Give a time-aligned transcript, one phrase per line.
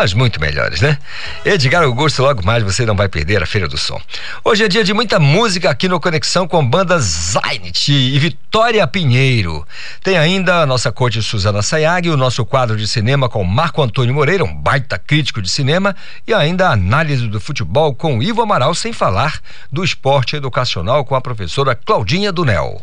[0.00, 0.96] mas muito melhores, né?
[1.44, 4.00] Edgar Augusto, logo mais você não vai perder a Feira do Som.
[4.42, 9.66] Hoje é dia de muita música aqui no Conexão com banda Zainit e Vitória Pinheiro.
[10.02, 14.14] Tem ainda a nossa corte Suzana Sayag, o nosso quadro de cinema com Marco Antônio
[14.14, 15.94] Moreira, um baita crítico de cinema,
[16.26, 19.38] e ainda a análise do futebol com Ivo Amaral, sem falar
[19.70, 22.82] do esporte educacional com a professora Claudinha Dunel.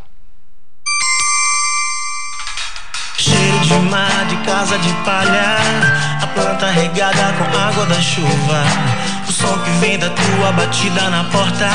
[3.17, 8.63] Cheiro de mar, de casa de palha planta regada com água da chuva.
[9.27, 11.67] O som que vem da tua batida na porta.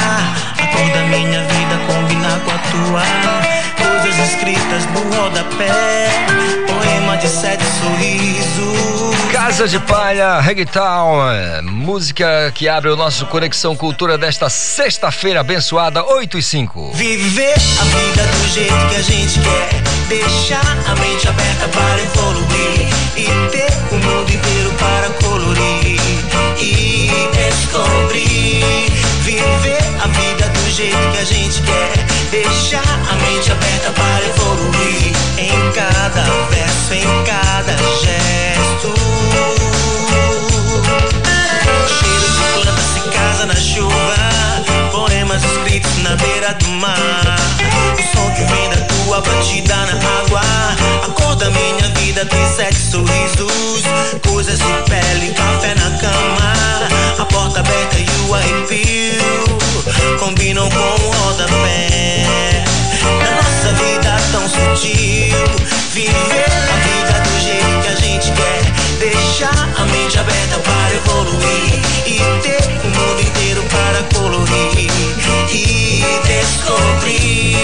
[1.08, 3.02] Minha vida combina com a tua.
[3.76, 6.26] Coisas escritas no rodapé.
[6.66, 9.32] Poema de sete sorrisos.
[9.32, 16.04] Casa de Palha, Reggaeton, é, música que abre o nosso Conexão Cultura desta sexta-feira abençoada,
[16.04, 16.92] 8 e 5.
[16.92, 22.86] Viver a vida do jeito que a gente quer Deixar a mente aberta para evoluir
[23.16, 25.98] E ter o mundo inteiro para colorir
[26.60, 28.92] E descobrir.
[29.22, 31.96] Viver a vida do jeito que a gente quer
[32.30, 38.92] Deixar a mente aberta para evoluir Em cada verso, em cada gesto.
[41.88, 44.32] Cheiro de planta se casa na chuva
[44.92, 47.36] Poemas escritos na beira do mar.
[47.98, 48.81] O som que vem da
[49.12, 50.40] tua batida na água.
[51.04, 53.82] A cor da minha vida tem sete sorrisos.
[54.26, 56.52] Coisas de pele, café na cama.
[57.18, 62.64] A porta aberta e o arrepio Combinam com o rodapé
[63.22, 65.36] Da nossa vida tão sutil.
[65.92, 68.62] Viver a vida do jeito que a gente quer.
[68.98, 74.90] Deixar a mente aberta para evoluir E ter o mundo inteiro para colorir
[75.50, 77.56] E descobrir.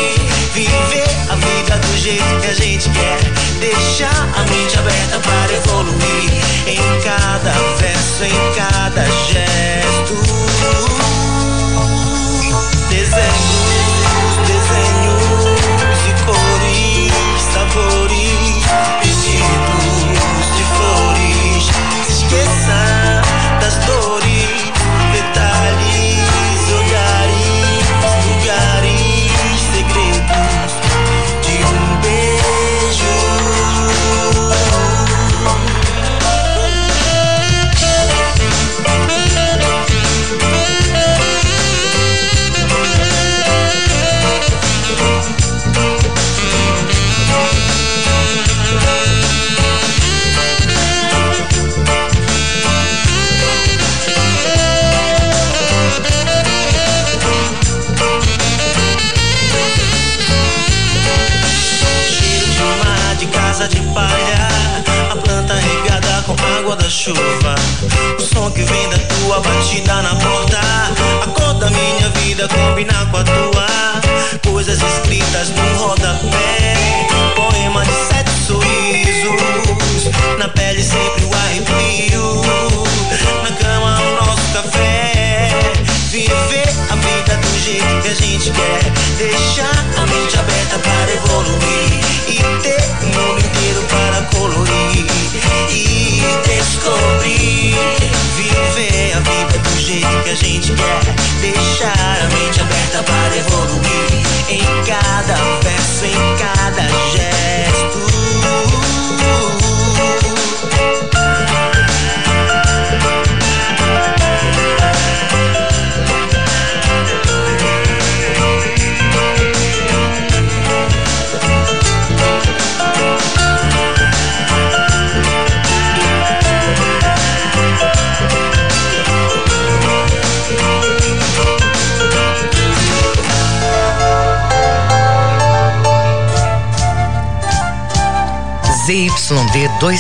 [0.53, 3.19] Viver a vida do jeito que a gente quer.
[3.61, 6.31] Deixar a mente aberta para evoluir
[6.67, 10.15] Em cada verso, em cada gesto.
[12.91, 18.18] Desenhos, desenhos e cores, sabores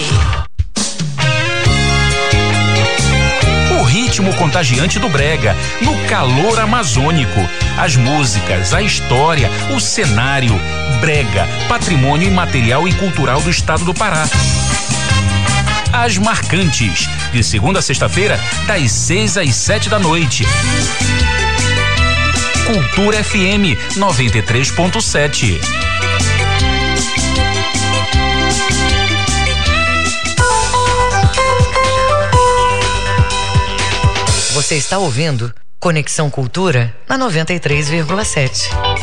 [3.79, 7.39] O ritmo contagiante do brega, no calor amazônico.
[7.77, 10.59] As músicas, a história, o cenário.
[10.99, 14.27] Brega, patrimônio imaterial e cultural do estado do Pará.
[15.93, 20.45] As Marcantes, de segunda a sexta-feira, das seis às sete da noite.
[22.65, 25.59] Cultura FM 93.7.
[34.53, 39.00] Você está ouvindo Conexão Cultura na 93,7.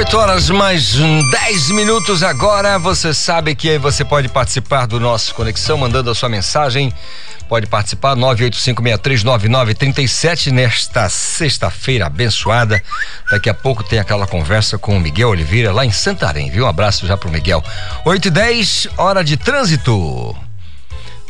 [0.00, 2.78] 8 horas mais 10 minutos agora.
[2.78, 6.90] Você sabe que aí você pode participar do nosso Conexão mandando a sua mensagem.
[7.46, 12.82] Pode participar 985639937 nesta sexta-feira abençoada.
[13.30, 16.64] Daqui a pouco tem aquela conversa com o Miguel Oliveira lá em Santarém, viu?
[16.64, 17.62] Um abraço já pro Miguel.
[18.06, 20.34] 8 e 10, hora de trânsito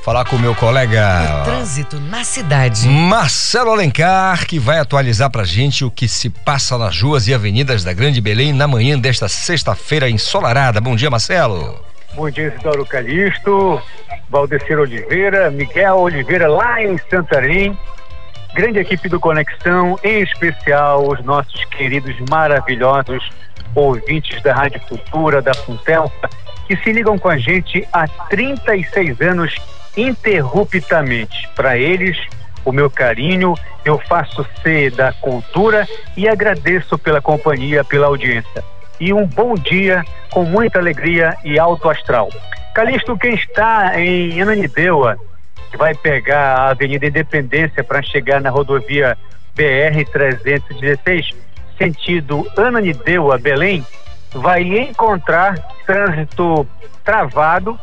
[0.03, 1.41] falar com o meu colega.
[1.41, 2.89] O trânsito na cidade.
[2.89, 7.85] Marcelo Alencar, que vai atualizar pra gente o que se passa nas ruas e avenidas
[7.85, 10.81] da Grande Belém na manhã desta sexta-feira ensolarada.
[10.81, 11.85] Bom dia, Marcelo.
[12.15, 13.81] Bom dia, Isidoro Calixto,
[14.29, 17.79] Valdecir Oliveira, Miguel Oliveira, lá em Santarém.
[18.55, 23.23] Grande equipe do Conexão, em especial os nossos queridos maravilhosos
[23.75, 26.29] ouvintes da Rádio Cultura, da Funtelpa,
[26.67, 29.55] que se ligam com a gente há 36 anos
[29.97, 31.49] interruptamente.
[31.55, 32.17] Para eles,
[32.65, 33.55] o meu carinho,
[33.85, 38.65] eu faço ser da cultura e agradeço pela companhia, pela audiência.
[38.99, 42.29] E um bom dia com muita alegria e alto astral.
[42.75, 45.19] Calixto, quem está em Ananindeua,
[45.77, 49.17] vai pegar a Avenida Independência para chegar na rodovia
[49.57, 51.35] BR-316,
[51.79, 53.85] sentido Ananindeua, Belém,
[54.33, 55.55] vai encontrar
[55.87, 56.67] trânsito
[57.05, 57.79] travado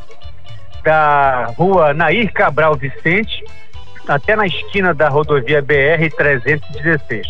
[0.87, 3.43] da rua Nair Cabral Vicente
[4.07, 7.27] até na esquina da rodovia BR 316.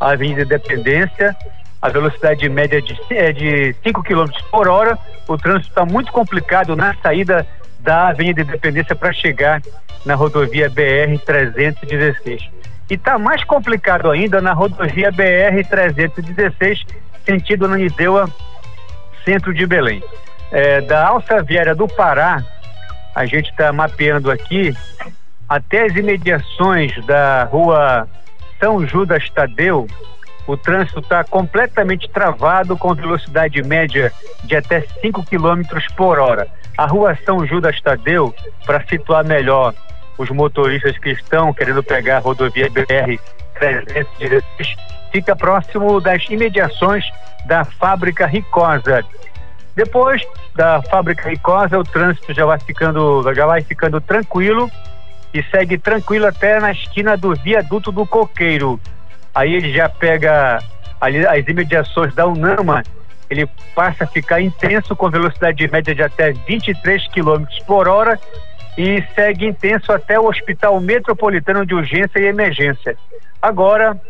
[0.00, 1.36] A Avenida Independência,
[1.82, 4.98] a velocidade média de, é de 5 km por hora.
[5.28, 7.46] O trânsito está muito complicado na saída
[7.80, 9.60] da Avenida Independência para chegar
[10.06, 12.48] na rodovia BR 316.
[12.88, 16.86] E está mais complicado ainda na rodovia BR 316,
[17.26, 18.30] sentido Nanideua,
[19.26, 20.02] centro de Belém.
[20.50, 22.42] É, da Alça Viária do Pará
[23.14, 24.74] a gente está mapeando aqui
[25.48, 28.08] até as imediações da rua
[28.58, 29.86] São Judas Tadeu,
[30.46, 34.12] o trânsito está completamente travado com velocidade média
[34.44, 35.62] de até 5 km
[35.96, 36.48] por hora.
[36.76, 38.34] A rua São Judas Tadeu,
[38.66, 39.74] para situar melhor
[40.18, 43.18] os motoristas que estão querendo pegar a rodovia BR
[43.58, 44.76] 316,
[45.12, 47.04] fica próximo das imediações
[47.46, 49.04] da fábrica Ricosa.
[49.74, 50.22] Depois
[50.54, 54.70] da fábrica Ricosa, o trânsito já vai ficando, já vai ficando tranquilo
[55.32, 58.80] e segue tranquilo até na esquina do viaduto do Coqueiro.
[59.34, 60.62] Aí ele já pega
[61.00, 62.84] ali as imediações da Unama,
[63.28, 68.18] ele passa a ficar intenso com velocidade média de até 23 km por hora
[68.78, 72.96] e segue intenso até o Hospital Metropolitano de Urgência e Emergência.
[73.42, 74.00] Agora,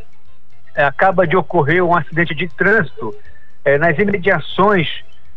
[0.74, 3.14] é, acaba de ocorrer um acidente de trânsito
[3.64, 4.88] é, nas imediações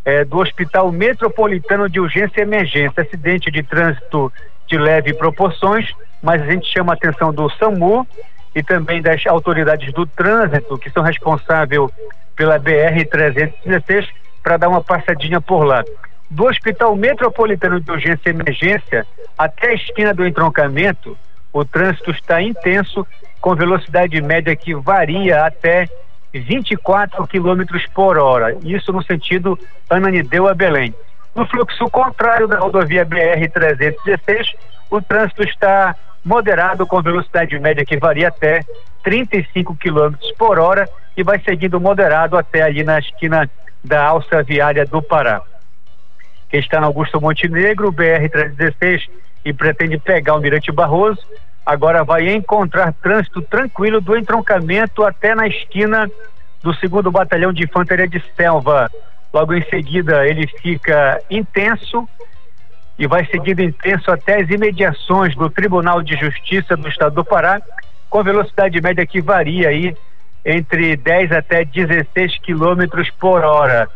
[0.08, 3.02] é, do Hospital Metropolitano de Urgência e Emergência.
[3.02, 4.32] Acidente de trânsito
[4.66, 8.08] de leve proporções, mas a gente chama a atenção do SAMU
[8.56, 11.82] e também das autoridades do trânsito que são responsáveis
[12.38, 14.08] pela BR-316
[14.42, 15.84] para dar uma passadinha por lá.
[16.30, 19.06] Do Hospital Metropolitano de Urgência e Emergência
[19.38, 21.18] até a esquina do entroncamento,
[21.52, 23.06] o trânsito está intenso,
[23.42, 25.86] com velocidade média que varia até
[26.40, 29.58] 24 quilômetros por hora, isso no sentido
[29.90, 30.94] Ananideu a Belém.
[31.36, 34.56] No fluxo contrário da rodovia BR-316,
[34.90, 38.66] o trânsito está moderado com velocidade média que varia até
[39.04, 43.50] 35 quilômetros por hora e vai seguindo moderado até ali na esquina
[43.84, 45.42] da alça viária do Pará.
[46.50, 49.10] Quem está na Augusto Montenegro, BR-316
[49.46, 51.22] e pretende pegar o Mirante Barroso,
[51.68, 56.10] agora vai encontrar trânsito tranquilo do entroncamento até na esquina
[56.64, 58.90] do segundo batalhão de infantaria de selva.
[59.34, 62.08] Logo em seguida ele fica intenso
[62.98, 67.62] e vai seguindo intenso até as imediações do Tribunal de Justiça do Estado do Pará,
[68.10, 69.94] com velocidade média que varia aí
[70.46, 73.90] entre 10 até 16 quilômetros por hora.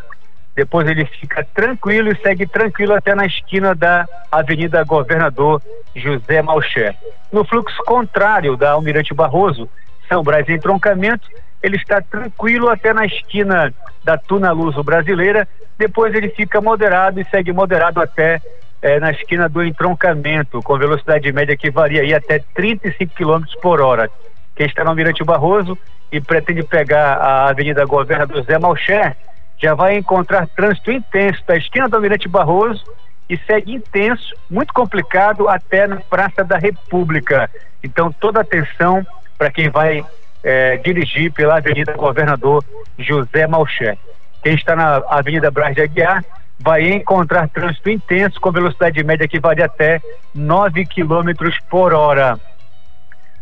[0.62, 5.60] Depois ele fica tranquilo e segue tranquilo até na esquina da Avenida Governador
[5.96, 6.96] José Malcher.
[7.32, 9.68] No fluxo contrário da Almirante Barroso,
[10.08, 11.28] São Brás entroncamento,
[11.64, 15.48] ele está tranquilo até na esquina da Tuna Luso Brasileira,
[15.80, 18.40] depois ele fica moderado e segue moderado até
[18.84, 23.82] eh, na esquina do entroncamento, com velocidade média que varia aí até 35 km por
[23.82, 24.12] hora.
[24.56, 25.76] Quem está no Almirante Barroso
[26.12, 29.18] e pretende pegar a Avenida Governador Zé Malcher,
[29.62, 32.84] já vai encontrar trânsito intenso da esquina do Almirante Barroso
[33.30, 37.50] e segue intenso, muito complicado, até na Praça da República.
[37.84, 39.06] Então, toda atenção
[39.38, 40.04] para quem vai
[40.44, 42.64] é, dirigir pela Avenida Governador
[42.98, 43.98] José Malcher.
[44.44, 46.26] Quem está na Avenida Braz de Aguiar
[46.60, 50.02] vai encontrar trânsito intenso com velocidade média que varia até
[50.34, 52.40] 9 quilômetros por hora.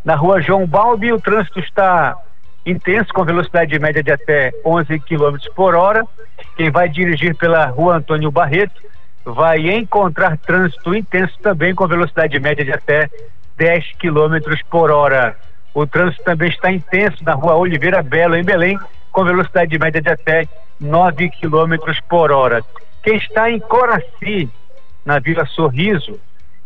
[0.03, 2.17] Na rua João Balbi, o trânsito está
[2.65, 6.05] intenso, com velocidade média de até 11 km por hora.
[6.55, 8.81] Quem vai dirigir pela rua Antônio Barreto
[9.25, 13.09] vai encontrar trânsito intenso também, com velocidade média de até
[13.57, 14.37] 10 km
[14.69, 15.35] por hora.
[15.73, 18.79] O trânsito também está intenso na rua Oliveira Belo, em Belém,
[19.11, 20.47] com velocidade média de até
[20.79, 21.75] 9 km
[22.07, 22.63] por hora.
[23.03, 24.49] Quem está em Coraci,
[25.05, 26.19] na Vila Sorriso,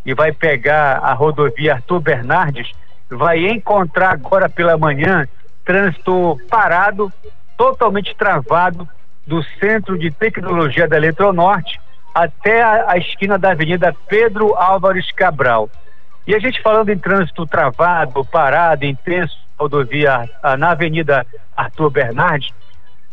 [0.06, 2.72] e vai pegar a rodovia Arthur Bernardes,
[3.10, 5.28] vai encontrar agora pela manhã
[5.64, 7.12] trânsito parado,
[7.58, 8.88] totalmente travado,
[9.26, 11.80] do Centro de Tecnologia da Eletronorte
[12.14, 15.70] até a, a, esquina da Avenida Pedro Álvares Cabral.
[16.28, 22.50] E a gente falando em trânsito travado, parado, intenso, rodovia na Avenida Arthur Bernardes,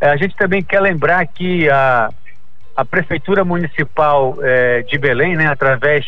[0.00, 2.11] eh, a gente também quer lembrar que a,
[2.76, 6.07] a Prefeitura Municipal eh, de Belém, né, através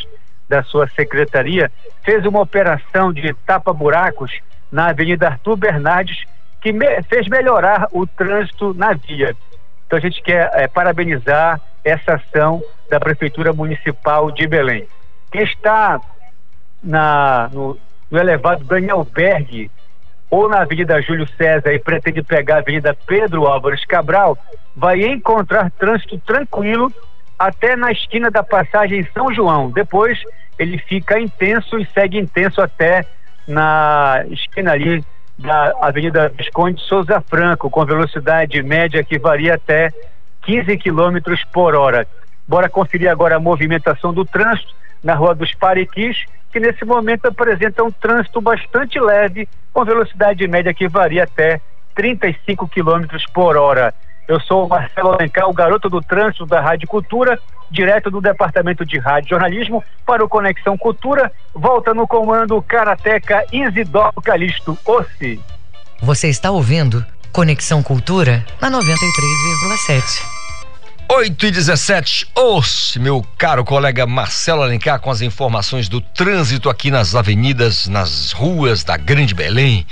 [0.49, 1.71] da sua secretaria,
[2.05, 4.33] fez uma operação de tapa-buracos
[4.73, 6.25] na Avenida Arthur Bernardes,
[6.63, 9.37] que me, fez melhorar o trânsito na via.
[9.87, 14.89] Então a gente quer é, parabenizar essa ação da Prefeitura Municipal de Belém.
[15.31, 16.01] Quem está
[16.83, 17.79] na, no,
[18.11, 19.71] no elevado Daniel Berg
[20.31, 24.39] ou na Avenida Júlio César e pretende pegar a Avenida Pedro Álvares Cabral,
[24.75, 26.91] vai encontrar trânsito tranquilo
[27.39, 29.71] até na esquina da passagem São João.
[29.71, 30.19] Depois
[30.59, 33.05] ele fica intenso e segue intenso até
[33.47, 35.05] na esquina ali
[35.39, 39.91] da Avenida Visconde Souza Franco, com velocidade média que varia até
[40.43, 41.19] 15 km
[41.53, 42.07] por hora.
[42.47, 47.83] Bora conferir agora a movimentação do trânsito na Rua dos Pariquis, que nesse momento apresenta
[47.83, 51.61] um trânsito bastante leve, com velocidade média que varia até
[51.95, 53.95] 35 km por hora.
[54.29, 57.39] Eu sou o Marcelo Alencar, o garoto do trânsito da Rádio Cultura,
[57.71, 61.33] direto do Departamento de Rádio Jornalismo, para o Conexão Cultura.
[61.55, 65.41] Volta no comando Karateca Isidoro Calixto Ossi.
[66.01, 70.23] Você está ouvindo Conexão Cultura na 93,7.
[71.09, 76.91] 8 e 17, ouça, meu caro colega Marcelo Alencar com as informações do trânsito aqui
[76.91, 79.87] nas avenidas, nas ruas da Grande Belém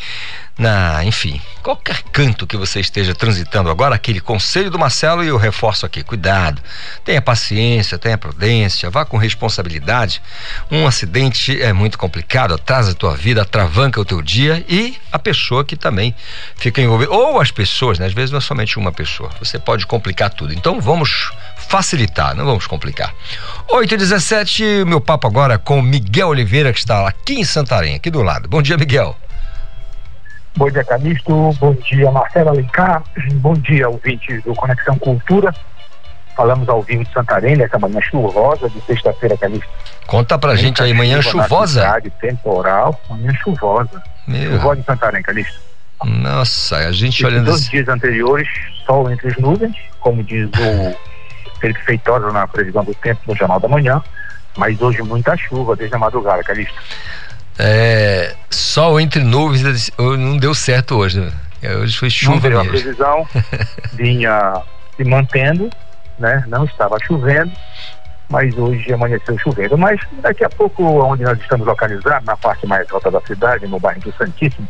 [0.60, 5.38] na, enfim, qualquer canto que você esteja transitando agora, aquele conselho do Marcelo e eu
[5.38, 6.60] reforço aqui, cuidado,
[7.02, 10.20] tenha paciência, tenha prudência, vá com responsabilidade.
[10.70, 15.18] Um acidente é muito complicado, atrasa a tua vida, atravanca o teu dia e a
[15.18, 16.14] pessoa que também
[16.56, 18.04] fica envolvida, ou as pessoas, né?
[18.04, 20.52] Às vezes não é somente uma pessoa, você pode complicar tudo.
[20.52, 23.14] Então vamos facilitar, não vamos complicar.
[23.66, 28.10] 8 e 17 meu papo agora com Miguel Oliveira, que está aqui em Santarém, aqui
[28.10, 28.46] do lado.
[28.46, 29.16] Bom dia, Miguel.
[30.56, 31.52] Bom dia, Calixto.
[31.58, 33.02] Bom dia, Marcelo Alencar.
[33.34, 35.54] Bom dia, ouvintes do Conexão Cultura.
[36.36, 39.70] Falamos ao vivo de Santarém nessa manhã chuvosa de sexta-feira, Calixto.
[40.06, 41.80] Conta pra Muita gente aí, manhã chuvosa?
[41.82, 44.02] Cidade, temporal, manhã chuvosa.
[44.26, 44.52] Meu.
[44.52, 45.60] Chuvosa de Santarém, Calixto.
[46.04, 47.46] Nossa, a gente e olhando...
[47.46, 48.48] Dois dias anteriores,
[48.86, 53.60] sol entre as nuvens, como diz o Felipe Feitosa na previsão do tempo no Jornal
[53.60, 54.02] da Manhã,
[54.56, 56.80] mas hoje muita chuva desde a madrugada, Calixto.
[57.62, 61.20] É, sol entre nuvens não deu certo hoje.
[61.20, 61.76] Né?
[61.76, 62.78] Hoje foi chuva não mesmo.
[62.78, 63.28] A previsão
[63.92, 64.62] vinha
[64.96, 65.68] se mantendo,
[66.18, 66.42] né?
[66.48, 67.52] Não estava chovendo,
[68.30, 69.76] mas hoje amanheceu chovendo.
[69.76, 73.78] Mas daqui a pouco, onde nós estamos localizados, na parte mais alta da cidade, no
[73.78, 74.66] bairro do Santíssimo,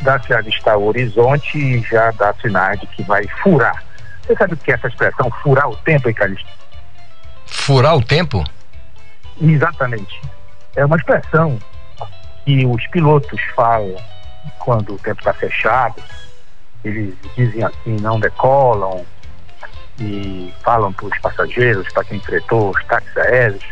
[0.00, 3.84] dá-se a avistar o horizonte e já dá sinais de que vai furar.
[4.22, 6.48] Você sabe o que é essa expressão, furar o tempo, Icalista?
[7.44, 8.42] Furar o tempo?
[9.38, 10.20] Exatamente.
[10.76, 11.58] é uma expressão
[12.44, 13.96] que os pilotos falam
[14.58, 16.02] quando o tempo está fechado.
[16.84, 19.04] Eles dizem assim, não decolam
[20.00, 23.62] e falam para os passageiros, para quem enfrentou os táxis aéreos,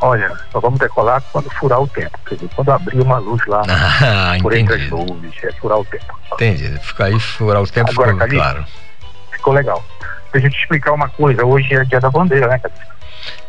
[0.00, 2.18] olha, só vamos decolar quando furar o tempo.
[2.26, 5.84] Quer dizer, quando abrir uma luz lá Ah, por entre as nuvens, é furar o
[5.84, 6.18] tempo.
[6.32, 6.78] Entendi.
[6.80, 8.64] Fica aí furar o tempo Agora, ficou claro.
[9.32, 9.84] Ficou legal.
[10.32, 12.74] Deixa eu te explicar uma coisa, hoje é dia da bandeira, né, cara?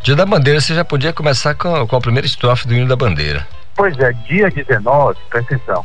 [0.01, 2.95] Dia da bandeira, você já podia começar com, com a primeira estrofe do hino da
[2.95, 3.47] bandeira.
[3.81, 5.83] Pois é, dia 19, presta atenção.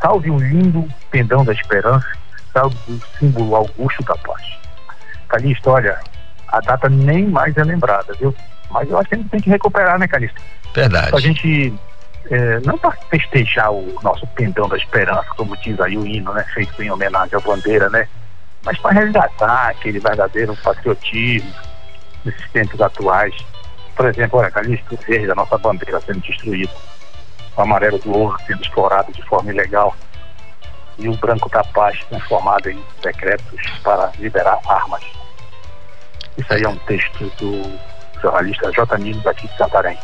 [0.00, 2.06] Salve o lindo pendão da esperança,
[2.54, 4.42] salve o símbolo augusto da paz.
[5.28, 6.00] Calixto, olha,
[6.48, 8.34] a data nem mais é lembrada, viu?
[8.70, 10.40] Mas eu acho que a gente tem que recuperar, né, Calixto?
[10.74, 11.10] Verdade.
[11.10, 11.74] Pra gente,
[12.30, 16.46] é, não para festejar o nosso pendão da esperança, como diz aí o hino, né,
[16.54, 18.08] feito em homenagem à bandeira, né?
[18.64, 21.52] Mas para resgatar aquele verdadeiro patriotismo
[22.24, 23.36] nesses tempos atuais.
[23.94, 26.72] Por exemplo, olha, Calixto, o verde da nossa bandeira sendo destruído,
[27.56, 29.94] o amarelo do ouro sendo explorado de forma ilegal
[30.98, 35.02] e o branco da paz transformado em decretos para liberar armas.
[36.36, 37.78] Isso aí é um texto do
[38.20, 38.98] jornalista J.
[38.98, 39.98] Nilo daqui de Santarém.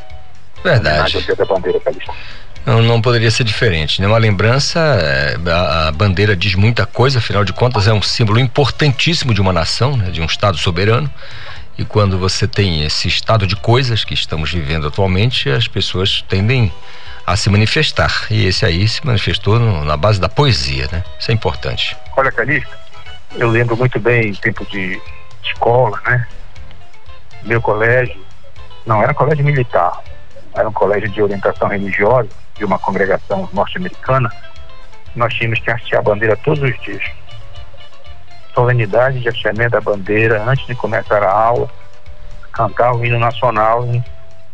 [0.63, 1.35] Verdade.
[1.35, 2.13] Da Bandeira, Calixto.
[2.67, 4.01] Não, não poderia ser diferente.
[4.01, 4.07] Né?
[4.07, 8.39] Uma lembrança, é, a, a bandeira diz muita coisa, afinal de contas é um símbolo
[8.39, 10.11] importantíssimo de uma nação, né?
[10.11, 11.11] de um Estado soberano.
[11.79, 16.71] E quando você tem esse estado de coisas que estamos vivendo atualmente, as pessoas tendem
[17.31, 18.27] a se manifestar.
[18.31, 21.05] E esse aí se manifestou no- na base da poesia, né?
[21.19, 21.97] Isso é importante.
[22.17, 22.77] Olha, Calixto,
[23.37, 25.01] eu lembro muito bem tempo de
[25.45, 26.27] escola, né?
[27.43, 28.21] Meu colégio,
[28.85, 30.01] não era colégio militar,
[30.55, 34.31] era um colégio de orientação religiosa de uma congregação norte-americana.
[35.15, 37.03] Nós tínhamos que hastear a bandeira todos os dias.
[38.55, 41.71] Solenidade de hasteamento da bandeira antes de começar a aula,
[42.53, 43.87] cantar o hino nacional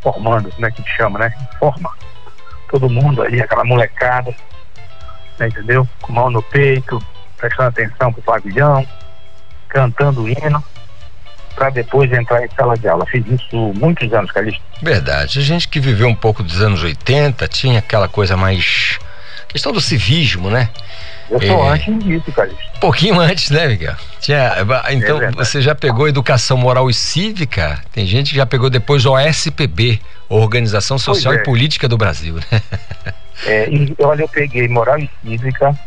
[0.02, 1.32] formando, como é que chama, né?
[1.58, 1.90] Forma.
[2.68, 4.34] Todo mundo ali, aquela molecada,
[5.38, 5.88] né, entendeu?
[6.02, 7.00] Com mão no peito,
[7.36, 8.86] prestando atenção pro pavilhão,
[9.68, 10.62] cantando o hino,
[11.54, 13.06] para depois entrar em sala de aula.
[13.06, 14.62] Fiz isso muitos anos, Calixto.
[14.82, 15.38] Verdade.
[15.38, 18.98] A gente que viveu um pouco dos anos 80 tinha aquela coisa mais.
[19.48, 20.68] questão do civismo, né?
[21.30, 21.70] Eu sou É.
[21.70, 22.32] antes disso.
[22.76, 23.94] Um pouquinho antes, né, Miguel?
[24.20, 24.52] Tinha,
[24.90, 25.36] então, verdade.
[25.36, 27.80] você já pegou Educação Moral e Cívica?
[27.92, 31.36] Tem gente que já pegou depois OSPB, Organização Social é.
[31.38, 32.62] e Política do Brasil, né?
[33.44, 35.78] É, e olha, eu peguei moral e cívica,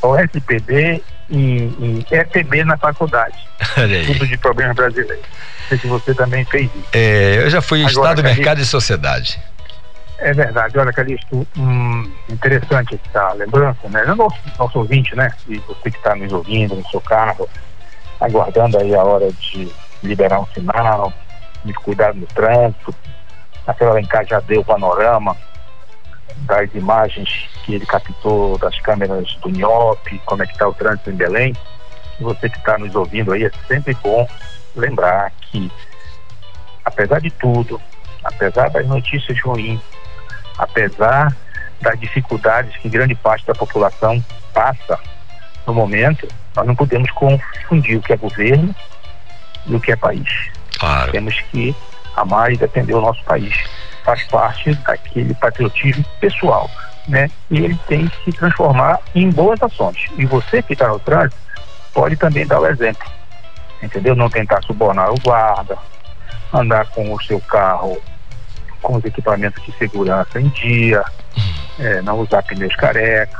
[0.00, 3.36] OSPB e, e EPB na faculdade.
[3.76, 4.06] Olha aí.
[4.06, 5.24] Tudo de problemas brasileiros.
[5.24, 6.88] Não sei se você também fez isso.
[6.92, 8.22] É, eu já fui Agora, Estado.
[8.22, 9.40] Mercado e Sociedade.
[10.24, 14.04] É verdade, olha, Calixto, hum, interessante essa lembrança, né?
[14.04, 15.30] O nosso, ouvinte, né?
[15.46, 17.46] E você que está nos ouvindo no seu carro,
[18.18, 19.70] aguardando aí a hora de
[20.02, 21.12] liberar um sinal,
[21.62, 22.94] de cuidar no trânsito.
[23.66, 25.36] Aquela casa já deu o panorama
[26.46, 27.28] das imagens
[27.62, 31.54] que ele captou das câmeras do NIOP, como é que está o trânsito em Belém.
[32.18, 34.26] E você que está nos ouvindo aí, é sempre bom
[34.74, 35.70] lembrar que,
[36.82, 37.78] apesar de tudo,
[38.24, 39.82] apesar das notícias ruins,
[40.58, 41.34] apesar
[41.80, 44.98] das dificuldades que grande parte da população passa
[45.66, 48.74] no momento, nós não podemos confundir o que é governo
[49.66, 50.28] e o que é país.
[50.78, 51.12] Claro.
[51.12, 51.74] Temos que
[52.16, 53.54] amar e defender o nosso país.
[54.04, 56.70] Faz parte daquele patriotismo pessoal,
[57.08, 57.30] né?
[57.50, 60.06] E ele tem que se transformar em boas ações.
[60.16, 61.36] E você que está no trânsito
[61.92, 63.08] pode também dar o exemplo,
[63.82, 64.14] entendeu?
[64.14, 65.78] Não tentar subornar o guarda,
[66.52, 68.00] andar com o seu carro
[68.84, 71.02] com os equipamentos de segurança em dia,
[71.80, 73.36] é, não usar pneus careca,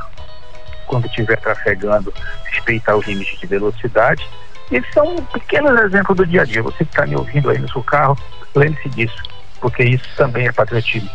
[0.87, 2.13] quando estiver trafegando,
[2.51, 4.27] respeitar os limites de velocidade.
[4.71, 6.63] Esses são pequenos exemplos do dia a dia.
[6.63, 8.17] Você que está me ouvindo aí no seu carro,
[8.55, 9.15] lembre-se disso,
[9.61, 11.09] porque isso também é patriotismo.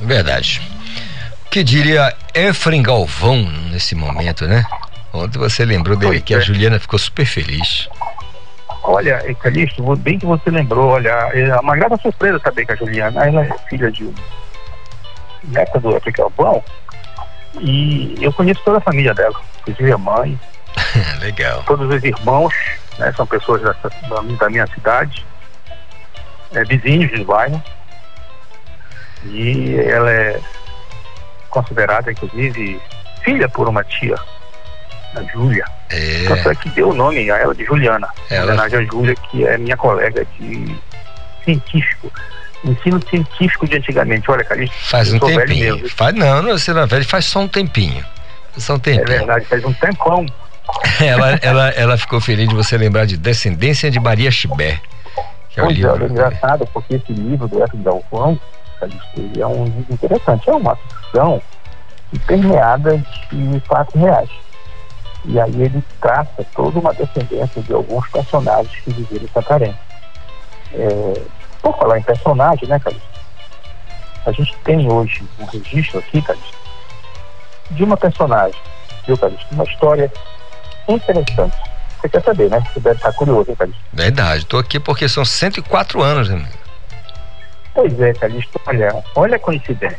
[0.00, 0.60] Verdade.
[1.46, 4.64] O que diria Efraim Galvão nesse momento, né?
[5.12, 6.40] Ontem você lembrou dele Pois que a é.
[6.42, 7.88] Juliana ficou super feliz.
[8.90, 13.26] Olha, Calixto, bem que você lembrou, olha, é uma grata surpresa saber que a Juliana,
[13.26, 14.14] ela é filha de um
[15.44, 16.64] neta do Efraim Galvão,
[17.60, 20.40] e eu conheço toda a família dela, inclusive a mãe,
[21.20, 21.62] Legal.
[21.66, 22.54] todos os irmãos,
[22.98, 25.26] né, são pessoas dessa- da, da minha cidade,
[26.54, 27.62] é, vizinhos de bairro,
[29.26, 30.40] e ela é
[31.50, 32.80] considerada, inclusive,
[33.22, 34.16] filha por uma tia,
[35.18, 35.64] a Júlia.
[36.28, 38.82] Tanto É, é que deu o nome a ela de Juliana, em Ela- homenagem a
[38.84, 40.76] Júlia, que é minha colega de
[41.44, 42.12] científico,
[42.64, 44.30] ensino científico de antigamente.
[44.30, 45.88] Olha, Calixto, faz um tempinho.
[45.90, 48.04] Faz, não, não, você não é velho, faz só um tempinho.
[48.56, 49.06] Só um É tempinho.
[49.06, 50.26] verdade, faz um tempão.
[51.00, 54.78] ela, ela, ela ficou feliz de você lembrar de Descendência de Maria Chibé.
[55.50, 55.92] Que é o Pois é, livro.
[55.94, 58.38] olha, engraçado, porque esse livro do Efraim Galvão
[59.38, 61.40] é um livro interessante, é uma ficção
[62.26, 63.02] permeada
[63.32, 64.28] de fatos reais.
[65.24, 69.78] E aí ele traça toda uma descendência de alguns personagens que viveram em Santarém.
[70.72, 71.22] É,
[71.62, 73.08] por falar em personagem, né, Calixto?
[74.26, 76.56] A gente tem hoje um registro aqui, Calixto,
[77.70, 78.60] de uma personagem,
[79.06, 79.46] viu, Calixto?
[79.52, 80.12] Uma história
[80.88, 81.56] interessante.
[82.00, 82.62] Você quer saber, né?
[82.72, 83.82] Você deve estar curioso, hein, Calixto?
[83.92, 86.48] Verdade, estou aqui porque são 104 anos, né?
[87.74, 89.98] Pois é, Calixto, olha, olha a coincidência.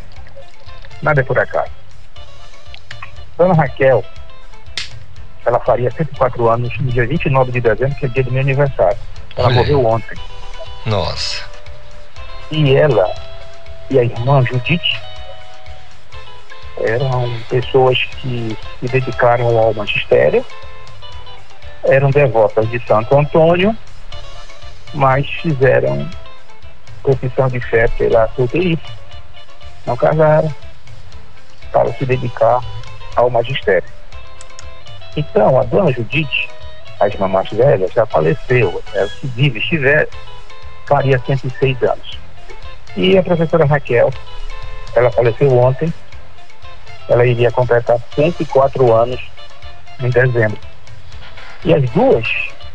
[1.02, 1.72] Nada é por acaso.
[3.38, 4.04] Dona Raquel,
[5.46, 8.98] ela faria 104 anos no dia 29 de dezembro, que é dia do meu aniversário.
[9.36, 10.18] Ela Olha morreu ontem.
[10.86, 11.44] Nossa.
[12.52, 13.14] E ela
[13.90, 15.02] e a irmã Judite
[16.82, 20.46] eram pessoas que se dedicaram ao magistério,
[21.84, 23.76] eram devotas de Santo Antônio,
[24.94, 26.10] mas fizeram
[27.02, 28.84] profissão de fé pela solteirice.
[29.86, 30.54] Não casaram
[31.72, 32.62] para se dedicar
[33.16, 33.99] ao magistério.
[35.16, 36.50] Então, a dona Judite,
[37.00, 38.82] a irmã mais velha, já faleceu.
[38.94, 40.08] Ela se vive, estiver,
[40.88, 42.20] faria 106 anos.
[42.96, 44.12] E a professora Raquel,
[44.96, 45.94] ela faleceu ontem,
[47.08, 49.20] ela iria completar 104 anos
[50.02, 50.60] em dezembro.
[51.64, 52.28] E as duas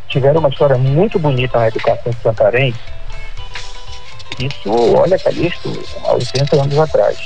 [0.09, 2.75] tiveram uma história muito bonita na educação de Santarém.
[4.39, 5.73] Isso, olha, Calixto,
[6.05, 7.19] há 80 anos atrás,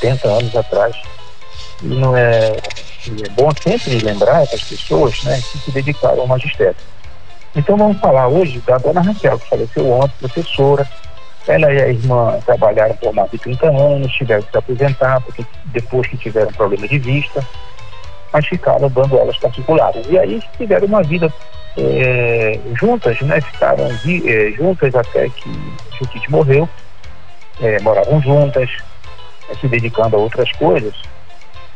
[0.00, 0.96] 70 anos atrás.
[1.82, 6.76] E não é, é bom sempre lembrar essas pessoas né, que se dedicaram ao magistério.
[7.54, 10.88] Então vamos falar hoje da dona Raquel, que faleceu ontem, professora.
[11.46, 15.44] Ela e a irmã trabalharam por mais de 30 anos, tiveram que se aposentar, porque
[15.66, 17.44] depois que tiveram problema de vista,
[18.32, 20.06] mas ficaram dando aulas particulares.
[20.08, 21.32] E aí tiveram uma vida
[21.76, 23.40] eh, juntas, né?
[23.40, 25.50] Ficaram eh, juntas até que
[25.98, 26.68] Judite morreu,
[27.60, 28.70] eh, moravam juntas,
[29.60, 30.94] se dedicando a outras coisas.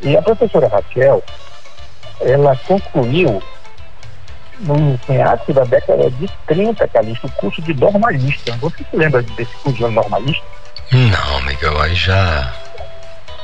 [0.00, 1.22] E a professora Raquel,
[2.20, 3.42] ela concluiu
[4.60, 8.56] no meados da década de 30, Calixto, o curso de normalista.
[8.56, 10.44] Você se lembra desse curso de normalista?
[10.92, 12.52] Não, Miguel, aí já.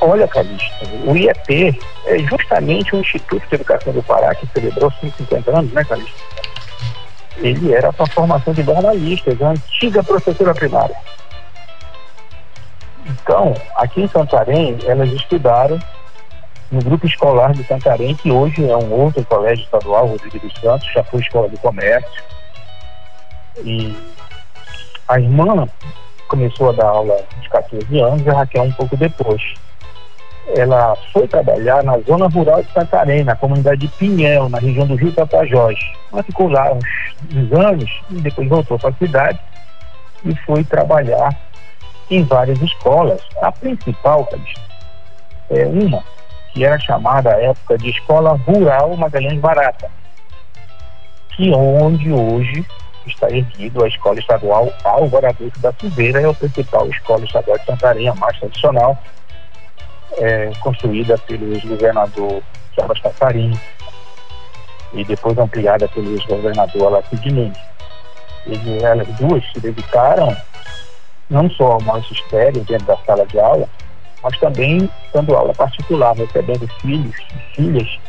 [0.01, 5.57] Olha, Calixto, o IEP é justamente o Instituto de Educação do Pará, que celebrou 150
[5.57, 6.23] anos, né, Calixto?
[7.37, 10.95] Ele era para a formação de normalistas, a antiga professora primária.
[13.05, 15.79] Então, aqui em Santarém, elas estudaram
[16.73, 20.91] no grupo escolar de Santarém, que hoje é um outro colégio estadual, Rodrigo dos Santos,
[20.91, 22.23] já foi escola de comércio.
[23.63, 23.95] E
[25.07, 25.67] a irmã
[26.27, 29.41] começou a dar aula aos 14 anos a Raquel um pouco depois.
[30.57, 34.95] Ela foi trabalhar na zona rural de Santarém, na comunidade de Pinhel, na região do
[34.95, 35.79] Rio Tapajós.
[36.11, 36.85] Ela ficou lá uns,
[37.35, 39.39] uns anos e depois voltou para a cidade
[40.25, 41.39] e foi trabalhar
[42.09, 43.21] em várias escolas.
[43.41, 44.27] A principal,
[45.51, 46.03] é uma
[46.53, 49.89] que era chamada à época de Escola Rural Magalhães Barata,
[51.35, 52.65] que onde hoje
[53.07, 57.65] está erguido a Escola Estadual Álvaro Adulto da Silveira, é a principal escola estadual de
[57.65, 58.97] Santarém, a mais tradicional,
[60.17, 62.43] é, construída pelo ex-governador
[62.77, 63.59] Jarbas Passarim
[64.93, 67.51] e depois ampliada pelo ex-governador Alacir.
[68.45, 70.35] E elas duas se dedicaram
[71.29, 73.67] não só ao magistério dentro da sala de aula,
[74.23, 77.99] mas também dando aula particular, recebendo filhos e filhas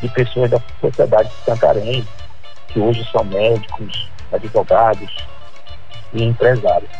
[0.00, 2.06] de pessoas da sociedade de Santarém,
[2.68, 5.14] que hoje são médicos, advogados
[6.12, 6.90] e empresários.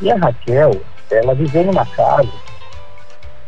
[0.00, 2.32] E a Raquel, ela viveu numa casa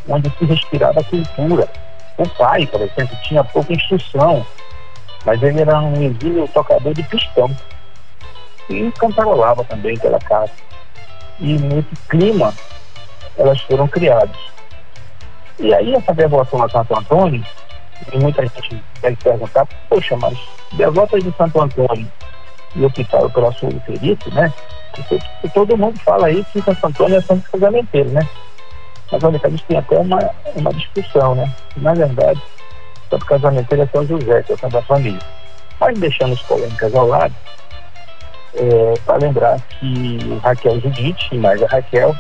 [0.09, 1.69] onde se respirava cultura.
[2.17, 4.45] O pai, por exemplo, tinha pouca instrução,
[5.25, 7.55] mas ele era um exímio tocador de pistão
[8.69, 10.53] e cantarolava também pela casa.
[11.39, 12.53] E nesse clima
[13.37, 14.37] elas foram criadas.
[15.59, 17.45] E aí essa devoção a Santo Antônio,
[18.13, 20.39] e muita gente deve perguntar, poxa, mas
[20.73, 22.11] devotas de Santo Antônio
[22.77, 24.53] e optaram pela solteirice, né?
[24.95, 25.19] Porque,
[25.53, 28.29] todo mundo fala isso que Santo Antônio é santo casamenteiro, né?
[29.11, 30.19] Mas olha, a gente tem até uma,
[30.55, 31.53] uma discussão, né?
[31.77, 32.41] Na verdade,
[33.11, 35.21] santo casamenteiro é São José, que é o santo da família.
[35.81, 37.35] Mas deixando as polêmicas ao lado,
[38.55, 42.15] é, para lembrar que Raquel Judite, e mais a Raquel,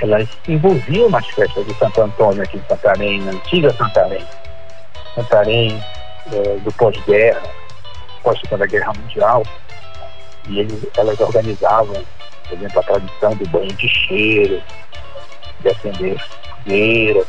[0.00, 4.24] elas envolviam nas festas de Santo Antônio aqui em Santarém, na antiga Santarém.
[5.14, 5.82] Santarém
[6.32, 7.42] é, do pós-guerra,
[8.22, 9.42] pós-segunda guerra mundial,
[10.48, 12.02] e eles, elas organizavam,
[12.48, 14.62] por exemplo, a tradição do banho de cheiro,
[15.60, 16.18] de acender
[16.62, 17.26] fogueiras,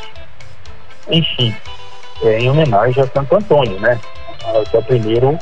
[1.10, 1.56] enfim,
[2.24, 4.00] é, em homenagem a Santo Antônio, né?
[4.70, 5.38] Que é o primeiro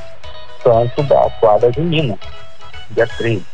[0.64, 2.18] santo da quadra junina,
[2.92, 3.46] dia 13.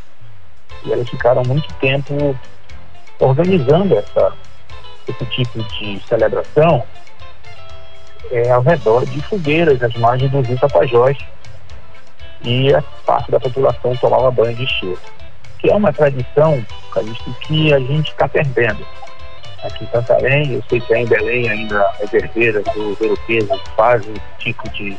[0.85, 2.37] E elas ficaram muito tempo
[3.19, 4.33] organizando essa,
[5.07, 6.83] esse tipo de celebração
[8.31, 11.17] é, ao redor de fogueiras, às margens do rio Tapajós,
[12.43, 14.99] e a parte da população tomava banho de cheiro.
[15.59, 18.85] Que é uma tradição, Calixto, que a gente está perdendo.
[19.63, 24.51] Aqui em Santarém, eu sei que em Belém ainda as herdeiras dos europeus fazem esse
[24.51, 24.95] tipo de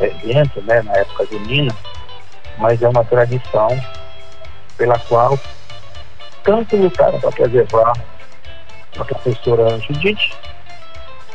[0.00, 1.74] evento, né, na época junina,
[2.58, 3.68] mas é uma tradição
[4.76, 5.38] pela qual
[6.46, 7.92] tanto lutaram para preservar
[8.98, 10.32] a professora Judite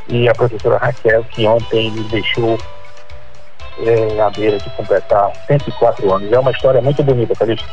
[0.08, 2.58] e a professora Raquel, que ontem nos deixou
[3.86, 6.32] é, à beira de completar 104 anos.
[6.32, 7.70] É uma história muito bonita, Calixto.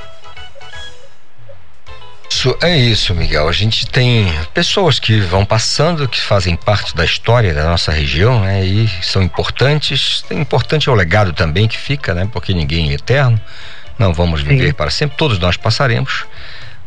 [2.30, 3.48] Isso, é isso, Miguel.
[3.48, 8.40] A gente tem pessoas que vão passando, que fazem parte da história da nossa região,
[8.40, 8.64] né?
[8.64, 10.24] E são importantes.
[10.30, 12.28] Importante é o legado também que fica, né?
[12.30, 13.40] Porque ninguém é eterno.
[13.98, 14.74] Não vamos viver Sim.
[14.74, 15.16] para sempre.
[15.16, 16.26] Todos nós passaremos.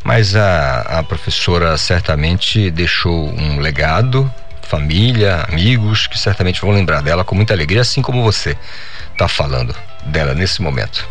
[0.04, 4.30] Mas a, a professora certamente deixou um legado,
[4.62, 8.56] família, amigos, que certamente vão lembrar dela com muita alegria, assim como você
[9.12, 11.08] está falando dela nesse momento.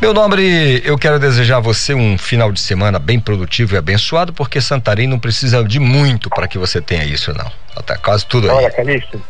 [0.00, 4.32] Meu nobre, eu quero desejar a você um final de semana bem produtivo e abençoado,
[4.32, 7.50] porque Santarém não precisa de muito para que você tenha isso, não.
[7.82, 8.56] Tá quase tudo aí.
[8.56, 9.22] Olha, Calixto,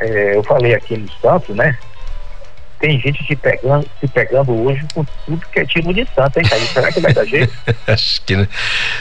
[0.00, 1.78] é, eu falei aqui no Santos, né?
[2.80, 6.48] Tem gente se pegando, se pegando hoje com tudo que é tipo de santo, hein,
[6.48, 6.72] Calixto?
[6.72, 7.52] Será que vai dar jeito?
[7.86, 8.48] Acho que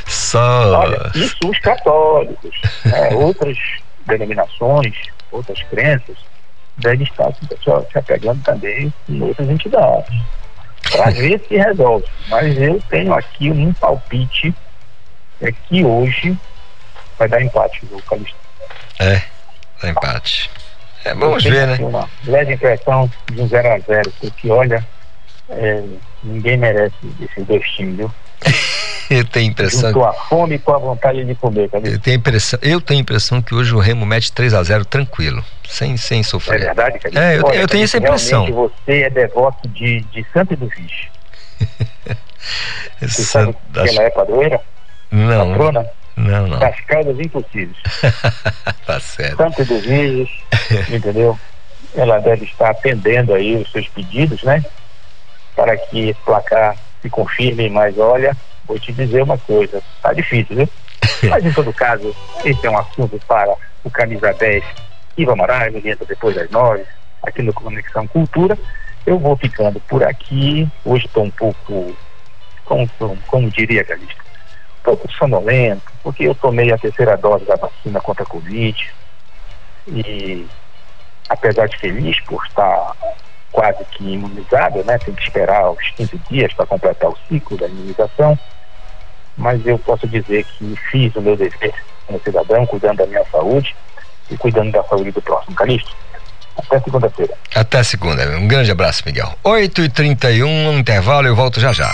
[0.06, 0.80] só.
[0.80, 3.10] Olha, isso os católicos, né?
[3.14, 3.58] outras
[4.06, 4.96] denominações,
[5.32, 6.18] outras crenças,
[6.78, 10.14] devem estar se apegando também em outras entidades
[10.92, 12.06] para ver se resolve.
[12.28, 14.54] Mas eu tenho aqui um palpite
[15.42, 16.38] é que hoje
[17.18, 18.38] vai dar empate no Calixto.
[19.00, 19.22] É,
[19.82, 20.50] dá empate.
[21.06, 21.78] É, vamos ver, né?
[21.80, 24.86] Uma leve impressão de um 0 a 0 porque olha,
[25.50, 25.84] é,
[26.24, 28.12] ninguém merece esses dois times, viu?
[29.10, 29.94] eu tenho impressão.
[29.94, 31.96] Com a fome com a vontade de comer, Calixto.
[31.96, 35.44] Eu tenho impressão, eu tenho impressão que hoje o Remo mete 3 a 0 tranquilo
[35.68, 36.62] sem, sem sofrer.
[36.62, 37.20] É verdade, Calixto?
[37.20, 38.46] É, eu, Olha, eu tenho essa impressão.
[38.52, 41.10] você é devoto de, de Santo do Vixe.
[43.02, 44.62] você sabe que ela é padroeira?
[45.12, 45.50] Não.
[45.52, 45.99] Patrona?
[46.20, 46.60] Não, não.
[46.60, 47.78] Das causas impossíveis.
[48.86, 49.38] tá certo.
[49.38, 50.30] Santo do Viges,
[50.92, 51.40] entendeu?
[51.96, 54.64] Ela deve estar atendendo aí os seus pedidos, né?
[55.56, 60.56] Para que esse placar se confirme, mas olha, vou te dizer uma coisa, tá difícil,
[60.56, 60.70] viu?
[61.30, 63.54] Mas em todo caso, esse é um assunto para
[63.84, 64.64] o Camisa 10
[65.18, 66.84] Iva Moraes, ele entra depois das nove,
[67.24, 68.58] aqui no Conexão Cultura.
[69.06, 70.68] Eu vou ficando por aqui.
[70.86, 71.96] Hoje estou um pouco,
[72.66, 72.90] como,
[73.28, 74.29] como diria Calista, um
[74.84, 78.94] pouco sonolento, porque eu tomei a terceira dose da vacina contra a Covid.
[79.88, 80.46] E
[81.30, 82.96] apesar de feliz por estar
[83.52, 84.98] quase que imunizado, né?
[84.98, 88.38] Tem que esperar os 15 dias para completar o ciclo da imunização.
[89.38, 91.74] Mas eu posso dizer que fiz o meu dever
[92.06, 93.76] como cidadão, cuidando da minha saúde
[94.30, 95.56] e cuidando da saúde do próximo.
[95.56, 95.96] Calixto,
[96.58, 97.34] até segunda-feira.
[97.56, 98.24] Até segunda.
[98.38, 99.34] Um grande abraço, Miguel.
[99.44, 101.94] 8h31, um intervalo, eu volto já já.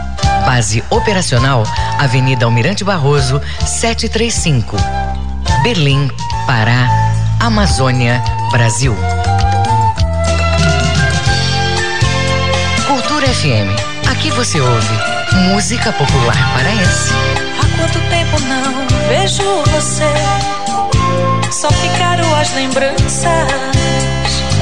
[0.45, 1.63] Base operacional,
[1.97, 4.75] Avenida Almirante Barroso, 735.
[5.63, 6.09] Berlim,
[6.47, 6.87] Pará,
[7.39, 8.95] Amazônia, Brasil.
[12.87, 13.69] Cultura FM.
[14.09, 17.13] Aqui você ouve música popular paraense.
[17.57, 20.11] Há quanto tempo não vejo você.
[21.51, 23.27] Só ficaram as lembranças.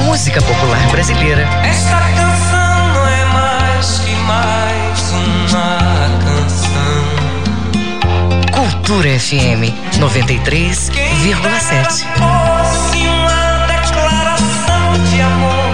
[0.05, 1.43] Música popular brasileira.
[1.63, 5.28] Esta canção não é mais que mais uma
[8.89, 10.89] Cultura FM 93,7.
[12.17, 15.69] Fosse uma declaração de amor.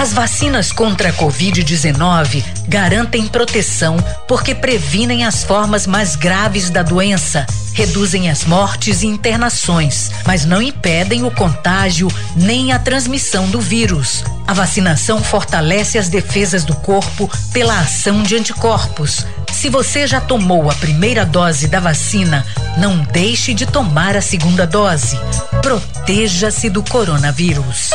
[0.00, 3.96] As vacinas contra a Covid-19 garantem proteção
[4.28, 10.62] porque previnem as formas mais graves da doença, reduzem as mortes e internações, mas não
[10.62, 14.22] impedem o contágio nem a transmissão do vírus.
[14.46, 19.26] A vacinação fortalece as defesas do corpo pela ação de anticorpos.
[19.58, 24.64] Se você já tomou a primeira dose da vacina, não deixe de tomar a segunda
[24.64, 25.18] dose.
[25.60, 27.90] Proteja-se do coronavírus.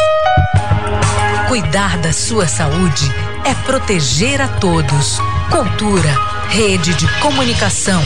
[1.48, 3.10] Cuidar da sua saúde
[3.46, 5.20] é proteger a todos.
[5.50, 6.14] Cultura,
[6.50, 8.04] rede de comunicação.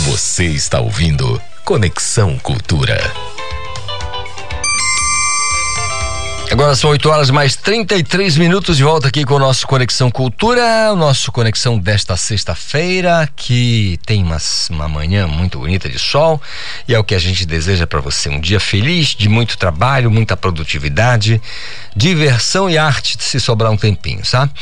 [0.00, 3.31] Você está ouvindo Conexão Cultura.
[6.52, 10.92] Agora são 8 horas mais 33 minutos de volta aqui com o nosso Conexão Cultura,
[10.92, 14.36] o nosso Conexão desta sexta-feira, que tem uma,
[14.68, 16.38] uma manhã muito bonita de sol
[16.86, 18.28] e é o que a gente deseja para você.
[18.28, 21.40] Um dia feliz, de muito trabalho, muita produtividade,
[21.96, 24.52] diversão e arte, se sobrar um tempinho, sabe?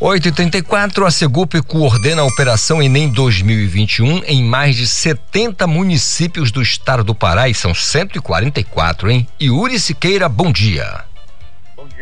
[0.00, 7.02] 8h34, a Segup coordena a Operação Enem 2021 em mais de 70 municípios do estado
[7.02, 9.26] do Pará e são 144, hein?
[9.40, 11.10] Yuri Siqueira, bom dia.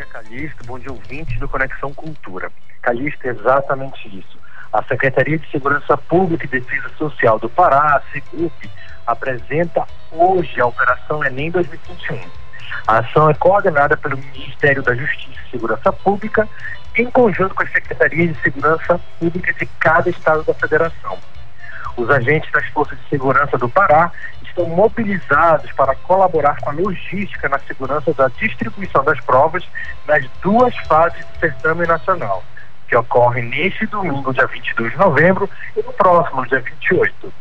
[0.01, 0.65] Dia, Calixto.
[0.65, 2.51] Bom dia, ouvintes do Conexão Cultura.
[2.81, 4.39] Calixto, é exatamente isso.
[4.73, 8.71] A Secretaria de Segurança Pública e Defesa Social do Pará, a SEGUP,
[9.07, 12.19] apresenta hoje a Operação Enem 2021.
[12.87, 16.49] A ação é coordenada pelo Ministério da Justiça e Segurança Pública,
[16.97, 21.19] em conjunto com as Secretarias de Segurança Pública de cada estado da federação.
[21.97, 24.11] Os agentes das Forças de Segurança do Pará
[24.51, 29.67] estão mobilizados para colaborar com a logística na segurança da distribuição das provas
[30.07, 32.45] nas duas fases do certame nacional,
[32.89, 37.33] que ocorre neste domingo, dia 22 de novembro, e no próximo, dia 28.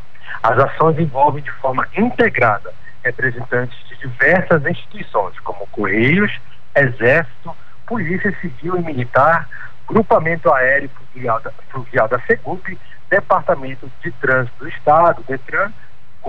[0.44, 6.32] As ações envolvem de forma integrada representantes de diversas instituições, como Correios,
[6.76, 9.50] Exército, Polícia Civil e Militar,
[9.88, 12.78] Grupamento Aéreo Fluvial da, da Segup,
[13.10, 15.74] Departamento de Trânsito do Estado, DETRAN,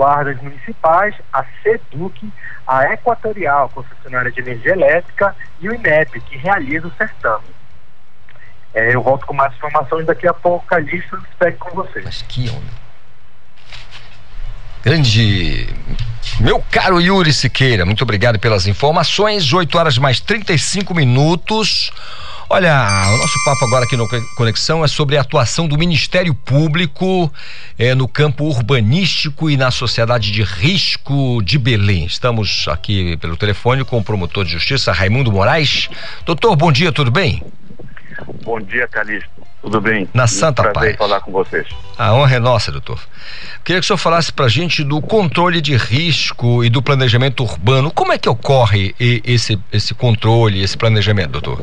[0.01, 2.33] guardas municipais, a SEDUC,
[2.67, 7.45] a Equatorial, concessionária de energia elétrica, e o INEP, que realiza o certame.
[8.73, 12.03] É, eu volto com mais informações daqui a pouco, Calixto, espero com vocês.
[12.03, 12.73] Mas que onda.
[14.83, 15.69] Grande.
[16.41, 19.53] Meu caro Yuri Siqueira, muito obrigado pelas informações.
[19.53, 21.93] 8 horas mais 35 minutos.
[22.53, 27.33] Olha, o nosso papo agora aqui no Conexão é sobre a atuação do Ministério Público
[27.79, 32.07] eh, no campo urbanístico e na sociedade de risco de Belém.
[32.07, 35.89] Estamos aqui pelo telefone com o promotor de justiça Raimundo Moraes.
[36.27, 37.41] Doutor, bom dia, tudo bem?
[38.43, 39.31] Bom dia, Calixto.
[39.63, 40.09] Tudo bem?
[40.15, 40.97] Na Santa Prazer Paz.
[40.97, 41.67] falar com vocês.
[41.99, 42.99] A honra é nossa, doutor.
[43.63, 47.91] Queria que o senhor falasse pra gente do controle de risco e do planejamento urbano.
[47.91, 51.63] Como é que ocorre esse, esse controle, esse planejamento, doutor?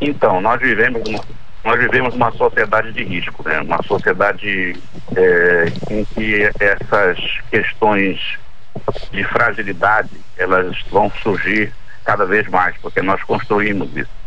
[0.00, 1.20] Então, nós vivemos uma,
[1.64, 3.60] nós vivemos uma sociedade de risco, né?
[3.60, 4.76] Uma sociedade
[5.14, 7.18] é, em que essas
[7.50, 8.18] questões
[9.10, 11.72] de fragilidade elas vão surgir
[12.04, 14.17] cada vez mais, porque nós construímos isso.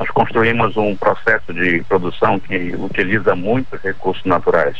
[0.00, 4.78] Nós construímos um processo de produção que utiliza muitos recursos naturais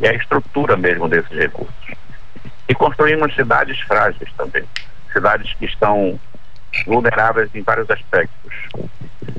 [0.00, 1.94] e a estrutura mesmo desses recursos.
[2.68, 4.64] E construímos cidades frágeis também,
[5.12, 6.18] cidades que estão
[6.84, 8.52] vulneráveis em vários aspectos.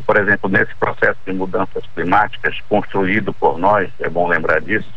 [0.05, 4.89] Por exemplo, nesse processo de mudanças climáticas construído por nós, é bom lembrar disso,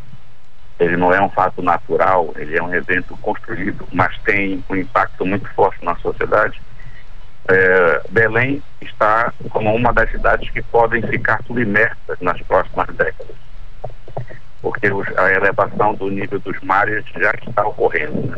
[0.79, 5.27] ele não é um fato natural, ele é um evento construído, mas tem um impacto
[5.27, 6.63] muito forte na sociedade.
[7.49, 13.37] É, Belém está como uma das cidades que podem ficar submersas nas próximas décadas,
[14.61, 18.29] porque os- a elevação do nível dos mares já está ocorrendo.
[18.29, 18.37] né?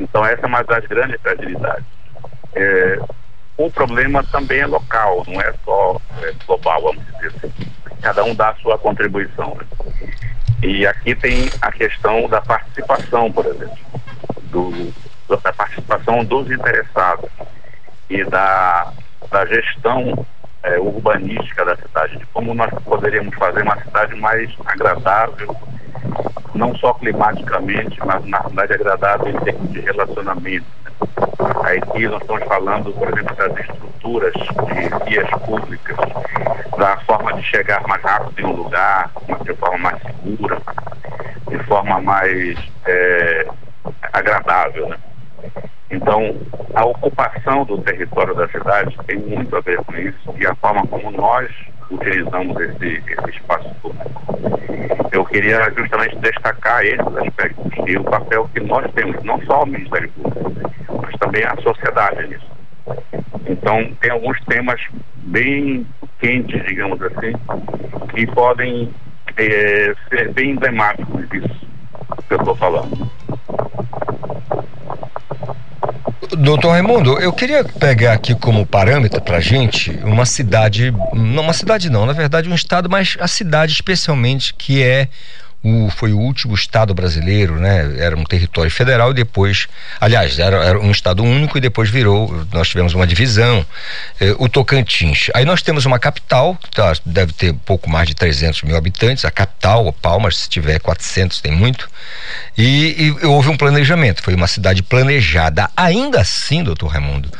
[0.00, 1.84] Então, essa é uma das grandes fragilidades.
[2.54, 2.98] É,
[3.58, 7.52] o problema também é local, não é só é, global, vamos dizer assim.
[8.00, 9.56] Cada um dá a sua contribuição.
[9.56, 9.66] né?
[10.62, 13.76] E aqui tem a questão da participação, por exemplo,
[14.44, 14.92] do,
[15.28, 17.30] da participação dos interessados
[18.08, 18.92] e da,
[19.30, 20.26] da gestão
[20.62, 25.56] eh, urbanística da cidade, de como nós poderíamos fazer uma cidade mais agradável,
[26.54, 30.66] não só climaticamente, mas uma cidade agradável em termos de relacionamento.
[30.84, 30.90] né?
[31.64, 35.96] Aí aqui nós estamos falando, por exemplo, das estruturas de vias públicas,
[36.78, 39.10] da forma de chegar mais rápido em um lugar,
[39.42, 40.60] de forma mais segura,
[41.48, 43.46] de forma mais eh,
[44.12, 44.96] agradável, né?
[45.90, 46.36] Então,
[46.74, 50.86] a ocupação do território da cidade tem muito a ver com isso e a forma
[50.86, 51.50] como nós
[51.90, 54.24] utilizamos esse, esse espaço público.
[55.12, 59.66] Eu queria justamente destacar esses aspectos e o papel que nós temos, não só o
[59.66, 60.72] Ministério Público,
[61.02, 62.50] mas também a sociedade nisso.
[63.46, 64.80] Então, tem alguns temas
[65.24, 65.86] bem
[66.18, 67.32] quentes, digamos assim,
[68.14, 68.92] que podem
[69.36, 71.66] eh, ser bem emblemáticos disso
[72.28, 73.10] que eu estou falando.
[76.30, 81.90] Doutor Raimundo, eu queria pegar aqui como parâmetro pra gente uma cidade, não uma cidade
[81.90, 85.08] não, na verdade um estado, mas a cidade especialmente que é
[85.64, 87.96] o, foi o último estado brasileiro, né?
[87.98, 89.66] Era um território federal e depois,
[89.98, 93.64] aliás, era, era um estado único e depois virou, nós tivemos uma divisão,
[94.20, 95.30] eh, o Tocantins.
[95.32, 99.30] Aí nós temos uma capital, tá, deve ter pouco mais de 300 mil habitantes, a
[99.30, 101.88] capital, Palmas, se tiver 400 tem muito,
[102.58, 105.70] e, e houve um planejamento, foi uma cidade planejada.
[105.74, 107.30] Ainda assim, doutor Raimundo,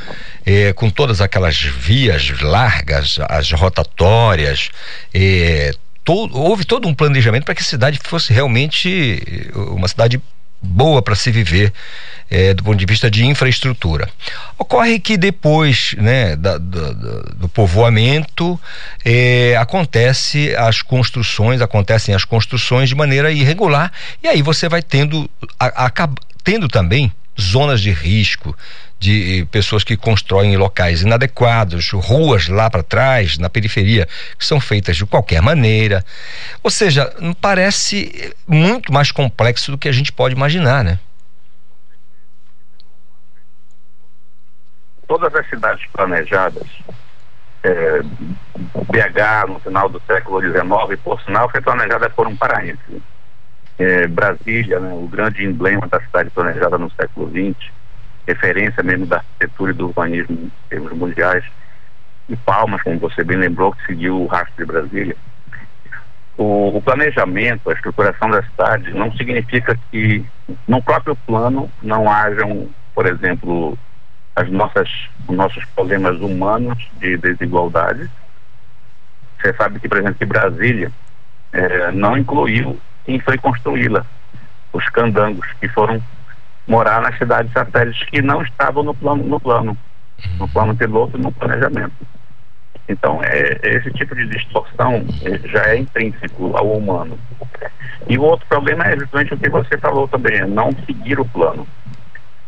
[0.47, 4.71] eh, com todas aquelas vias largas, as rotatórias,
[5.13, 5.73] eh,
[6.05, 10.21] todo, houve todo um planejamento para que a cidade fosse realmente eh, uma cidade
[10.63, 11.73] boa para se viver
[12.31, 14.09] é, do ponto de vista de infraestrutura.
[14.59, 16.93] Ocorre que depois né, da, da,
[17.37, 18.59] do povoamento
[19.05, 23.93] é, acontece as construções, acontecem as construções de maneira irregular
[24.23, 25.29] e aí você vai tendo,
[25.61, 26.09] a, a,
[26.43, 28.57] tendo também zonas de risco,
[28.99, 34.61] de pessoas que constroem em locais inadequados, ruas lá para trás, na periferia, que são
[34.61, 36.05] feitas de qualquer maneira.
[36.63, 40.99] Ou seja, parece muito mais complexo do que a gente pode imaginar, né?
[45.07, 46.67] Todas as cidades planejadas,
[47.63, 53.03] é, BH no final do século XIX, por sinal, foi planejada por um paraense.
[53.79, 57.71] É, Brasília, né, o grande emblema da cidade planejada no século XX,
[58.27, 61.45] referência mesmo da arquitetura e do urbanismo em termos mundiais.
[62.29, 65.17] E Palmas, como você bem lembrou, que seguiu o rastro de Brasília.
[66.37, 70.25] O, o, planejamento, a estruturação da cidade não significa que
[70.67, 73.79] no próprio plano não hajam, por exemplo,
[74.35, 74.91] as nossas,
[75.29, 78.11] os nossos problemas humanos de desigualdade.
[79.39, 80.91] Você sabe que, por exemplo, que Brasília
[81.53, 84.05] eh, não incluiu quem foi construí-la,
[84.73, 86.03] os candangos, que foram
[86.67, 89.77] morar nas cidades satélites que não estavam no plano, no plano,
[90.39, 91.95] no plano piloto no planejamento.
[92.89, 97.19] Então, é, esse tipo de distorção é, já é intrínseco ao humano.
[98.09, 101.25] E o outro problema é justamente o que você falou também, é não seguir o
[101.25, 101.67] plano.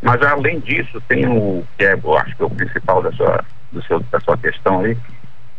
[0.02, 3.44] Mas, além disso, tem o que é, eu acho que é o principal da sua,
[3.72, 4.96] do seu, da sua questão aí,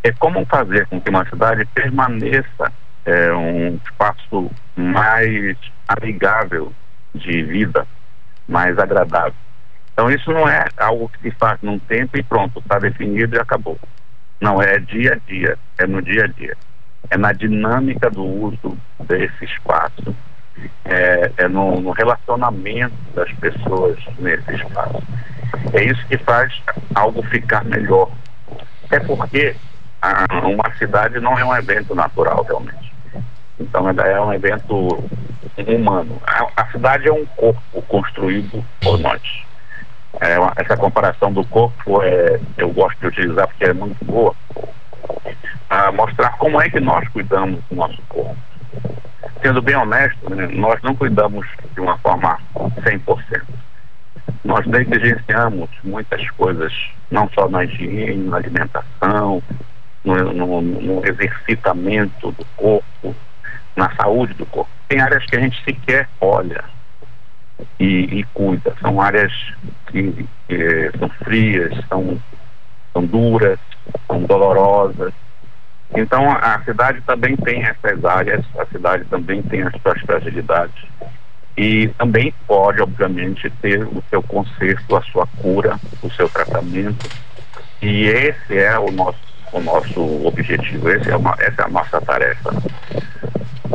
[0.04, 2.72] é como fazer com que uma cidade permaneça
[3.06, 6.72] é, um espaço mais amigável
[7.16, 7.88] de vida
[8.48, 9.34] mais agradável.
[9.94, 13.40] Então isso não é algo que se faz num tempo e pronto, está definido e
[13.40, 13.80] acabou.
[14.40, 16.56] Não, é dia a dia, é no dia a dia.
[17.10, 20.16] É na dinâmica do uso desse espaço,
[20.86, 25.02] é, é no, no, relacionamento das pessoas nesse espaço.
[25.74, 26.54] É isso que faz
[26.94, 28.12] algo ficar melhor.
[28.92, 29.56] É porque
[30.02, 32.87] a, uma cidade não é um evento natural realmente.
[33.60, 35.04] Então ela é um evento
[35.66, 36.22] humano.
[36.26, 39.22] A, a cidade é um corpo construído por nós.
[40.20, 44.36] É uma, essa comparação do corpo é, eu gosto de utilizar porque é muito boa.
[45.70, 48.38] A mostrar como é que nós cuidamos do nosso corpo.
[49.42, 53.42] Sendo bem honesto, né, nós não cuidamos de uma forma 100%.
[54.44, 56.74] Nós negligenciamos muitas coisas,
[57.12, 59.44] não só na higiene, na alimentação,
[60.04, 63.16] no, no, no exercitamento do corpo,
[63.78, 64.72] na saúde do corpo.
[64.90, 66.64] Tem áreas que a gente sequer olha
[67.80, 68.76] e, e cuida.
[68.82, 69.32] São áreas
[69.88, 72.20] que, que são frias, são,
[72.92, 73.60] são duras,
[74.08, 75.14] são dolorosas.
[75.96, 80.84] Então a, cidade também tem essas áreas, a cidade também tem as suas fragilidades.
[81.56, 87.10] E também pode, obviamente, ter o seu conserto, a sua cura, o seu tratamento.
[87.82, 89.20] E esse é o nosso,
[89.52, 92.52] o nosso objetivo, esse é uma, essa é a nossa tarefa.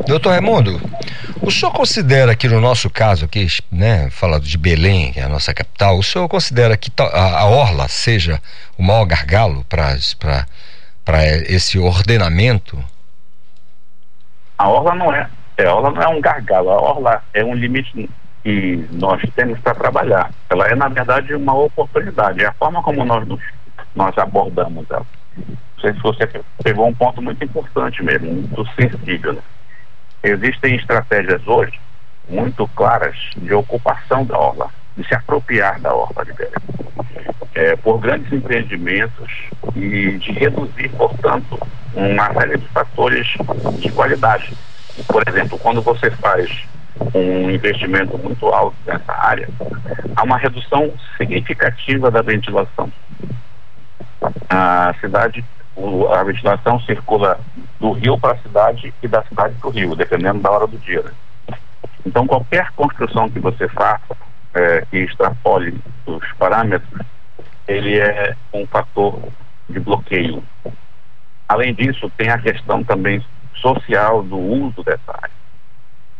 [0.06, 0.80] Doutor Raimundo,
[1.42, 5.52] o senhor considera que no nosso caso aqui, né, falando de Belém, é a nossa
[5.52, 8.40] capital, o senhor considera que a, a Orla seja
[8.78, 9.96] o maior gargalo para
[11.48, 12.82] esse ordenamento?
[14.56, 15.28] A Orla não é,
[15.58, 18.08] é, a Orla não é um gargalo, a Orla é um limite
[18.42, 20.30] que nós temos para trabalhar.
[20.50, 22.42] Ela é, na verdade, uma oportunidade.
[22.42, 23.40] É a forma como nós, nos,
[23.94, 25.06] nós abordamos ela.
[25.36, 26.28] Não sei se você
[26.62, 29.34] pegou um ponto muito importante mesmo, muito sensível.
[29.34, 29.42] Né?
[30.22, 31.78] Existem estratégias hoje
[32.28, 36.52] muito claras de ocupação da orla, de se apropriar da orla de Belém,
[37.54, 39.30] é, por grandes empreendimentos
[39.74, 41.58] e de reduzir, portanto,
[41.94, 43.26] uma série de fatores
[43.80, 44.56] de qualidade.
[45.08, 46.48] Por exemplo, quando você faz
[47.14, 49.48] um investimento muito alto nessa área,
[50.14, 52.92] há uma redução significativa da ventilação.
[54.48, 55.44] A cidade
[55.74, 57.40] o, a ventilação circula
[57.80, 60.78] do rio para a cidade e da cidade para o rio, dependendo da hora do
[60.78, 61.02] dia.
[61.02, 61.58] Né?
[62.04, 64.16] Então, qualquer construção que você faça
[64.54, 67.00] é, que extrapole os parâmetros,
[67.66, 69.18] ele é um fator
[69.68, 70.42] de bloqueio.
[71.48, 75.30] Além disso, tem a questão também social do uso dessa área.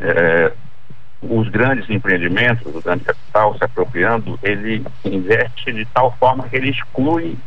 [0.00, 0.52] é,
[1.22, 6.70] os grandes empreendimentos, o grande capital se apropriando, ele investe de tal forma que ele
[6.70, 7.38] exclui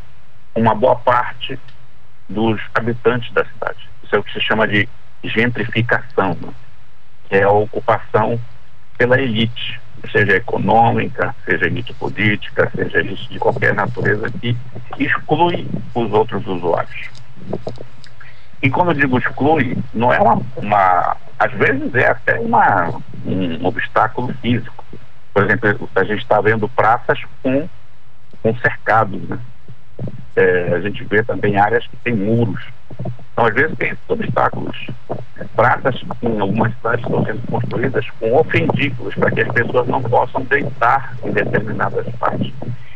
[0.55, 1.59] uma boa parte
[2.29, 3.89] dos habitantes da cidade.
[4.03, 4.87] Isso é o que se chama de
[5.23, 6.53] gentrificação, né?
[7.27, 8.39] que é a ocupação
[8.97, 9.79] pela elite,
[10.11, 14.55] seja econômica, seja elite política, seja elite de qualquer natureza, que
[14.99, 17.09] exclui os outros usuários.
[18.61, 23.65] E quando eu digo exclui, não é uma, uma às vezes é até uma, um
[23.65, 24.83] obstáculo físico.
[25.33, 27.67] Por exemplo, a gente está vendo praças com,
[28.41, 29.37] com cercados, né?
[30.35, 32.61] É, a gente vê também áreas que têm muros.
[33.31, 34.87] Então, às vezes, tem obstáculos.
[35.55, 40.41] Praças em algumas cidades estão sendo construídas com ofendículos para que as pessoas não possam
[40.43, 42.53] deitar em determinadas partes.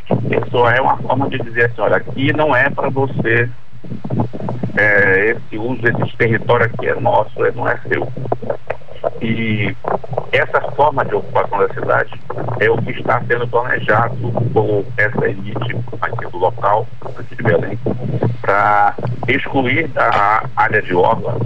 [0.10, 3.50] Isso é uma forma de dizer assim, olha, aqui não é para você
[4.78, 8.08] é, esse uso, esse território aqui é nosso, não é seu.
[9.22, 9.76] E
[10.32, 12.20] essa forma de ocupação da cidade
[12.60, 14.16] é o que está sendo planejado
[14.54, 16.88] por essa elite aqui do local,
[17.18, 17.80] aqui de Belém,
[18.42, 18.96] para
[19.28, 21.38] excluir da área de Orla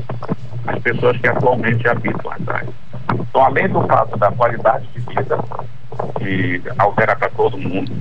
[0.67, 2.73] as pessoas que atualmente habitam áreas.
[3.13, 5.37] Então, além do fato da qualidade de vida,
[6.19, 7.91] que altera para todo mundo,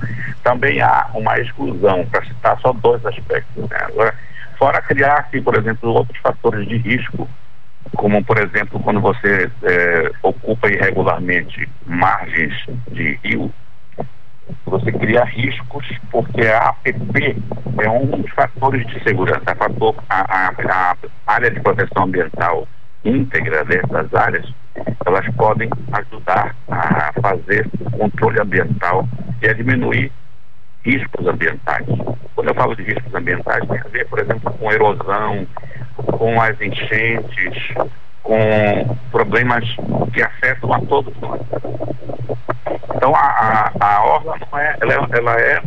[0.43, 3.69] também há uma exclusão, para citar só dois aspectos.
[3.69, 3.77] Né?
[3.81, 4.13] Agora,
[4.57, 7.27] fora criar, por exemplo, outros fatores de risco
[7.95, 12.53] como por exemplo quando você é, ocupa irregularmente margens
[12.91, 13.53] de rio,
[14.65, 17.37] você cria riscos porque a APP
[17.81, 20.95] é um dos fatores de segurança, a, fator, a, a,
[21.27, 22.67] a área de proteção ambiental
[23.05, 24.49] íntegra dessas áreas,
[25.05, 29.07] elas podem ajudar a fazer controle ambiental
[29.41, 30.11] e a diminuir
[30.83, 31.85] riscos ambientais.
[32.35, 35.47] Quando eu falo de riscos ambientais, tem a ver, por exemplo, com erosão,
[35.95, 37.73] com as enchentes,
[38.21, 39.63] com problemas
[40.13, 41.41] que afetam a todos nós.
[42.95, 45.61] Então a, a, a orla não é, ela, é, ela é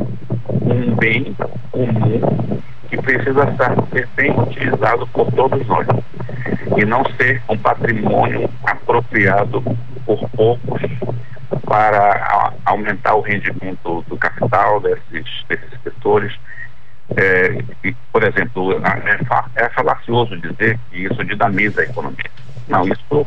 [0.63, 1.37] um bem
[1.71, 3.47] comum que precisa
[3.93, 5.87] ser bem utilizado por todos nós
[6.77, 9.63] e não ser um patrimônio apropriado
[10.05, 10.83] por poucos
[11.65, 16.33] para aumentar o rendimento do capital desses, desses setores.
[17.17, 22.31] É, e, por exemplo, é, é falacioso dizer que isso dinamiza a economia.
[22.69, 23.27] Não, isso,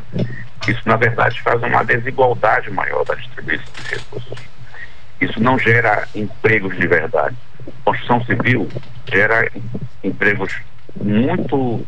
[0.67, 4.39] isso na verdade faz uma desigualdade maior da distribuição de recursos.
[5.21, 7.35] Isso não gera empregos de verdade.
[7.83, 8.69] Construção civil
[9.11, 9.49] gera
[10.03, 10.55] empregos
[10.95, 11.85] muito,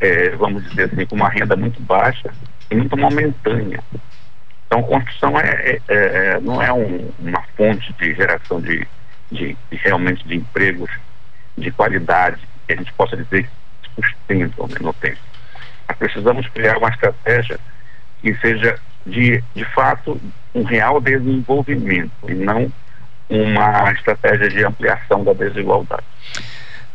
[0.00, 2.32] é, vamos dizer assim, com uma renda muito baixa
[2.70, 3.82] e muito momentânea.
[4.66, 8.86] Então, construção é, é, é, é não é um, uma fonte de geração de,
[9.30, 10.90] de, de, realmente de empregos
[11.58, 13.48] de qualidade que a gente possa dizer
[13.82, 15.18] que sustentam né, no tempo.
[15.88, 17.60] Nós precisamos criar uma estratégia
[18.22, 20.18] que seja de, de fato
[20.54, 22.72] um real desenvolvimento e não
[23.32, 26.04] uma estratégia de ampliação da desigualdade.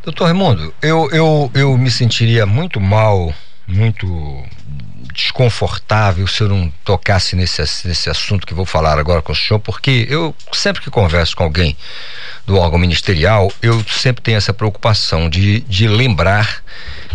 [0.04, 3.34] Doutor Raimundo, eu, eu, eu me sentiria muito mal,
[3.68, 4.08] muito
[5.14, 9.60] desconfortável se eu não tocasse nesse, nesse assunto que vou falar agora com o senhor,
[9.60, 11.76] porque eu sempre que converso com alguém
[12.46, 16.64] do órgão ministerial, eu sempre tenho essa preocupação de, de lembrar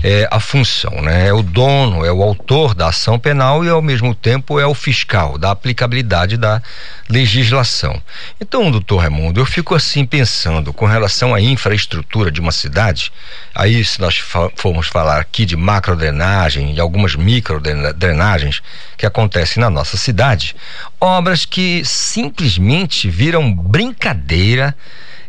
[0.02, 1.28] é, a função, né?
[1.28, 4.74] É o dono, é o autor da ação penal e ao mesmo tempo é o
[4.74, 6.60] fiscal da aplicabilidade da
[7.08, 8.00] legislação.
[8.40, 13.12] Então, doutor Raimundo, eu fico assim pensando com relação à infraestrutura de uma cidade,
[13.54, 14.16] aí se nós
[14.56, 18.62] formos falar aqui de macrodrenagem e algumas microdrenagens
[18.96, 20.56] que acontecem na nossa cidade,
[21.00, 24.74] obras que simplesmente viram brincadeira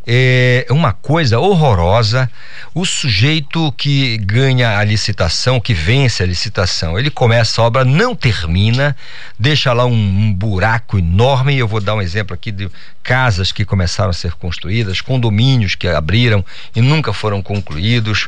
[0.06, 2.30] é uma coisa horrorosa.
[2.74, 8.16] O sujeito que ganha a licitação, que vence a licitação, ele começa a obra, não
[8.16, 8.96] termina,
[9.40, 11.58] deixa lá um, um buraco enorme.
[11.58, 12.70] Eu vou dar um exemplo aqui de
[13.02, 16.44] casas que começaram a ser construídas, condomínios que abriram
[16.76, 18.28] e nunca foram concluídos.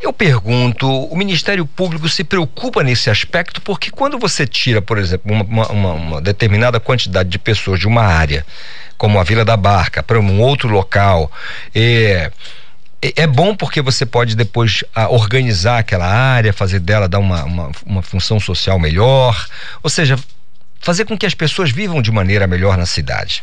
[0.00, 5.32] Eu pergunto, o Ministério Público se preocupa nesse aspecto porque quando você tira, por exemplo,
[5.32, 8.44] uma, uma, uma determinada quantidade de pessoas de uma área
[8.96, 11.30] como a Vila da Barca, para um outro local.
[11.74, 12.30] É,
[13.02, 17.44] é, é bom porque você pode depois a, organizar aquela área, fazer dela dar uma,
[17.44, 19.46] uma, uma função social melhor,
[19.82, 20.18] ou seja,
[20.80, 23.42] fazer com que as pessoas vivam de maneira melhor na cidade.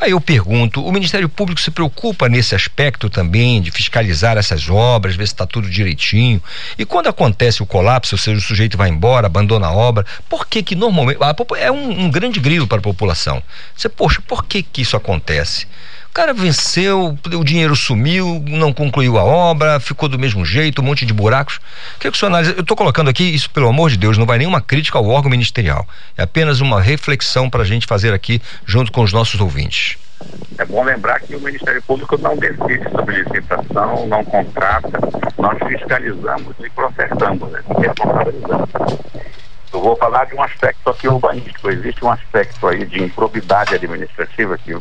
[0.00, 5.14] Aí eu pergunto: o Ministério Público se preocupa nesse aspecto também de fiscalizar essas obras,
[5.14, 6.42] ver se está tudo direitinho?
[6.78, 10.46] E quando acontece o colapso, ou seja, o sujeito vai embora, abandona a obra, por
[10.46, 11.18] que que normalmente.
[11.58, 13.42] é um, um grande grilo para a população.
[13.76, 15.66] Você, poxa, por que que isso acontece?
[16.12, 20.84] O cara venceu, o dinheiro sumiu, não concluiu a obra, ficou do mesmo jeito, um
[20.84, 21.58] monte de buracos.
[21.96, 22.44] É que o senhor?
[22.54, 25.30] Eu estou colocando aqui, isso pelo amor de Deus, não vai nenhuma crítica ao órgão
[25.30, 25.88] ministerial.
[26.14, 29.96] É apenas uma reflexão para a gente fazer aqui junto com os nossos ouvintes.
[30.58, 34.90] É bom lembrar que o Ministério Público não decide sobre licitação, não contrata,
[35.38, 37.62] nós fiscalizamos e processamos, né?
[37.78, 38.68] responsabilizamos.
[39.72, 41.70] Eu vou falar de um aspecto aqui urbanístico.
[41.70, 44.74] Existe um aspecto aí de improbidade administrativa que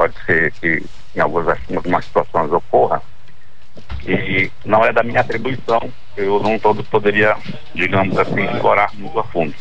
[0.00, 0.82] pode ser que
[1.14, 3.02] em algumas, algumas situações ocorra
[4.06, 5.92] e não é da minha atribuição.
[6.16, 7.36] Eu não todo poderia,
[7.74, 9.54] digamos assim, explorar muito a fundo.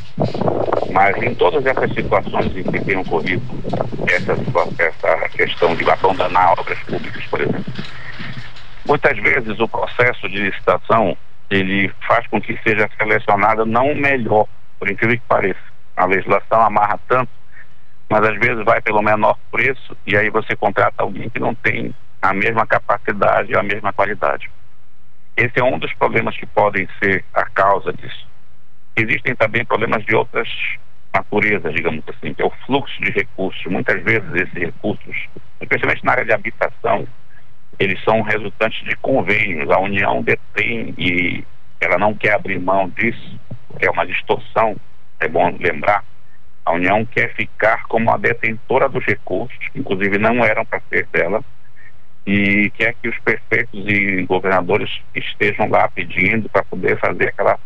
[0.94, 3.44] Mas em todas essas situações em que tem ocorrido
[4.08, 4.34] essa,
[4.82, 7.74] essa questão de abandonar obras públicas, por exemplo,
[8.88, 11.18] muitas vezes o processo de licitação
[11.50, 14.46] ele faz com que seja selecionada não o melhor,
[14.80, 15.60] por incrível que pareça.
[15.98, 17.30] A legislação amarra tanto,
[18.10, 21.94] mas às vezes vai pelo menor preço e aí você contrata alguém que não tem
[22.22, 24.50] a mesma capacidade e a mesma qualidade.
[25.38, 28.28] Esse é um dos problemas que podem ser a causa disso.
[28.98, 30.50] Existem também problemas de outras
[31.14, 33.64] naturezas, digamos assim, que é o fluxo de recursos.
[33.68, 35.30] Muitas vezes esses recursos,
[35.62, 37.08] especialmente na área de habitação,
[37.80, 39.70] eles são resultantes de convênios.
[39.70, 41.44] A União detém e
[41.80, 43.40] ela não quer abrir mão disso,
[43.80, 44.76] que é uma distorção,
[45.20, 46.04] é bom lembrar.
[46.70, 51.44] A União quer ficar como a detentora dos recursos, inclusive não eram para ser dela,
[52.28, 57.58] e quer que os prefeitos e governadores estejam lá pedindo para poder fazer aquela,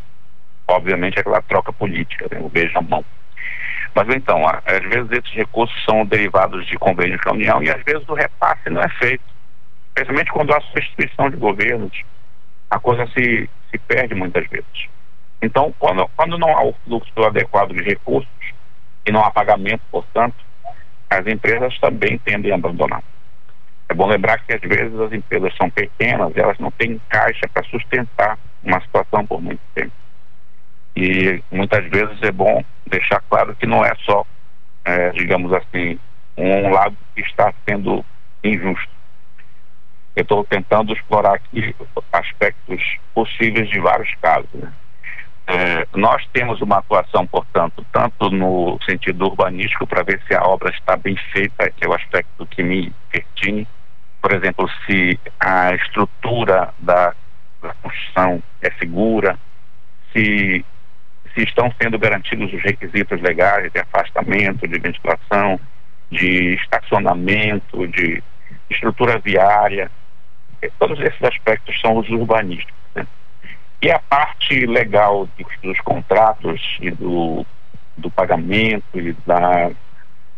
[0.66, 3.04] obviamente, aquela troca política, né, o beijo na mão.
[3.94, 7.84] Mas então, às vezes esses recursos são derivados de convênios com a União e às
[7.84, 9.26] vezes o repasse não é feito.
[9.90, 11.92] Especialmente quando há substituição de governos,
[12.72, 14.88] a coisa se, se perde muitas vezes.
[15.42, 18.32] Então, quando, quando não há o fluxo adequado de recursos
[19.06, 20.36] e não há pagamento, portanto,
[21.10, 23.04] as empresas também tendem a abandonar.
[23.90, 27.64] É bom lembrar que às vezes as empresas são pequenas, elas não têm caixa para
[27.66, 29.92] sustentar uma situação por muito tempo.
[30.96, 34.26] E muitas vezes é bom deixar claro que não é só,
[34.86, 36.00] é, digamos assim,
[36.38, 38.04] um lado que está sendo
[38.44, 38.92] injusto.
[40.16, 41.76] Eu estou tentando explorar aqui
[42.12, 44.50] aspectos possíveis de vários casos.
[44.54, 44.72] Né?
[45.46, 50.70] É, nós temos uma atuação, portanto, tanto no sentido urbanístico para ver se a obra
[50.72, 53.68] está bem feita, que é o aspecto que me pertine.
[54.22, 57.14] Por exemplo, se a estrutura da,
[57.62, 59.38] da construção é segura,
[60.14, 60.66] se,
[61.34, 65.60] se estão sendo garantidos os requisitos legais de afastamento, de ventilação,
[66.10, 68.24] de estacionamento, de
[68.70, 69.92] estrutura viária.
[70.80, 72.83] Todos esses aspectos são os urbanísticos.
[73.84, 75.28] E a parte legal
[75.62, 77.46] dos contratos e do,
[77.98, 79.72] do pagamento e da,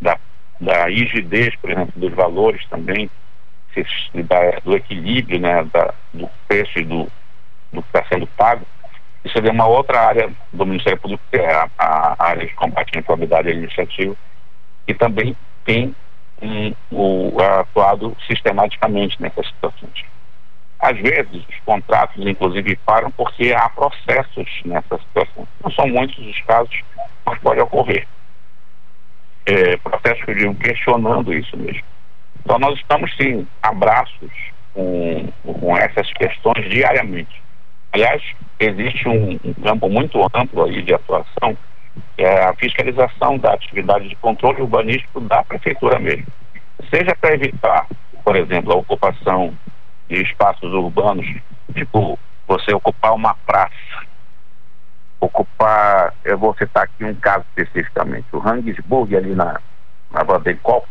[0.00, 0.18] da,
[0.60, 3.08] da rigidez, por exemplo, dos valores também,
[4.14, 7.04] da, do equilíbrio né, da, do preço e do,
[7.72, 8.66] do que está sendo pago,
[9.24, 12.96] isso é uma outra área do Ministério Público, que é a, a área de combate
[12.96, 14.16] à improbidade administrativa,
[14.88, 15.94] que também tem
[16.42, 20.15] um, o, atuado sistematicamente nessas situações.
[20.86, 25.48] Às vezes, os contratos, inclusive, param porque há processos nessa situação.
[25.60, 26.80] Não são muitos os casos,
[27.24, 28.06] mas pode ocorrer.
[29.46, 31.82] É, processos que eu digo questionando isso mesmo.
[32.38, 34.30] Então, nós estamos, sim, abraços
[34.72, 37.42] com, com essas questões diariamente.
[37.92, 38.22] Aliás,
[38.60, 41.58] existe um, um campo muito amplo aí de atuação,
[42.16, 46.26] que é a fiscalização da atividade de controle urbanístico da prefeitura mesmo.
[46.94, 47.88] Seja para evitar,
[48.22, 49.52] por exemplo, a ocupação
[50.08, 51.26] de espaços urbanos,
[51.74, 54.06] tipo você ocupar uma praça,
[55.20, 59.60] ocupar, eu vou citar aqui um caso especificamente, o Rangisburg ali na,
[60.10, 60.86] na Vandenkopf,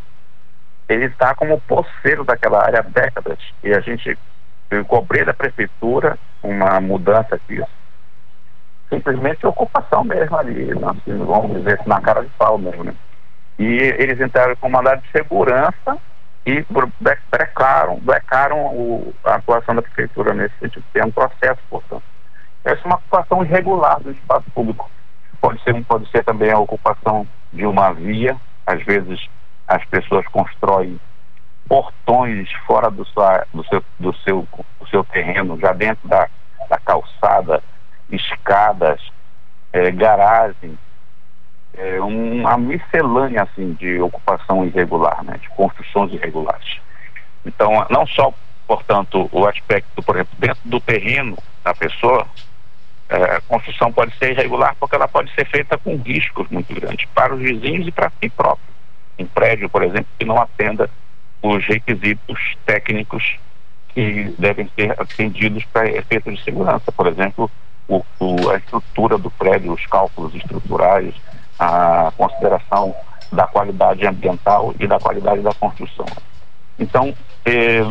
[0.89, 4.17] ele está como poceiro daquela área há décadas e a gente
[4.69, 7.69] eu cobrei da prefeitura uma mudança disso.
[8.89, 12.93] Simplesmente ocupação mesmo ali, assim, vamos dizer na cara de pau mesmo, né?
[13.57, 15.97] E eles entraram com mandado de segurança
[16.45, 16.65] e
[17.31, 20.83] brecaram, brecaram o, a atuação da prefeitura nesse sentido.
[20.93, 22.03] Tem um processo, portanto.
[22.63, 24.89] Essa é uma ocupação irregular do espaço público.
[25.41, 28.35] Pode ser, pode ser também a ocupação de uma via,
[28.65, 29.27] às vezes
[29.67, 30.99] as pessoas constroem
[31.67, 34.47] portões fora do, sua, do, seu, do, seu,
[34.79, 36.27] do seu terreno, já dentro da,
[36.69, 37.63] da calçada,
[38.09, 39.01] escadas,
[39.73, 40.77] é, garagens,
[41.77, 46.79] é, uma miscelânea assim de ocupação irregular, né, de construções irregulares.
[47.45, 48.33] Então, não só,
[48.67, 52.25] portanto, o aspecto, por exemplo, dentro do terreno da pessoa,
[53.09, 57.07] é, a construção pode ser irregular porque ela pode ser feita com riscos muito grandes
[57.13, 58.73] para os vizinhos e para si próprio.
[59.17, 60.89] Um prédio, por exemplo, que não atenda
[61.41, 63.37] os requisitos técnicos
[63.89, 66.91] que devem ser atendidos para efeitos de segurança.
[66.91, 67.49] Por exemplo,
[67.87, 71.13] o, o, a estrutura do prédio, os cálculos estruturais,
[71.59, 72.95] a consideração
[73.31, 76.05] da qualidade ambiental e da qualidade da construção.
[76.77, 77.13] Então,
[77.45, 77.81] eh,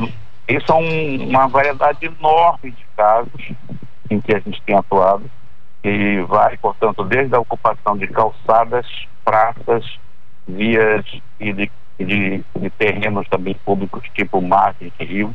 [0.48, 3.52] isso é um, uma variedade enorme de casos
[4.10, 5.24] em que a gente tem atuado
[5.82, 8.86] e vai, portanto, desde a ocupação de calçadas,
[9.24, 9.98] praças,
[10.46, 11.04] vias
[11.40, 15.34] e de, de, de terrenos também públicos, tipo margens rios,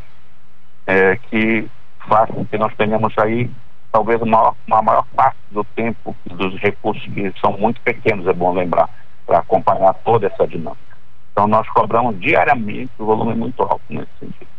[0.88, 1.68] é, que
[2.08, 3.50] faz com que nós tenhamos aí
[3.92, 8.90] talvez uma, maior parte do tempo dos recursos que são muito pequenos, é bom lembrar,
[9.26, 10.98] para acompanhar toda essa dinâmica.
[11.32, 14.50] Então nós cobramos diariamente um volume muito alto nesse sentido.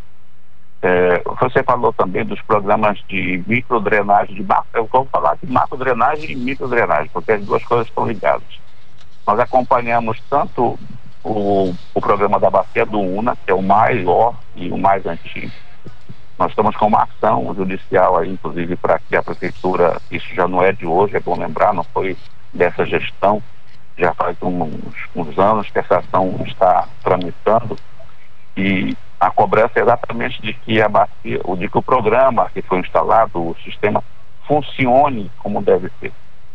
[0.83, 6.31] É, você falou também dos programas de microdrenagem, de macro, eu vou falar de macrodrenagem
[6.31, 8.61] e microdrenagem, porque as duas coisas estão ligadas.
[9.27, 10.79] Nós acompanhamos tanto
[11.23, 15.53] o, o programa da Bacia do UNA, que é o maior e o mais antigo.
[16.41, 20.63] Nós estamos com uma ação judicial aí, inclusive, para que a prefeitura, isso já não
[20.63, 22.17] é de hoje, é bom lembrar, não foi
[22.51, 23.43] dessa gestão,
[23.99, 24.73] já faz uns,
[25.15, 27.77] uns anos que essa ação está tramitando
[28.57, 32.79] e a cobrança é exatamente de que a bacia, de que o programa que foi
[32.79, 34.03] instalado, o sistema,
[34.49, 36.11] funcione como deve ser.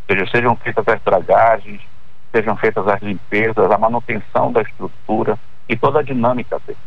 [0.10, 1.80] Ou seja, sejam feitas as dragagens,
[2.32, 5.38] sejam feitas as limpezas, a manutenção da estrutura
[5.70, 6.80] e toda a dinâmica dele.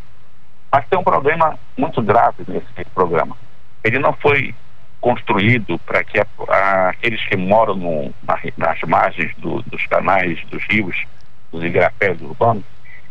[0.70, 3.36] Mas tem um problema muito grave nesse programa.
[3.82, 4.54] Ele não foi
[5.00, 10.38] construído para que a, a, aqueles que moram no, na, nas margens do, dos canais,
[10.46, 11.04] dos rios,
[11.52, 12.64] dos igrapés urbanos,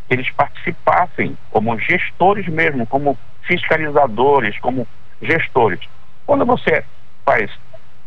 [0.09, 4.87] eles participassem como gestores mesmo, como fiscalizadores, como
[5.21, 5.79] gestores.
[6.25, 6.83] Quando você
[7.25, 7.49] faz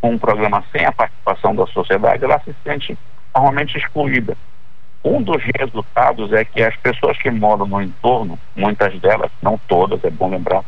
[0.03, 2.97] um programa sem a participação da sociedade, ela se sente
[3.35, 4.37] normalmente excluída.
[5.03, 10.03] Um dos resultados é que as pessoas que moram no entorno, muitas delas, não todas,
[10.05, 10.63] é bom lembrar,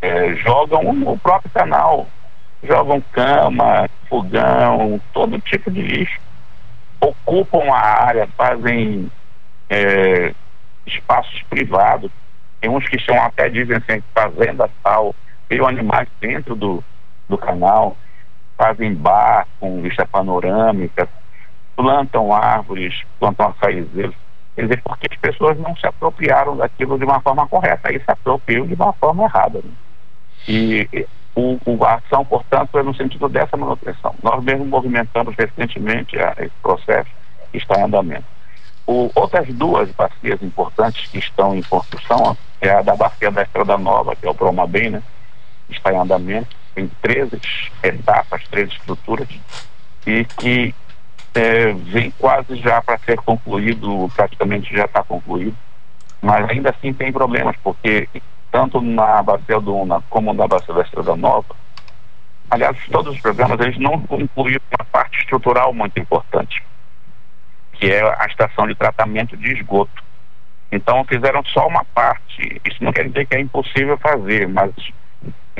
[0.00, 2.06] é, jogam no próprio canal,
[2.62, 6.20] jogam cama, fogão, todo tipo de lixo,
[7.00, 9.10] ocupam a área, fazem
[9.68, 10.32] é,
[10.86, 12.10] espaços privados.
[12.60, 15.14] Tem uns que são até dizem assim, fazenda tal,
[15.48, 16.82] tem animais dentro do,
[17.28, 17.96] do canal,
[18.56, 21.08] fazem bar com vista panorâmica,
[21.78, 24.16] plantam árvores, plantam açaizeiros.
[24.56, 28.10] Quer dizer, porque as pessoas não se apropriaram daquilo de uma forma correta, aí se
[28.10, 29.60] apropriam de uma forma errada.
[29.60, 29.70] Né?
[30.48, 31.06] E
[31.36, 34.12] o, o, a ação, portanto, é no sentido dessa manutenção.
[34.24, 37.08] Nós mesmo movimentamos recentemente a, esse processo
[37.52, 38.26] que está em andamento.
[38.84, 43.78] O, outras duas bacias importantes que estão em construção é a da bacia da Estrada
[43.78, 45.02] Nova, que é o Promabem, né?
[45.70, 47.40] Está em andamento, tem 13
[47.84, 49.28] etapas, 13 estruturas,
[50.04, 50.74] e que
[51.34, 55.56] é, vem quase já para ser concluído, praticamente já está concluído,
[56.20, 58.08] mas ainda assim tem problemas, porque
[58.50, 61.54] tanto na Bacia do Una como na Bacia da Estrada Nova,
[62.50, 66.62] aliás, todos os programas eles não incluíram uma parte estrutural muito importante
[67.78, 70.02] que é a estação de tratamento de esgoto.
[70.70, 72.60] Então fizeram só uma parte.
[72.64, 74.70] Isso não quer dizer que é impossível fazer, mas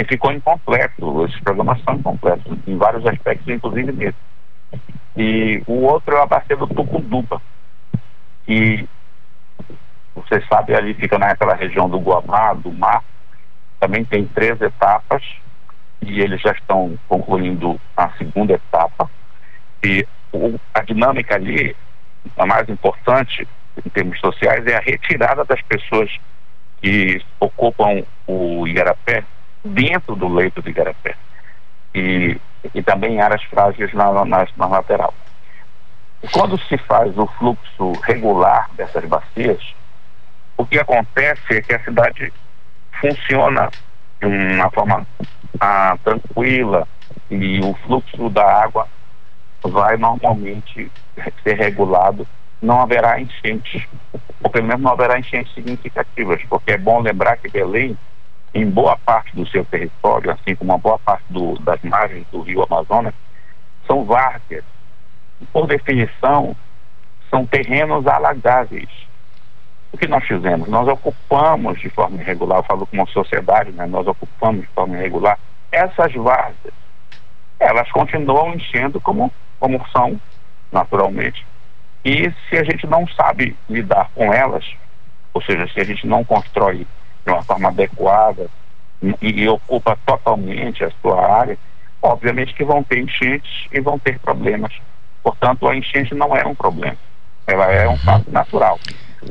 [0.07, 1.25] ficou incompleto.
[1.25, 4.28] Esses programas são incompletos em vários aspectos, inclusive nesse.
[5.17, 7.41] E o outro é a bacia do Tucunduba.
[8.47, 8.87] E
[10.15, 13.03] vocês sabem, ali fica naquela região do Guamá, do mar.
[13.81, 15.23] Também tem três etapas
[16.03, 19.11] e eles já estão concluindo a segunda etapa.
[19.85, 21.77] E o, a dinâmica ali
[22.37, 23.47] a mais importante
[23.85, 26.11] em termos sociais é a retirada das pessoas
[26.81, 29.25] que ocupam o Igarapé
[29.65, 31.15] dentro do leito do Igarapé
[31.95, 32.41] e,
[32.75, 35.15] e também áreas frágeis na, na, na lateral.
[36.33, 39.63] Quando se faz o fluxo regular dessas bacias,
[40.57, 42.33] o que acontece é que a cidade
[43.01, 43.71] funciona
[44.21, 45.07] de uma forma
[45.61, 46.87] ah, tranquila
[47.31, 48.89] e o fluxo da água
[49.63, 50.91] vai normalmente
[51.43, 52.27] ser regulado,
[52.61, 53.87] não haverá enchentes,
[54.43, 57.97] ou pelo menos não haverá enchentes significativas, porque é bom lembrar que Belém,
[58.55, 62.41] em boa parte do seu território, assim como uma boa parte do, das margens do
[62.41, 63.15] rio Amazonas,
[63.87, 64.65] são várzeas.
[65.53, 66.57] Por definição,
[67.31, 68.89] são terrenos alagáveis.
[69.93, 70.69] O que nós fizemos?
[70.69, 73.87] Nós ocupamos de forma irregular, eu falo como sociedade, né?
[73.87, 75.39] nós ocupamos de forma irregular
[75.71, 76.75] essas várzeas.
[77.59, 80.21] Elas continuam enchendo como como são,
[80.71, 81.45] naturalmente.
[82.05, 84.65] E se a gente não sabe lidar com elas,
[85.35, 86.87] ou seja, se a gente não constrói
[87.29, 88.49] de uma forma adequada
[89.03, 91.59] e, e ocupa totalmente a sua área,
[92.01, 94.73] obviamente que vão ter enchentes e vão ter problemas.
[95.23, 96.97] Portanto, a enchente não é um problema,
[97.47, 98.81] ela é um fato natural.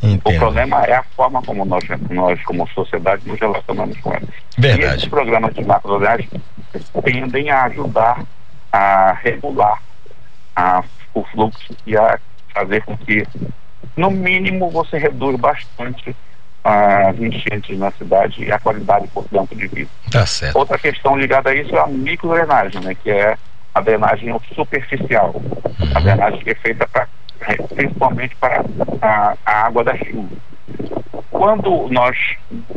[0.04, 0.22] Entendo.
[0.26, 4.30] O problema é a forma como nós, nós como sociedade, nos relacionamos com elas.
[4.58, 4.82] Verdade.
[4.82, 6.30] E esses programas de macrodrenagem
[7.04, 8.24] tendem a ajudar
[8.72, 9.82] a regular
[10.56, 10.84] a,
[11.14, 12.20] o fluxo e a
[12.54, 13.26] fazer com que,
[13.96, 16.16] no mínimo, você reduz bastante
[16.68, 19.90] as enchentes na cidade e a qualidade, portanto, de vida.
[20.12, 20.26] Tá.
[20.54, 23.38] Outra questão ligada a isso é a microdrenagem, né, que é
[23.74, 25.42] a drenagem superficial,
[25.96, 27.08] a drenagem que é feita pra,
[27.74, 28.66] principalmente para
[29.02, 30.36] a, a água da chuva.
[31.32, 32.18] Quando nós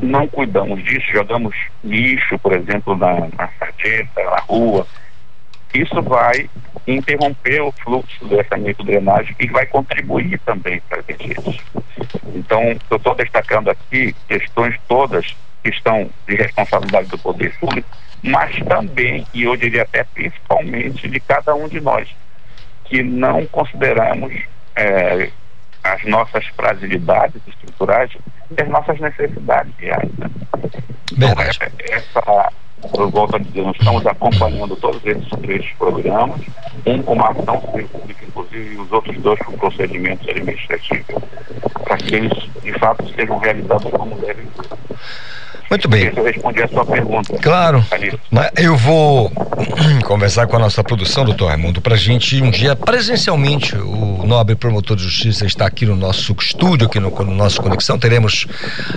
[0.01, 4.87] não cuidamos disso, jogamos lixo, por exemplo, na, na sarjeta, na rua,
[5.75, 6.49] isso vai
[6.87, 11.61] interromper o fluxo dessa microdrenagem e vai contribuir também para as enchentes.
[12.35, 17.89] Então, eu estou destacando aqui questões todas que estão de responsabilidade do poder público,
[18.23, 22.09] mas também, e eu diria até principalmente, de cada um de nós,
[22.85, 24.33] que não consideramos
[24.75, 25.31] é,
[25.85, 28.11] as nossas fragilidades estruturais
[28.51, 30.11] e as nossas necessidades reais.
[30.19, 30.31] Né?
[31.13, 31.35] Então,
[31.91, 32.53] essa,
[32.99, 36.41] eu volto a dizer, nós estamos acompanhando todos esses três programas,
[36.87, 41.23] um com uma ação pública, inclusive, e os outros dois com procedimentos administrativos,
[41.85, 45.01] para que eles, de fato, sejam realizados como devem ser.
[45.71, 46.13] Muito bem.
[46.17, 47.39] Eu respondi a sua pergunta.
[47.39, 47.85] Claro.
[48.29, 49.31] Mas eu vou
[50.05, 54.57] conversar com a nossa produção, doutor Raimundo, para a gente um dia presencialmente, o nobre
[54.57, 57.97] promotor de justiça está aqui no nosso estúdio, aqui no, no nosso Conexão.
[57.97, 58.49] Teremos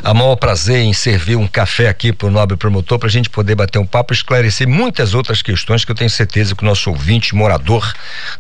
[0.04, 3.30] a maior prazer em servir um café aqui para o nobre promotor, para a gente
[3.30, 6.66] poder bater um papo e esclarecer muitas outras questões que eu tenho certeza que o
[6.66, 7.94] nosso ouvinte, morador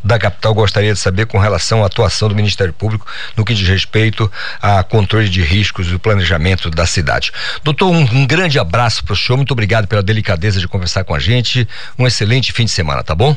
[0.04, 3.06] da capital, gostaria de saber com relação à atuação do Ministério Público
[3.36, 4.32] no que diz respeito
[4.62, 7.32] a controle de riscos e o planejamento da cidade.
[7.64, 11.16] Doutor, um, um grande abraço para o senhor, muito obrigado pela delicadeza de conversar com
[11.16, 11.68] a gente.
[11.98, 13.36] Um excelente fim de semana, tá bom?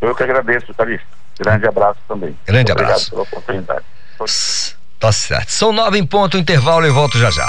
[0.00, 1.06] Eu que agradeço, Calixto.
[1.38, 2.36] Grande abraço também.
[2.46, 3.10] Grande Obrigado abraço.
[3.10, 3.84] pela oportunidade.
[4.98, 5.50] Tá certo.
[5.50, 7.48] São nove em ponto, intervalo e volto já já.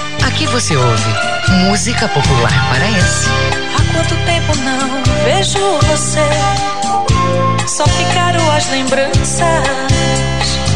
[0.31, 1.13] Aqui você ouve
[1.67, 3.27] música popular paraense.
[3.75, 6.21] Há quanto tempo não vejo você?
[7.67, 9.43] Só ficaram as lembranças.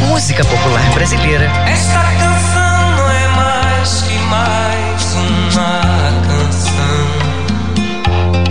[0.08, 1.46] Música popular brasileira.
[1.66, 5.80] Esta canção não é mais que mais uma
[6.28, 7.06] canção.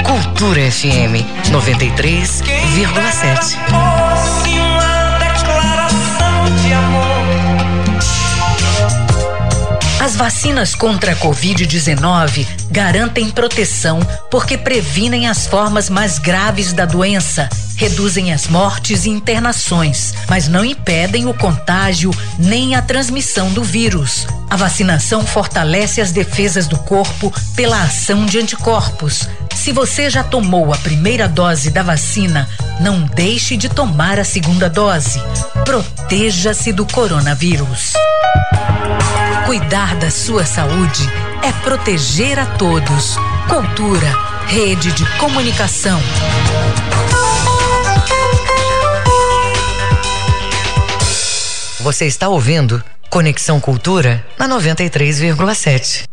[0.04, 3.60] Cultura FM 93,7.
[3.70, 6.95] Fosse uma declaração de amor.
[10.06, 14.00] As vacinas contra a Covid-19 garantem proteção
[14.30, 20.64] porque previnem as formas mais graves da doença, reduzem as mortes e internações, mas não
[20.64, 24.28] impedem o contágio nem a transmissão do vírus.
[24.48, 29.28] A vacinação fortalece as defesas do corpo pela ação de anticorpos.
[29.66, 32.48] Se você já tomou a primeira dose da vacina,
[32.80, 35.20] não deixe de tomar a segunda dose.
[35.66, 37.94] Proteja-se do coronavírus.
[39.48, 41.02] Cuidar da sua saúde
[41.42, 43.16] é proteger a todos.
[43.50, 46.00] Cultura, rede de comunicação.
[51.80, 56.04] Você está ouvindo Conexão Cultura na 93,7.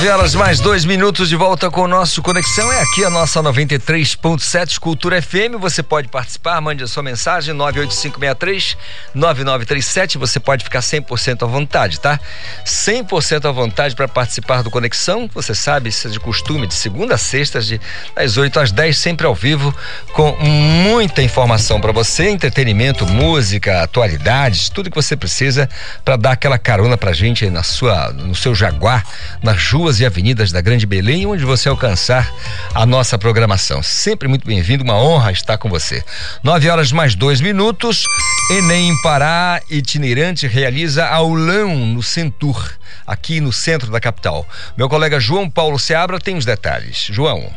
[0.00, 2.72] São nove horas mais dois minutos de volta com o nosso Conexão.
[2.72, 5.60] É aqui a nossa 93.7 Cultura FM.
[5.60, 8.78] Você pode participar, mande a sua mensagem 98563
[9.12, 10.16] 9937.
[10.16, 12.18] Você pode ficar 100% à vontade, tá?
[12.64, 15.28] 100% à vontade para participar do Conexão.
[15.34, 17.78] Você sabe, isso é de costume, de segunda a sexta, de,
[18.16, 19.74] das 8 às 10, sempre ao vivo,
[20.14, 25.68] com muita informação para você, entretenimento, música, atualidades, tudo que você precisa
[26.02, 29.04] para dar aquela carona pra gente na sua, no seu Jaguar,
[29.42, 32.32] nas ruas e avenidas da Grande Belém, onde você alcançar
[32.74, 33.82] a nossa programação.
[33.82, 36.04] Sempre muito bem-vindo, uma honra estar com você.
[36.44, 38.04] Nove horas mais dois minutos.
[38.50, 42.70] Enem Pará itinerante realiza aulão no Centur,
[43.06, 44.46] aqui no centro da capital.
[44.76, 47.08] Meu colega João Paulo Seabra tem os detalhes.
[47.10, 47.52] João.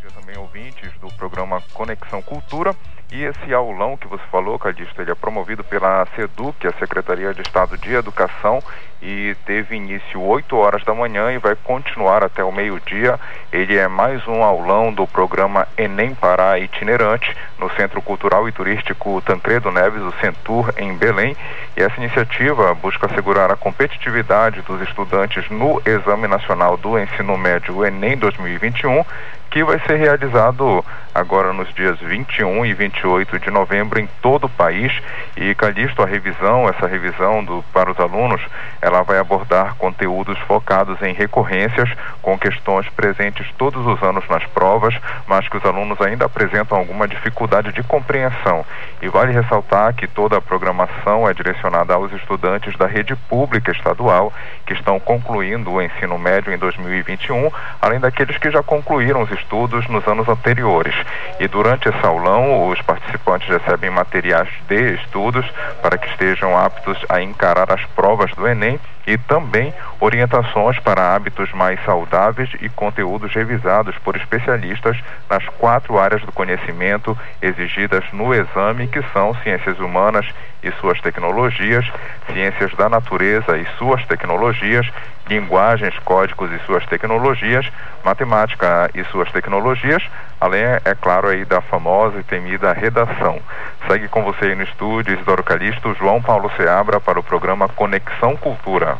[0.00, 2.74] dia também ouvintes do programa Conexão Cultura.
[3.10, 7.40] E esse aulão que você falou, Cadisto, ele é promovido pela SEDUC, a Secretaria de
[7.40, 8.62] Estado de Educação,
[9.00, 13.18] e teve início 8 horas da manhã e vai continuar até o meio-dia.
[13.50, 19.22] Ele é mais um aulão do programa Enem Pará Itinerante no Centro Cultural e Turístico
[19.22, 21.34] Tancredo Neves, o Centur, em Belém.
[21.76, 27.86] E essa iniciativa busca assegurar a competitividade dos estudantes no Exame Nacional do Ensino Médio
[27.86, 29.02] Enem 2021
[29.50, 30.84] que vai ser realizado
[31.14, 34.92] agora nos dias 21 e 28 de novembro em todo o país.
[35.36, 38.40] E Calixto, a revisão, essa revisão do, para os alunos,
[38.80, 41.90] ela vai abordar conteúdos focados em recorrências,
[42.22, 44.94] com questões presentes todos os anos nas provas,
[45.26, 48.64] mas que os alunos ainda apresentam alguma dificuldade de compreensão.
[49.00, 54.32] E vale ressaltar que toda a programação é direcionada aos estudantes da rede pública estadual
[54.66, 59.86] que estão concluindo o ensino médio em 2021, além daqueles que já concluíram os estudos
[59.88, 60.94] nos anos anteriores.
[61.40, 65.46] E durante esse aulão, os participantes recebem materiais de estudos
[65.82, 68.78] para que estejam aptos a encarar as provas do Enem
[69.08, 74.98] e também orientações para hábitos mais saudáveis e conteúdos revisados por especialistas
[75.30, 80.26] nas quatro áreas do conhecimento exigidas no exame, que são ciências humanas
[80.62, 81.86] e suas tecnologias,
[82.30, 84.86] ciências da natureza e suas tecnologias,
[85.26, 87.66] linguagens, códigos e suas tecnologias,
[88.04, 90.02] matemática e suas tecnologias,
[90.38, 93.40] além, é claro, aí da famosa e temida redação.
[93.86, 98.36] Segue com você aí no estúdio, Isidoro Calixto, João Paulo Seabra para o programa Conexão
[98.36, 98.97] Cultura.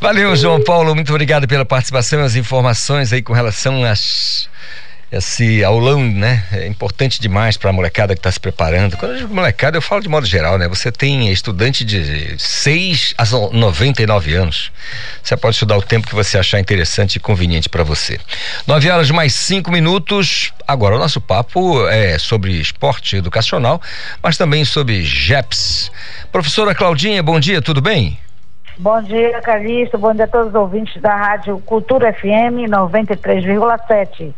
[0.00, 4.48] Valeu, João Paulo, muito obrigado pela participação e as informações aí com relação às
[5.10, 6.44] esse aulão, né?
[6.52, 8.96] É importante demais para a molecada que está se preparando.
[8.96, 10.68] Quando eu digo molecada, eu falo de modo geral, né?
[10.68, 14.70] Você tem estudante de 6 a 99 anos.
[15.22, 18.20] Você pode estudar o tempo que você achar interessante e conveniente para você.
[18.66, 20.52] 9 horas mais 5 minutos.
[20.66, 23.80] Agora, o nosso papo é sobre esporte educacional,
[24.22, 25.90] mas também sobre JEPS.
[26.30, 28.18] Professora Claudinha, bom dia, tudo bem?
[28.80, 29.98] Bom dia, Calixto.
[29.98, 34.32] Bom dia a todos os ouvintes da Rádio Cultura FM 93,7.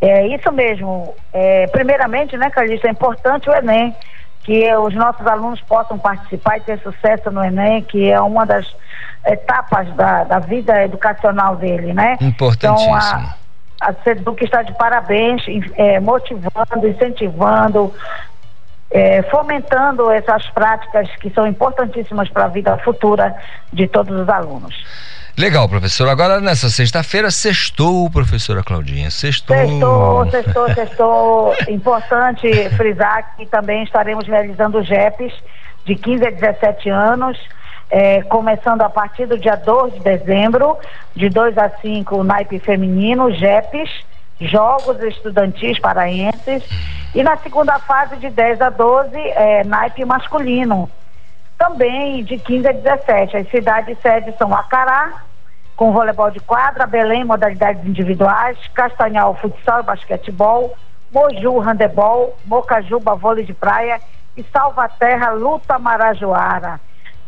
[0.00, 1.14] É isso mesmo.
[1.32, 3.94] É, primeiramente, né, Calixto, é importante o Enem,
[4.44, 8.66] que os nossos alunos possam participar e ter sucesso no Enem, que é uma das
[9.26, 12.16] etapas da, da vida educacional dele, né?
[12.20, 12.96] Importantíssimo.
[12.96, 13.28] Então,
[13.80, 15.42] a, a SEDUC está de parabéns,
[15.76, 17.92] é, motivando, incentivando,
[18.90, 23.36] é, fomentando essas práticas que são importantíssimas para a vida futura
[23.72, 24.74] de todos os alunos.
[25.38, 26.08] Legal, professor.
[26.08, 29.08] Agora, nessa sexta-feira, sextou, professora Claudinha.
[29.08, 29.56] Sextou.
[29.56, 31.54] Sextou, sextou, sextou.
[31.68, 35.32] Importante frisar que também estaremos realizando JEPs
[35.84, 37.38] de 15 a 17 anos,
[37.88, 40.76] é, começando a partir do dia 2 de dezembro,
[41.14, 43.90] de 2 a 5, o naipe feminino, JEPs,
[44.40, 46.64] Jogos Estudantis Paraenses,
[47.14, 50.90] e na segunda fase, de 10 a 12, é, naipe masculino.
[51.56, 53.36] Também de 15 a 17.
[53.36, 55.27] As cidades sedes são Acará,
[55.78, 60.76] com voleibol de quadra, Belém, modalidades individuais, Castanhal, futsal e basquetebol,
[61.12, 64.00] Moju, handebol, Mocajuba, vôlei de praia
[64.36, 66.80] e Salvaterra, luta marajoara.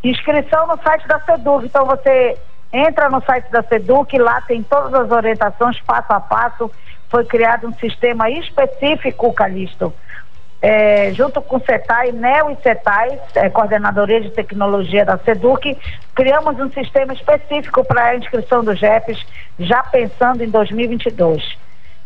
[0.02, 2.36] Inscrição no site da SEDUC, então você
[2.72, 6.68] entra no site da SEDUC, lá tem todas as orientações passo a passo,
[7.08, 9.94] foi criado um sistema específico, Calixto,
[10.62, 15.76] é, junto com o CETAI, NEO e CETAI, é, Coordenadoria de Tecnologia da SEDUC,
[16.14, 19.24] criamos um sistema específico para a inscrição dos JEPs,
[19.58, 21.58] já pensando em 2022.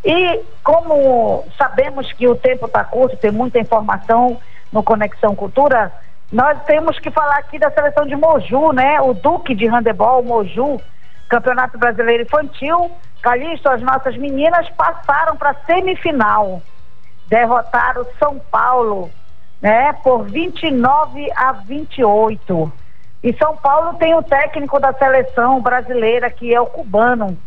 [0.04, 4.38] E como sabemos que o tempo está curto, tem muita informação
[4.70, 5.90] no Conexão Cultura,
[6.30, 9.00] nós temos que falar aqui da seleção de Moju, né?
[9.00, 10.80] O Duque de Handebol, Moju,
[11.28, 12.90] Campeonato Brasileiro Infantil.
[13.22, 16.60] Calixto, as nossas meninas passaram para a semifinal
[17.26, 19.10] derrotaram São Paulo,
[19.60, 22.72] né, por 29 a 28.
[23.22, 27.38] E São Paulo tem o técnico da seleção brasileira, que é o cubano.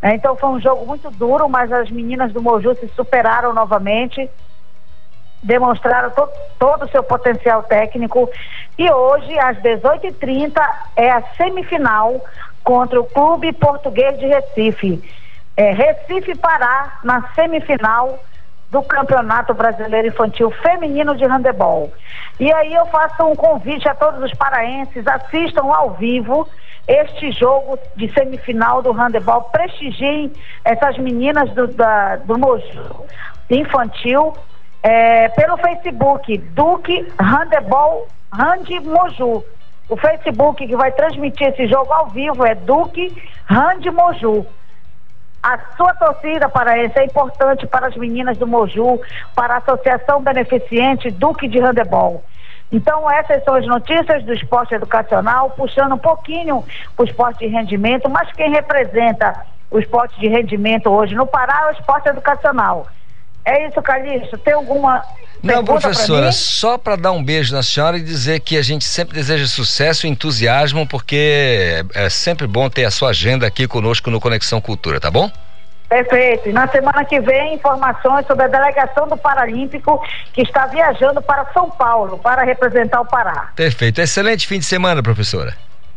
[0.00, 0.14] Né?
[0.14, 4.30] Então foi um jogo muito duro, mas as meninas do Moju se superaram novamente,
[5.42, 6.28] demonstraram to
[6.58, 8.30] todo o seu potencial técnico.
[8.78, 10.52] E hoje, às 18h30,
[10.94, 12.24] é a semifinal
[12.62, 15.02] contra o Clube Português de Recife.
[15.56, 18.20] É, Recife Pará na semifinal
[18.74, 21.92] do Campeonato Brasileiro Infantil Feminino de Handebol.
[22.40, 26.48] E aí eu faço um convite a todos os paraenses, assistam ao vivo
[26.88, 30.32] este jogo de semifinal do handebol, prestigiem
[30.64, 33.06] essas meninas do, da, do Moju
[33.48, 34.34] infantil
[34.82, 39.44] é, pelo Facebook, Duque Handebol Hande Moju.
[39.88, 43.14] O Facebook que vai transmitir esse jogo ao vivo é Duque
[43.48, 44.44] Hande Moju.
[45.44, 48.98] A sua torcida paraense é importante para as meninas do Moju,
[49.34, 52.24] para a Associação Beneficiente Duque de Handebol.
[52.72, 56.64] Então, essas são as notícias do esporte educacional, puxando um pouquinho
[56.96, 61.66] o esporte de rendimento, mas quem representa o esporte de rendimento hoje no Pará é
[61.66, 62.86] o esporte educacional.
[63.44, 64.38] É isso, Calixto?
[64.38, 65.02] Tem alguma.
[65.42, 69.14] Não, professora, só para dar um beijo na senhora e dizer que a gente sempre
[69.14, 74.18] deseja sucesso e entusiasmo, porque é sempre bom ter a sua agenda aqui conosco no
[74.18, 75.30] Conexão Cultura, tá bom?
[75.86, 76.48] Perfeito.
[76.48, 81.44] E na semana que vem, informações sobre a delegação do Paralímpico que está viajando para
[81.52, 83.50] São Paulo para representar o Pará.
[83.54, 84.00] Perfeito.
[84.00, 85.54] Excelente fim de semana, professora.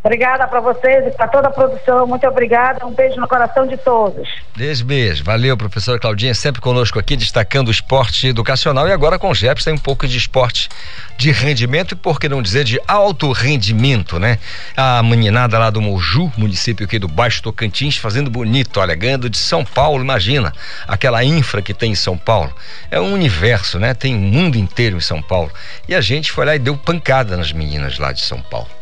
[0.07, 2.07] Obrigada para vocês e para toda a produção.
[2.07, 2.85] Muito obrigada.
[2.85, 4.25] Um beijo no coração de todos.
[4.55, 5.21] Beijo, beijo.
[5.21, 9.65] Valeu, professora Claudinha, sempre conosco aqui, destacando o esporte educacional e agora com o Jeps
[9.65, 10.69] tem um pouco de esporte
[11.17, 14.39] de rendimento e por que não dizer de alto rendimento, né?
[14.77, 19.37] A meninada lá do Moju, município aqui do Baixo Tocantins, fazendo bonito, olha, ganhando de
[19.37, 20.53] São Paulo, imagina,
[20.87, 22.55] aquela infra que tem em São Paulo.
[22.89, 23.93] É um universo, né?
[23.93, 25.51] Tem um mundo inteiro em São Paulo.
[25.85, 28.76] E a gente foi lá e deu pancada nas meninas lá de São Paulo.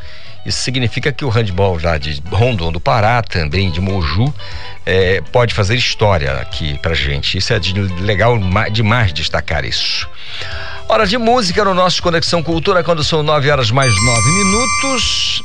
[0.45, 4.31] Isso significa que o handball de Rondon do Pará, também de Moju,
[4.85, 7.37] é, pode fazer história aqui pra gente.
[7.37, 8.37] Isso é de, legal
[8.71, 10.07] demais destacar isso.
[10.87, 15.43] Hora de música no nosso Conexão Cultura, quando são nove horas mais nove minutos.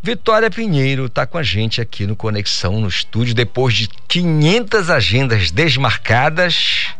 [0.00, 5.50] Vitória Pinheiro está com a gente aqui no Conexão, no estúdio, depois de 500 agendas
[5.50, 6.94] desmarcadas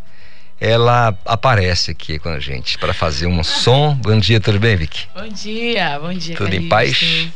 [0.61, 3.95] ela aparece aqui com a gente para fazer um som.
[3.95, 5.07] Bom dia, tudo bem, Vicky?
[5.15, 6.37] Bom dia, bom dia.
[6.37, 7.29] Tudo em paz?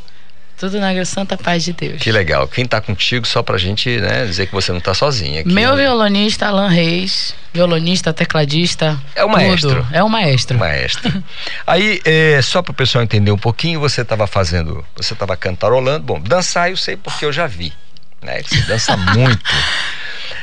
[0.59, 2.03] Tudo na santa paz de Deus.
[2.03, 2.49] Que legal.
[2.49, 5.43] Quem está contigo, só pra gente né, dizer que você não está sozinha.
[5.43, 5.85] Aqui, Meu né?
[5.85, 7.33] violonista, Alan Reis.
[7.55, 9.01] Violonista, tecladista.
[9.15, 9.87] É o maestro.
[9.93, 10.59] É o maestro.
[10.59, 11.23] Maestro.
[11.65, 14.85] Aí, é, só para o pessoal entender um pouquinho, você estava fazendo.
[14.97, 16.05] Você estava cantarolando.
[16.05, 17.73] Bom, dançar eu sei porque eu já vi.
[18.21, 18.43] Né?
[18.43, 19.39] Você dança muito.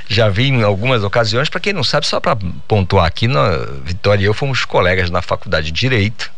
[0.07, 2.37] Já vi em algumas ocasiões, para quem não sabe, só para
[2.67, 6.31] pontuar aqui, nós, Vitória e eu fomos colegas na faculdade de Direito.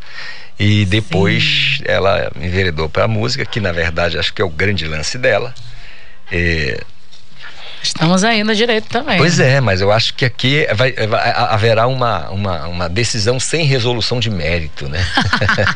[0.59, 1.83] E depois Sim.
[1.85, 5.53] ela enveredou para a música, que na verdade acho que é o grande lance dela.
[6.31, 6.81] É,
[7.81, 9.17] Estamos ainda direito também.
[9.17, 13.65] Pois é, mas eu acho que aqui vai, vai, haverá uma, uma, uma, decisão sem
[13.65, 15.05] resolução de mérito, né?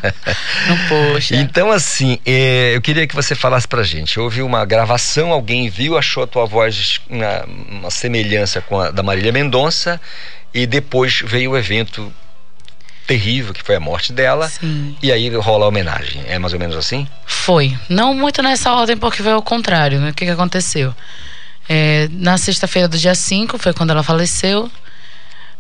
[0.90, 1.36] Poxa.
[1.36, 4.20] Então, assim, é, eu queria que você falasse pra gente.
[4.20, 9.04] Houve uma gravação, alguém viu, achou a tua voz uma, uma semelhança com a da
[9.04, 10.00] Marília Mendonça,
[10.54, 12.12] e depois veio o evento
[13.08, 14.48] terrível que foi a morte dela.
[14.48, 14.96] Sim.
[15.02, 16.24] E aí rola a homenagem.
[16.28, 17.08] É mais ou menos assim?
[17.26, 17.78] Foi.
[17.90, 20.12] Não muito nessa ordem, porque foi ao contrário, né?
[20.12, 20.94] O que, que aconteceu?
[21.68, 24.70] É, na sexta-feira do dia 5 foi quando ela faleceu.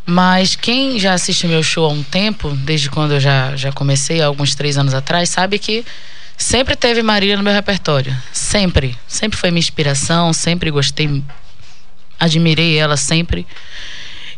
[0.05, 4.21] Mas quem já assiste meu show há um tempo, desde quando eu já, já comecei,
[4.21, 5.85] há alguns três anos atrás, sabe que
[6.35, 8.15] sempre teve Marília no meu repertório.
[8.33, 8.97] Sempre.
[9.07, 11.23] Sempre foi minha inspiração, sempre gostei,
[12.19, 13.45] admirei ela sempre.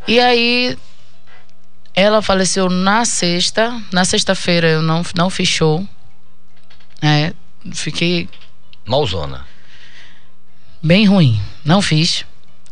[0.05, 0.77] E aí,
[1.95, 3.81] ela faleceu na sexta.
[3.91, 5.87] Na sexta-feira eu não, não fiz show.
[7.01, 7.33] É,
[7.71, 8.27] fiquei.
[8.85, 9.53] Malzona
[10.83, 11.39] bem ruim.
[11.63, 12.25] Não fiz.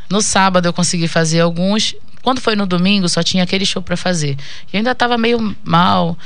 [0.09, 1.95] No sábado eu consegui fazer alguns.
[2.21, 4.37] Quando foi no domingo, só tinha aquele show para fazer.
[4.71, 6.17] E ainda tava meio mal.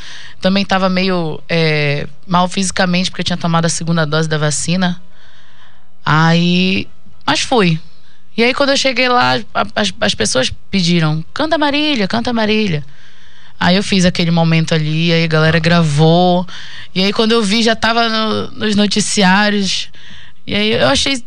[0.41, 5.01] Também tava meio é, mal fisicamente, porque eu tinha tomado a segunda dose da vacina.
[6.05, 6.87] Aí.
[7.25, 7.79] Mas fui.
[8.37, 9.39] E aí, quando eu cheguei lá,
[9.73, 12.83] as, as pessoas pediram: canta Marília, canta Marília.
[13.57, 16.45] Aí eu fiz aquele momento ali, aí a galera gravou.
[16.93, 19.89] E aí, quando eu vi, já tava no, nos noticiários.
[20.45, 21.23] E aí eu achei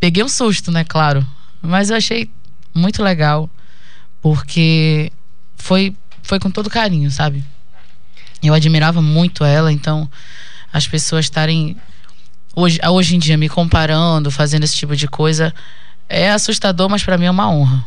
[0.00, 1.24] Peguei um susto, né, claro.
[1.62, 2.30] Mas eu achei
[2.74, 3.48] muito legal,
[4.22, 5.12] porque
[5.56, 7.44] foi, foi com todo carinho, sabe?
[8.42, 10.10] Eu admirava muito ela, então
[10.72, 11.76] as pessoas estarem
[12.56, 15.54] hoje, hoje em dia me comparando, fazendo esse tipo de coisa,
[16.08, 17.84] é assustador, mas para mim é uma honra.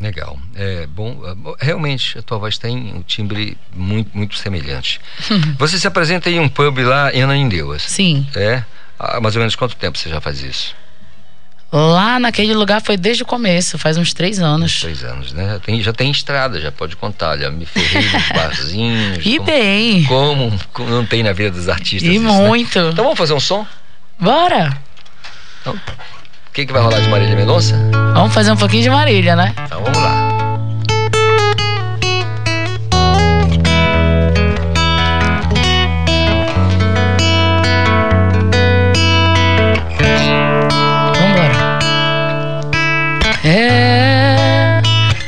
[0.00, 0.36] Legal.
[0.56, 1.20] É bom,
[1.60, 5.00] realmente a tua voz tem um timbre muito, muito semelhante.
[5.56, 7.78] você se apresenta em um pub lá em Ananindeua.
[7.78, 8.26] Sim.
[8.34, 8.64] É?
[8.98, 10.74] Há mais ou menos quanto tempo você já faz isso?
[11.72, 14.80] Lá naquele lugar foi desde o começo, faz uns três anos.
[14.80, 15.48] três anos, né?
[15.48, 17.38] Já tem, já tem estrada, já pode contar.
[17.38, 19.24] Já me ferrei nos barzinhos.
[19.24, 20.04] E como, bem.
[20.04, 22.02] Como, como, não tem na vida dos artistas.
[22.12, 22.78] E isso, muito.
[22.78, 22.90] Né?
[22.90, 23.66] Então vamos fazer um som?
[24.18, 24.76] Bora!
[25.62, 27.74] Então, o que, que vai rolar de Marília Mendonça?
[28.12, 29.54] Vamos fazer um pouquinho de Marília, né?
[29.64, 30.31] Então vamos lá.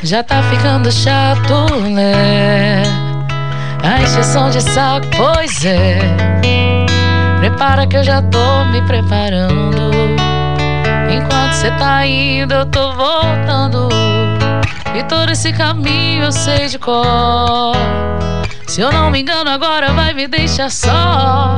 [0.05, 2.83] Já tá ficando chato, né?
[3.81, 5.99] A injeção de saco, pois é.
[7.39, 9.91] Prepara que eu já tô me preparando.
[11.11, 13.89] Enquanto Você tá indo, eu tô voltando.
[14.93, 17.75] E todo esse caminho eu sei de cor.
[18.67, 21.57] Se eu não me engano, agora vai me deixar só.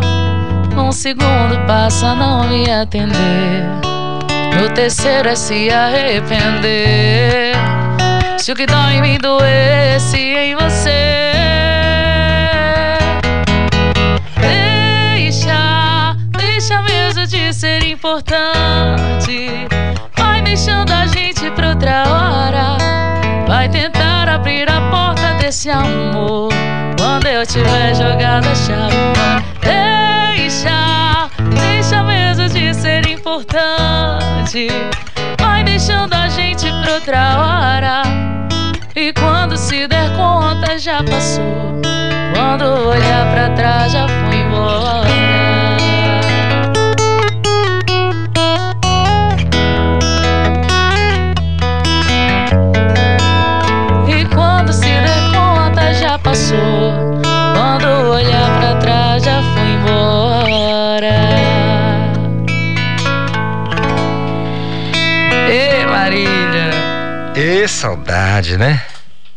[0.77, 3.65] Um segundo passa a não me atender.
[4.61, 7.66] No terceiro é se arrepender.
[8.47, 9.17] Se o que dói em mim
[10.37, 11.33] em você.
[14.39, 19.67] Deixa, deixa mesmo de ser importante.
[20.15, 22.77] Vai deixando a gente pra outra hora.
[23.45, 26.47] Vai tentar abrir a porta desse amor.
[26.97, 28.95] Quando eu tiver jogado a chave.
[29.59, 34.69] Deixa, deixa mesmo de ser importante.
[35.87, 38.01] Deixando a gente pra outra hora.
[38.93, 41.79] E quando se der conta já passou.
[42.35, 45.96] Quando olhar pra trás já foi embora.
[67.77, 68.83] Saudade, né?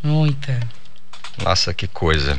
[0.03, 0.59] Muita.
[1.43, 2.39] Nossa, que coisa.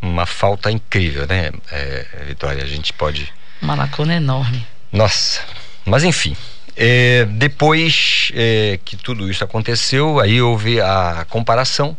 [0.00, 2.62] Uma falta incrível, né, é, Vitória?
[2.62, 3.32] A gente pode.
[3.60, 4.64] Uma lacuna enorme.
[4.92, 5.40] Nossa.
[5.84, 6.36] Mas enfim.
[6.76, 11.96] é, depois é, que tudo isso aconteceu, aí houve a comparação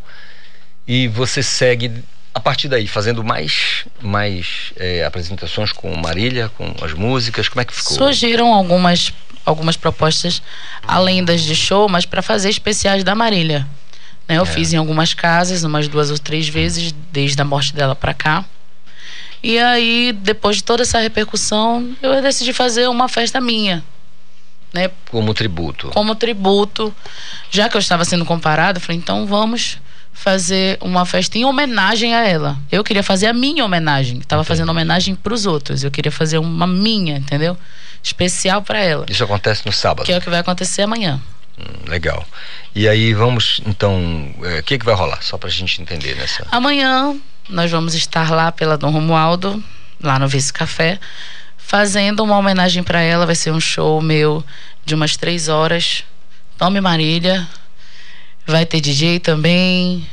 [0.88, 2.02] e você segue
[2.34, 7.48] a partir daí fazendo mais, mais é, apresentações com Marília, com as músicas.
[7.48, 7.96] Como é que ficou?
[7.96, 9.12] Surgiram algumas,
[9.44, 10.40] algumas propostas
[10.86, 13.66] além das de show, mas para fazer especiais da Marília.
[14.28, 14.46] Né, Eu É.
[14.46, 18.44] fiz em algumas casas, umas duas ou três vezes, desde a morte dela pra cá.
[19.42, 23.82] E aí, depois de toda essa repercussão, eu decidi fazer uma festa minha.
[24.72, 25.88] Né, Como tributo.
[25.88, 26.94] como tributo.
[27.50, 29.78] Já que eu estava sendo comparada, eu falei, então vamos
[30.12, 32.58] fazer uma festa em homenagem a ela.
[32.70, 34.18] Eu queria fazer a minha homenagem.
[34.18, 35.82] Estava fazendo homenagem para os outros.
[35.82, 37.56] Eu queria fazer uma minha, entendeu?
[38.02, 39.06] Especial para ela.
[39.08, 40.04] Isso acontece no sábado.
[40.06, 41.20] Que é o que vai acontecer amanhã.
[41.58, 42.26] Hum, Legal.
[42.74, 45.22] E aí vamos, então, é, o que que vai rolar?
[45.22, 46.46] Só pra gente entender nessa.
[46.50, 47.16] Amanhã
[47.48, 49.62] nós vamos estar lá pela Dom Romualdo,
[50.00, 51.00] lá no Vice Café,
[51.56, 53.26] fazendo uma homenagem para ela.
[53.26, 54.44] Vai ser um show meu
[54.84, 56.04] de umas três horas.
[56.56, 57.48] Tome Marília.
[58.46, 60.06] Vai ter DJ também.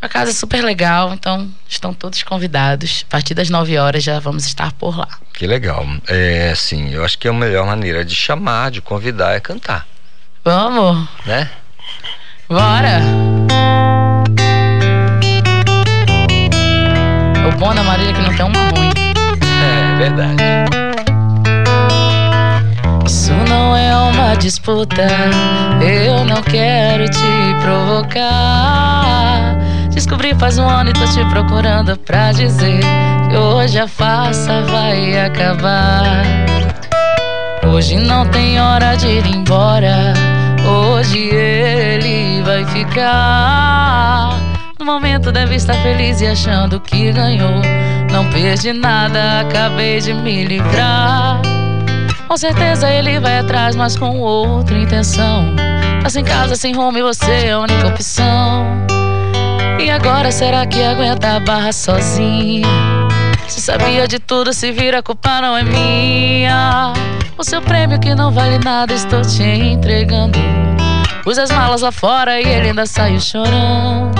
[0.00, 3.04] A casa é super legal, então estão todos convidados.
[3.08, 5.08] A partir das 9 horas já vamos estar por lá.
[5.34, 5.84] Que legal.
[6.06, 9.86] É, assim, eu acho que a melhor maneira de chamar, de convidar é cantar,
[10.44, 11.08] Vamos?
[11.26, 11.50] né?
[12.48, 13.00] Bora!
[17.46, 18.90] O bom da Marília é que não tem uma ruim.
[19.62, 20.67] É verdade.
[23.08, 25.06] Isso não é uma disputa,
[25.80, 29.56] eu não quero te provocar.
[29.90, 32.80] Descobri faz um ano e tô te procurando pra dizer
[33.30, 36.22] que hoje a farsa vai acabar.
[37.66, 40.12] Hoje não tem hora de ir embora,
[40.66, 44.38] hoje ele vai ficar.
[44.78, 47.62] No momento deve estar feliz e achando que ganhou.
[48.12, 51.40] Não perdi nada, acabei de me livrar.
[52.28, 55.56] Com certeza ele vai atrás, mas com outra intenção.
[56.02, 58.66] Tá sem casa, sem rumo e você é a única opção.
[59.80, 62.66] E agora será que aguenta a barra sozinha?
[63.46, 66.92] Se sabia de tudo, se vira, a culpa não é minha.
[67.38, 70.38] O seu prêmio que não vale nada, estou te entregando.
[71.24, 74.12] Pus as malas lá fora e ele ainda saiu chorando.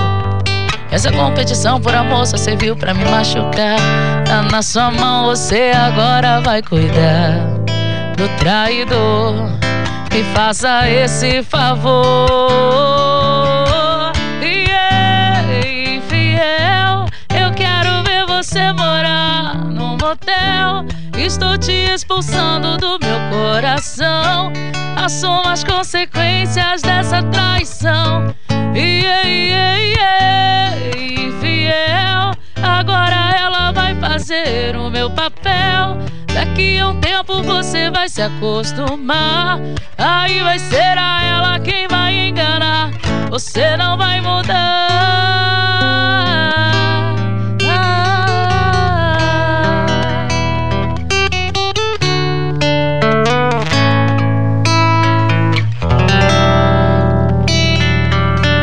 [0.89, 3.77] Essa competição por amor só serviu pra me machucar.
[4.25, 7.58] Tá na sua mão, você agora vai cuidar
[8.19, 9.33] do traidor.
[10.11, 12.27] Me faça esse favor.
[14.43, 15.41] Yeah,
[15.95, 20.85] infiel, eu quero ver você morar num motel.
[21.17, 24.51] Estou te expulsando do meu coração.
[24.97, 28.35] Assuma as consequências dessa traição.
[28.75, 32.33] Yeah, yeah, yeah, infiel.
[32.61, 35.97] Agora ela vai fazer o meu papel.
[36.39, 39.59] Daqui a um tempo você vai se acostumar.
[39.97, 42.91] Aí vai ser a ela quem vai enganar.
[43.29, 44.87] Você não vai mudar.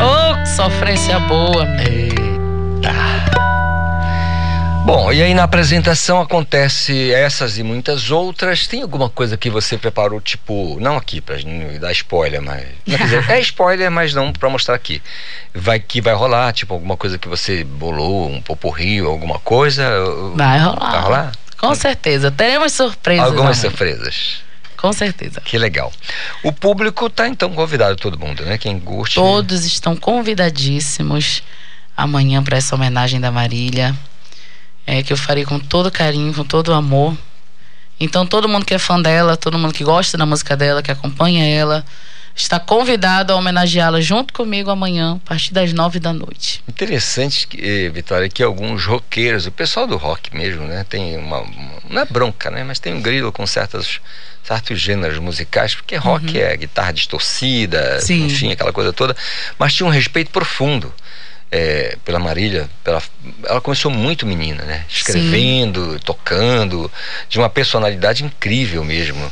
[0.01, 1.76] Oh, sofrência boa.
[4.87, 8.67] Bom, e aí na apresentação acontece essas e muitas outras.
[8.67, 12.65] Tem alguma coisa que você preparou, tipo, não aqui pra não dar spoiler, mas.
[12.85, 15.01] Dizer, é spoiler, mas não pra mostrar aqui.
[15.53, 19.83] Vai que vai rolar, tipo, alguma coisa que você bolou, um poporrio, alguma coisa?
[20.35, 20.91] Vai rolar.
[20.91, 21.31] Vai rolar?
[21.57, 22.31] Com certeza.
[22.31, 23.25] Teremos surpresas.
[23.25, 23.69] Algumas amanhã.
[23.69, 24.41] surpresas.
[24.77, 25.41] Com certeza.
[25.41, 25.91] Que legal.
[26.43, 28.57] O público tá então convidado todo mundo, né?
[28.57, 29.15] Quem curte.
[29.15, 31.43] Todos estão convidadíssimos
[31.97, 33.93] amanhã para essa homenagem da Marília,
[34.87, 37.15] é, que eu farei com todo carinho, com todo amor.
[37.99, 40.89] Então todo mundo que é fã dela, todo mundo que gosta da música dela, que
[40.91, 41.83] acompanha ela,
[42.35, 46.63] está convidado a homenageá-la junto comigo amanhã, a partir das nove da noite.
[46.67, 51.79] Interessante, eh, Vitória, que alguns roqueiros, o pessoal do rock mesmo, né, tem uma, uma-
[51.89, 53.99] não é bronca, né, mas tem um grilo com certas,
[54.43, 56.43] certos gêneros musicais, porque rock Uhum.
[56.43, 58.27] é guitarra distorcida, Sim.
[58.27, 59.15] enfim, aquela coisa toda,
[59.57, 60.93] mas tinha um respeito profundo.
[61.51, 63.01] Eh, pela Marília, pela,
[63.45, 64.85] ela começou muito menina, né?
[64.89, 66.91] Escrevendo, tocando,
[67.29, 69.31] de uma personalidade incrível mesmo.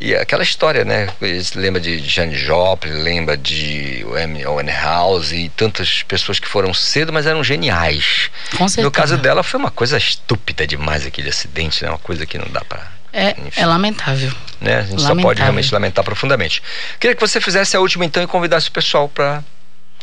[0.00, 1.08] E aquela história, né?
[1.54, 4.42] Lembra de Jane Joplin, lembra de Amy
[4.72, 8.30] House e tantas pessoas que foram cedo, mas eram geniais.
[8.56, 8.82] Com certeza.
[8.82, 11.90] No caso dela foi uma coisa estúpida demais aquele acidente, né?
[11.90, 12.80] Uma coisa que não dá pra.
[13.12, 14.32] É, é lamentável.
[14.58, 14.78] Né?
[14.78, 15.22] A gente só Lamentável.
[15.22, 16.62] pode realmente lamentar profundamente.
[16.98, 19.42] Queria que você fizesse a última então e convidasse o pessoal para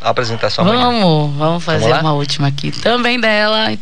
[0.00, 0.84] a apresentação amanhã.
[0.84, 3.76] Vamos, vamos fazer Vamos uma última aqui também dela.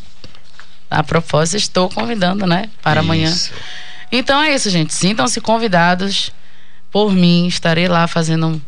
[0.90, 2.70] A propósito, estou convidando, né?
[2.82, 3.28] Para amanhã.
[3.28, 3.52] Isso.
[4.10, 4.94] Então é isso, gente.
[4.94, 6.30] Sintam-se convidados
[6.90, 7.46] por mim.
[7.46, 8.60] Estarei lá fazendo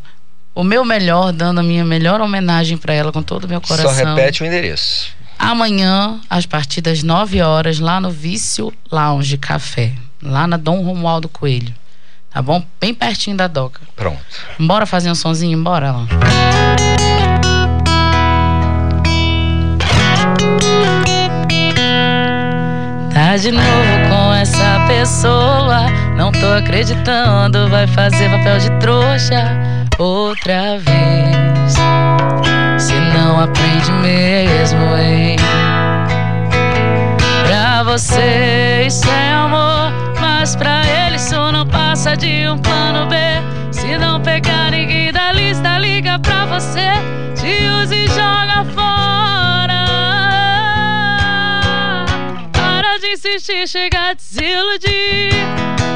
[0.53, 3.93] o meu melhor, dando a minha melhor homenagem para ela com todo o meu coração.
[3.93, 5.17] Só repete o endereço.
[5.37, 11.29] Amanhã, às partir das 9 horas, lá no Vício Lounge Café, lá na Dom Romualdo
[11.29, 11.73] Coelho.
[12.29, 12.63] Tá bom?
[12.79, 13.81] Bem pertinho da doca.
[13.95, 14.19] Pronto.
[14.59, 15.63] Bora fazer um sonzinho?
[15.63, 16.05] Bora lá.
[23.13, 25.85] Tá de novo com essa pessoa.
[26.15, 29.57] Não tô acreditando, vai fazer papel de trouxa
[29.97, 31.73] outra vez.
[32.77, 35.35] Se não aprende mesmo, hein?
[37.45, 43.15] Pra você isso é amor, mas pra ele isso não passa de um plano B.
[43.71, 46.89] Se não pegar ninguém da lista, liga pra você,
[47.35, 49.18] te usa e joga fora.
[53.39, 55.31] Para de insistir, chega a desiludir.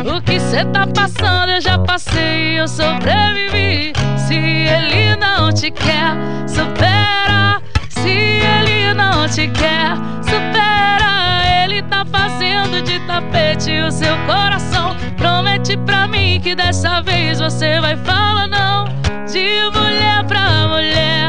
[0.06, 3.92] O que cê tá passando eu já passei, eu sobrevivi.
[4.18, 6.16] Se ele não te quer,
[6.48, 7.62] supera.
[7.90, 11.64] Se ele não te quer, supera.
[11.64, 14.96] Ele tá fazendo de tapete o seu coração.
[15.18, 18.86] Promete pra mim que dessa vez você vai falar não.
[19.26, 21.23] De mulher pra mulher,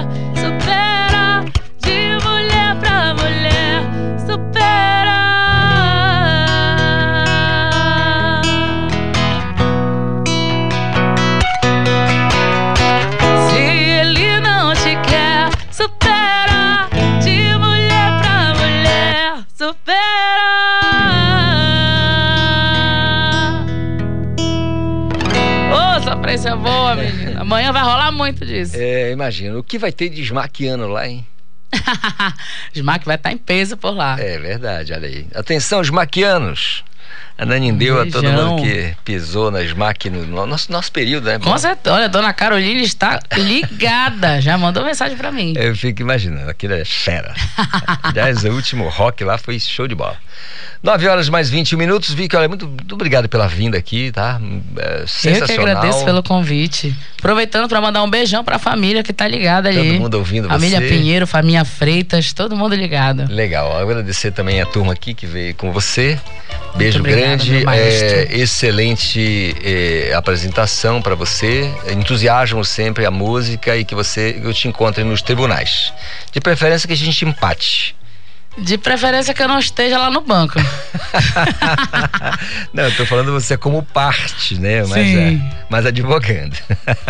[27.65, 28.77] Amanhã vai rolar muito disso.
[28.77, 29.59] É, imagina.
[29.59, 31.27] O que vai ter de esmaquiano lá, hein?
[32.75, 34.21] Smack vai estar em peso por lá.
[34.21, 35.27] É verdade, olha aí.
[35.35, 36.85] Atenção, esmaquianos.
[37.37, 41.39] A Nanindeu, a todo mundo que pisou na SMAC no no nosso, nosso período, né?
[41.39, 41.95] Com certeza.
[41.97, 44.39] Olha, a dona Carolina está ligada.
[44.43, 45.53] Já mandou mensagem pra mim.
[45.57, 47.35] Eu fico imaginando, aquilo é fera.
[48.05, 50.17] Aliás, o último rock lá foi show de bola.
[50.85, 52.13] 9 horas mais 21 minutos.
[52.13, 54.39] Vicky, olha, muito, muito obrigado pela vinda aqui, tá?
[54.77, 55.67] É, Eu que sensacional.
[55.77, 56.95] agradeço pelo convite.
[57.19, 59.93] Aproveitando para mandar um beijão pra família que tá ligada ali.
[59.93, 60.89] Todo mundo ouvindo Família você.
[60.89, 63.25] Pinheiro, família Freitas, todo mundo ligado.
[63.31, 66.21] Legal, agradecer também a turma aqui que veio com você.
[66.77, 73.95] Beijo obrigado, grande, é, excelente é, apresentação para você, entusiasmo sempre a música e que
[73.95, 75.93] você eu te encontre nos tribunais.
[76.33, 77.97] De preferência que a gente empate.
[78.57, 80.61] De preferência que eu não esteja lá no banco.
[82.73, 84.83] Não, eu tô falando você como parte, né?
[84.83, 85.19] Mas, Sim.
[85.19, 86.57] é, mas advogando.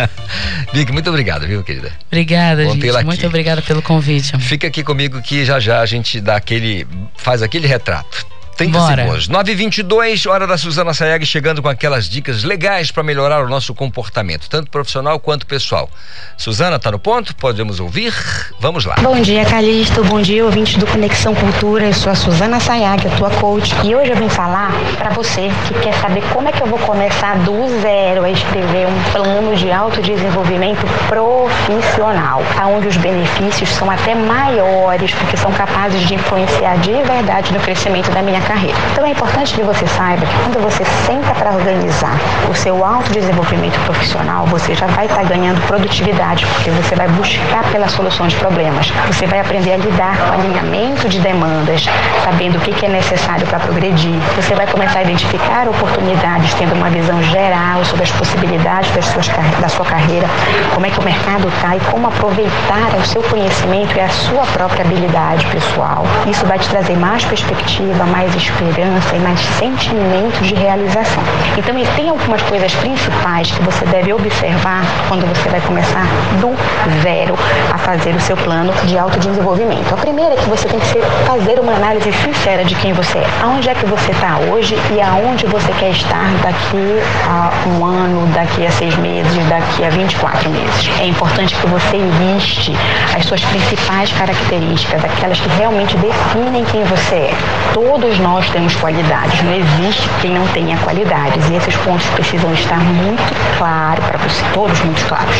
[0.73, 1.91] Vicky, muito obrigado, viu, querida?
[2.07, 2.81] Obrigada, Bom gente.
[2.81, 3.07] tê-la aqui.
[3.07, 4.33] Muito obrigada pelo convite.
[4.33, 4.43] amor.
[4.43, 6.87] Fica aqui comigo que já já a gente dá aquele.
[7.15, 8.25] faz aquele retrato.
[8.55, 9.03] 30 Bora.
[9.03, 9.29] segundos.
[9.29, 14.49] 9h22, hora da Suzana Sayag chegando com aquelas dicas legais para melhorar o nosso comportamento,
[14.49, 15.89] tanto profissional quanto pessoal.
[16.37, 17.35] Suzana, tá no ponto?
[17.35, 18.13] Podemos ouvir?
[18.59, 18.95] Vamos lá.
[19.01, 20.03] Bom dia, Calixto.
[20.05, 21.85] Bom dia, ouvintes do Conexão Cultura.
[21.85, 23.73] Eu sou a Suzana Sayag, a tua coach.
[23.83, 26.79] E hoje eu vim falar para você que quer saber como é que eu vou
[26.79, 34.15] começar do zero a escrever um plano de autodesenvolvimento profissional, aonde os benefícios são até
[34.15, 38.77] maiores, porque são capazes de influenciar de verdade no crescimento da minha carreira.
[38.91, 42.15] Então é importante que você saiba que quando você senta para organizar
[42.49, 47.87] o seu autodesenvolvimento profissional, você já vai estar ganhando produtividade, porque você vai buscar pela
[47.89, 48.91] solução de problemas.
[49.07, 51.85] Você vai aprender a lidar com alinhamento de demandas,
[52.23, 54.19] sabendo o que que é necessário para progredir.
[54.35, 59.27] Você vai começar a identificar oportunidades, tendo uma visão geral sobre as possibilidades das suas,
[59.59, 60.27] da sua carreira,
[60.73, 64.43] como é que o mercado está e como aproveitar o seu conhecimento e a sua
[64.53, 66.03] própria habilidade pessoal.
[66.27, 71.23] Isso vai te trazer mais perspectiva, mais esperança e mais sentimento de realização.
[71.57, 76.05] Então, e tem algumas coisas principais que você deve observar quando você vai começar
[76.39, 76.55] do
[77.01, 77.35] zero
[77.73, 79.93] a fazer o seu plano de autodesenvolvimento.
[79.93, 83.27] A primeira é que você tem que fazer uma análise sincera de quem você é.
[83.43, 88.27] Aonde é que você está hoje e aonde você quer estar daqui a um ano,
[88.33, 90.89] daqui a seis meses, daqui a 24 meses.
[90.99, 92.73] É importante que você liste
[93.15, 97.33] as suas principais características, aquelas que realmente definem quem você é.
[97.73, 101.47] Todos nós temos qualidades, não existe quem não tenha qualidades.
[101.47, 103.21] E esses pontos precisam estar muito
[103.59, 105.35] claros para você, todos muito claros.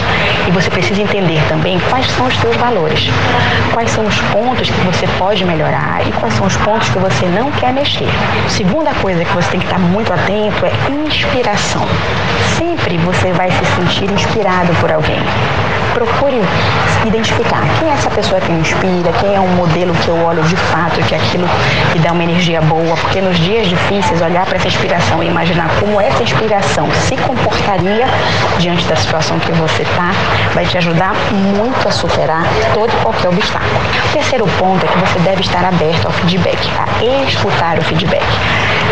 [0.47, 3.09] E você precisa entender também quais são os seus valores,
[3.73, 7.25] quais são os pontos que você pode melhorar e quais são os pontos que você
[7.25, 8.07] não quer mexer.
[8.49, 11.87] Segunda coisa que você tem que estar muito atento é inspiração.
[12.55, 15.19] Sempre você vai se sentir inspirado por alguém.
[15.95, 16.41] Procure
[17.05, 20.43] identificar quem é essa pessoa que me inspira, quem é um modelo que eu olho
[20.43, 21.47] de fato, que aquilo
[21.93, 25.69] me dá uma energia boa, porque nos dias difíceis olhar para essa inspiração e imaginar
[25.79, 28.05] como essa inspiração se comportaria
[28.59, 30.11] diante da situação que você está,
[30.53, 32.43] vai te ajudar muito a superar
[32.73, 33.79] todo e qualquer obstáculo.
[34.09, 38.25] O terceiro ponto é que você deve estar aberto ao feedback, a escutar o feedback.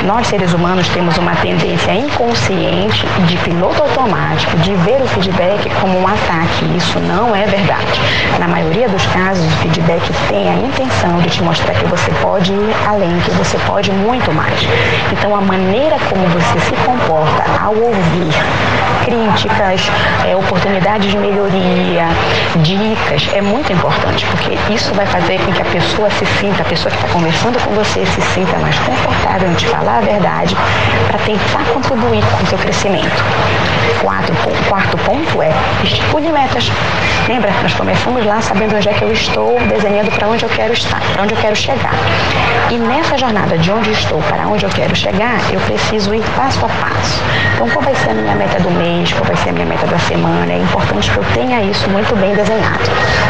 [0.06, 5.98] Nós, seres humanos, temos uma tendência inconsciente de piloto automático de ver o feedback como
[5.98, 6.66] um ataque.
[6.76, 8.02] Isso não é verdade.
[8.38, 12.52] Na maioria dos casos, o feedback tem a intenção de te mostrar que você pode
[12.52, 14.68] ir além, que você pode muito mais.
[15.10, 18.34] Então, a maneira como você se comporta ao ouvir
[19.06, 19.90] críticas,
[20.26, 22.08] é, oportunidades de melhoria,
[22.62, 26.66] dicas, é muito importante, porque isso vai fazer com que a pessoa se sinta, a
[26.66, 30.56] pessoa que está conversando com você se sinta mais confortável em te falar a verdade
[31.08, 33.24] para tentar contribuir com o seu crescimento.
[34.02, 34.36] Quatro,
[34.68, 35.52] quarto ponto é
[35.84, 36.72] estipule metas.
[37.28, 40.74] Lembra, nós começamos lá sabendo onde é que eu estou, desenhando para onde eu quero
[40.74, 41.94] estar, para onde eu quero chegar.
[42.70, 46.66] E nessa jornada de onde estou para onde eu quero chegar, eu preciso ir passo
[46.66, 47.22] a passo.
[47.54, 49.88] Então, qual vai ser a minha meta do mês, qual vai ser a minha meta
[49.88, 50.52] da semana?
[50.52, 52.84] É importante que eu tenha isso muito bem desenhado,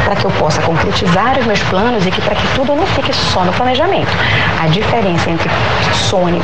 [0.06, 3.14] para que eu possa concretizar os meus planos e que para que tudo não fique
[3.14, 4.12] só no planejamento.
[4.64, 5.50] A diferença entre
[5.94, 6.42] sonho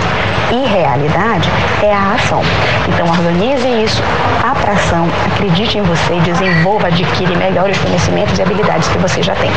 [0.51, 1.49] e realidade
[1.83, 2.41] é a ação.
[2.87, 4.01] Então, organize isso,
[4.69, 9.49] para ação, acredite em você desenvolva, adquire melhores conhecimentos e habilidades que você já tem.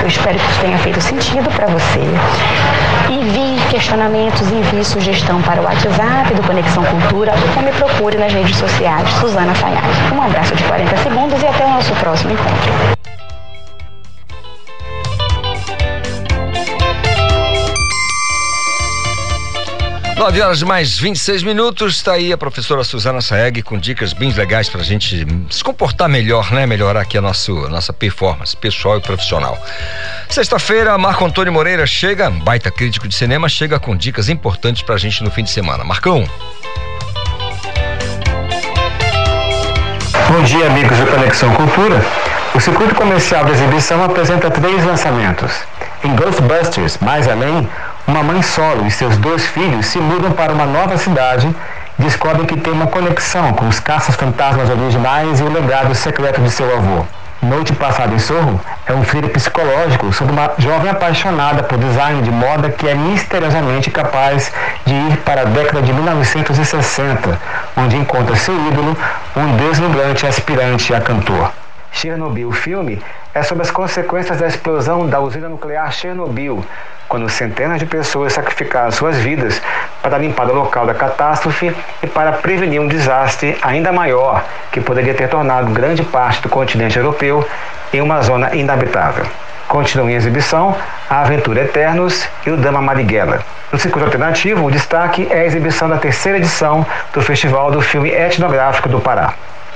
[0.00, 2.00] Eu espero que isso tenha feito sentido para você.
[3.10, 8.56] Envie questionamentos, envie sugestão para o WhatsApp do Conexão Cultura ou me procure nas redes
[8.56, 10.14] sociais Suzana Sayag.
[10.14, 12.93] Um abraço de 40 segundos e até o nosso próximo encontro.
[20.16, 24.68] 9 horas mais 26 minutos, está aí a professora Suzana Saeg com dicas bem legais
[24.68, 26.66] para a gente se comportar melhor, né?
[26.66, 29.58] Melhorar aqui a nosso, nossa performance pessoal e profissional.
[30.28, 34.98] Sexta-feira, Marco Antônio Moreira chega, baita crítico de cinema, chega com dicas importantes para a
[34.98, 35.82] gente no fim de semana.
[35.82, 36.24] Marcão.
[40.28, 42.00] Bom dia, amigos do Conexão Cultura.
[42.54, 45.52] O circuito comercial da exibição apresenta três lançamentos.
[46.04, 47.68] Em Ghostbusters, Mais Além,
[48.06, 51.48] uma mãe solo e seus dois filhos se mudam para uma nova cidade
[51.98, 56.66] descobrem que tem uma conexão com os caças-fantasmas originais e o legado secreto de seu
[56.76, 57.04] avô.
[57.42, 62.30] Noite Passada em Sorro é um thriller psicológico sobre uma jovem apaixonada por design de
[62.30, 64.50] moda que é misteriosamente capaz
[64.86, 67.38] de ir para a década de 1960,
[67.76, 68.96] onde encontra seu ídolo,
[69.36, 71.52] um deslumbrante aspirante a cantor.
[71.92, 73.00] Chernobyl filme
[73.32, 76.64] é sobre as consequências da explosão da usina nuclear Chernobyl,
[77.14, 79.62] quando centenas de pessoas sacrificaram suas vidas
[80.02, 81.72] para limpar o local da catástrofe
[82.02, 86.98] e para prevenir um desastre ainda maior que poderia ter tornado grande parte do continente
[86.98, 87.48] europeu
[87.92, 89.24] em uma zona inabitável.
[89.68, 90.76] Continuam em exibição
[91.08, 93.38] A Aventura Eternos e o Dama Marighella.
[93.70, 98.10] No circuito alternativo, o destaque é a exibição da terceira edição do Festival do Filme
[98.10, 99.34] Etnográfico do Pará.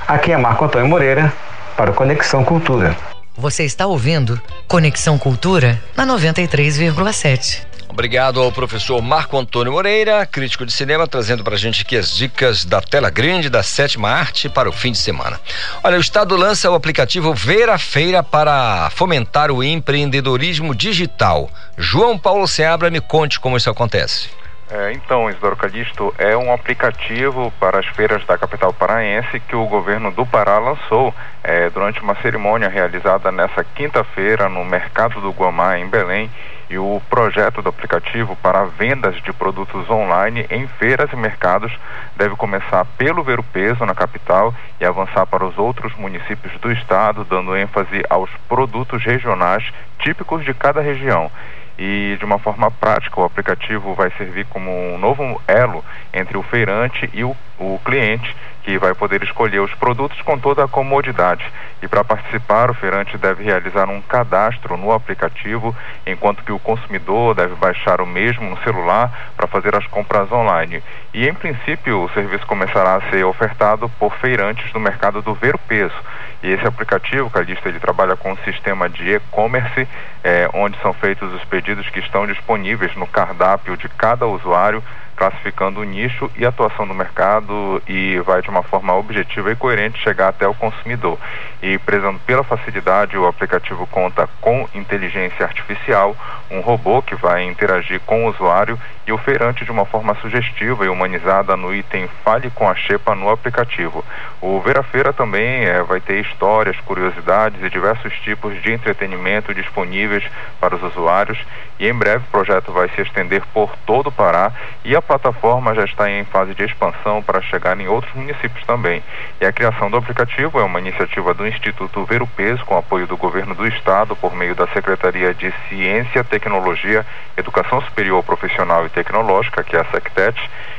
[0.09, 1.33] Aqui é Marco Antônio Moreira,
[1.77, 2.97] para o Conexão Cultura.
[3.39, 7.63] Você está ouvindo Conexão Cultura na 93,7.
[7.89, 12.17] Obrigado ao professor Marco Antônio Moreira, crítico de cinema, trazendo para a gente aqui as
[12.17, 15.41] dicas da tela grande da sétima arte para o fim de semana.
[15.85, 21.49] Olha, o Estado lança o aplicativo Ver a Feira para fomentar o empreendedorismo digital.
[21.77, 24.31] João Paulo Seabra, me conte como isso acontece.
[24.71, 29.65] É, então, Isidoro Calixto, é um aplicativo para as feiras da capital paraense que o
[29.65, 35.79] governo do Pará lançou é, durante uma cerimônia realizada nessa quinta-feira no Mercado do Guamá,
[35.79, 36.31] em Belém.
[36.69, 41.73] E o projeto do aplicativo para vendas de produtos online em feiras e mercados
[42.15, 46.71] deve começar pelo Ver o Peso, na capital, e avançar para os outros municípios do
[46.71, 49.65] estado, dando ênfase aos produtos regionais
[49.99, 51.31] típicos de cada região
[51.79, 56.43] e de uma forma prática o aplicativo vai servir como um novo elo entre o
[56.43, 58.35] feirante e o, o cliente
[58.69, 61.43] que vai poder escolher os produtos com toda a comodidade.
[61.81, 65.75] E para participar, o feirante deve realizar um cadastro no aplicativo,
[66.07, 70.83] enquanto que o consumidor deve baixar o mesmo no celular para fazer as compras online.
[71.15, 75.57] E em princípio, o serviço começará a ser ofertado por feirantes no mercado do Ver
[75.67, 75.97] Peso.
[76.43, 79.89] E esse aplicativo, Calista, ele trabalha com um sistema de e-commerce,
[80.23, 84.83] eh, onde são feitos os pedidos que estão disponíveis no cardápio de cada usuário
[85.19, 89.99] classificando o nicho e atuação do mercado e vai de uma forma objetiva e coerente
[89.99, 91.19] chegar até o consumidor.
[91.61, 96.17] E prezando pela facilidade, o aplicativo conta com inteligência artificial,
[96.49, 98.79] um robô que vai interagir com o usuário
[99.09, 103.15] e o feirante de uma forma sugestiva e humanizada no item Fale com a Xepa
[103.15, 104.05] no aplicativo.
[104.41, 110.23] O Vera Feira também é, vai ter histórias, curiosidades e diversos tipos de entretenimento disponíveis
[110.61, 111.39] para os usuários
[111.79, 114.53] e em breve o projeto vai se estender por todo o Pará
[114.85, 119.03] e a plataforma já está em fase de expansão para chegar em outros municípios também.
[119.41, 123.07] E a criação do aplicativo é uma iniciativa do Instituto Ver o Peso, com apoio
[123.07, 127.07] do governo do estado, por meio da Secretaria de Ciência, Tecnologia,
[127.39, 130.39] Educação Superior Profissional e Tecnológica, que é a SECTET,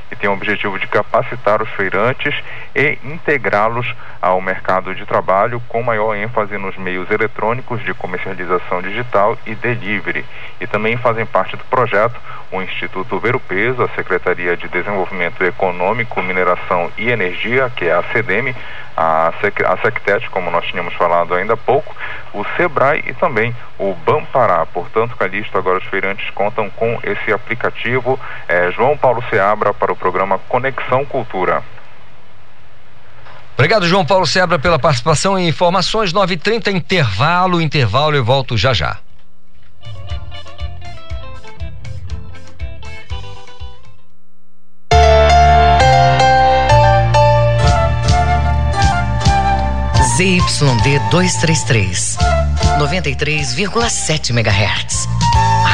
[0.10, 2.36] que tem o objetivo de capacitar os feirantes
[2.76, 9.38] e integrá-los ao mercado de trabalho com maior ênfase nos meios eletrônicos de comercialização digital
[9.45, 10.26] e delivery.
[10.60, 12.19] E também fazem parte do projeto
[12.52, 17.94] o Instituto Ver o Peso, a Secretaria de Desenvolvimento Econômico, Mineração e Energia, que é
[17.94, 18.56] a CDM,
[18.98, 21.95] a, Sec, a Sectet, como nós tínhamos falado ainda há pouco,
[22.34, 24.65] o SEBRAE e também o Bampará.
[24.65, 28.19] Portanto, Calixto, agora os feirantes contam com esse aplicativo.
[28.48, 31.63] É, João Paulo Seabra para o programa Conexão Cultura.
[33.53, 36.13] Obrigado, João Paulo Seabra, pela participação e informações.
[36.13, 38.97] 9h30, intervalo, intervalo e volto já já.
[50.19, 52.17] ZYD 233,
[52.77, 55.07] 93,7 MHz.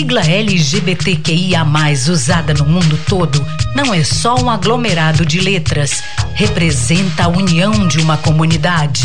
[0.00, 1.62] Sigla LGBTQIA,
[2.08, 6.02] usada no mundo todo, não é só um aglomerado de letras,
[6.32, 9.04] representa a união de uma comunidade.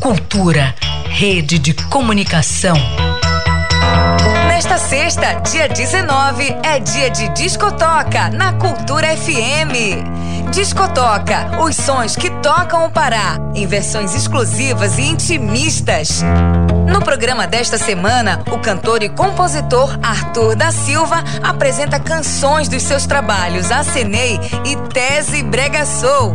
[0.00, 0.74] Cultura,
[1.08, 2.76] rede de comunicação.
[4.48, 10.52] Nesta sexta, dia 19, é dia de discotoca na Cultura FM.
[10.52, 16.22] Discotoca, os sons que tocam o Pará, em versões exclusivas e intimistas.
[16.88, 23.06] No programa desta semana, o cantor e compositor Arthur da Silva apresenta canções dos seus
[23.06, 26.34] trabalhos Acenei e Tese Brega Soul.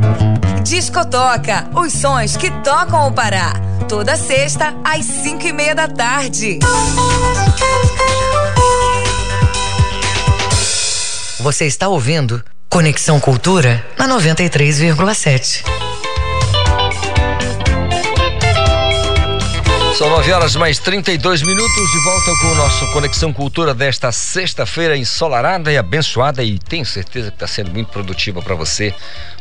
[0.64, 3.54] Discotoca, os sons que tocam o Pará.
[3.90, 6.60] Toda sexta, às cinco e meia da tarde.
[11.40, 15.81] Você está ouvindo Conexão Cultura na 93,7.
[19.98, 24.96] São 9 horas mais 32 minutos, de volta com o nosso Conexão Cultura desta sexta-feira
[24.96, 28.96] ensolarada e abençoada e tenho certeza que está sendo muito produtiva para você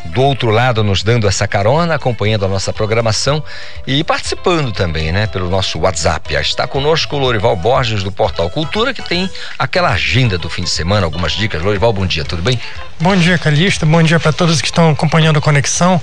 [0.07, 3.43] do outro lado nos dando essa carona, acompanhando a nossa programação
[3.87, 6.35] e participando também, né, pelo nosso WhatsApp.
[6.35, 10.71] Está conosco o Lorival Borges do Portal Cultura que tem aquela agenda do fim de
[10.71, 11.63] semana, algumas dicas.
[11.63, 12.61] Lorival, bom dia, tudo bem?
[12.99, 13.87] Bom dia, Calista.
[13.87, 16.01] Bom dia para todos que estão acompanhando a Conexão.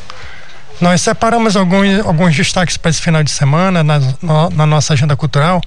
[0.80, 3.99] Nós separamos alguns, alguns destaques para esse final de semana na,
[4.54, 5.60] na, nossa agenda cultural.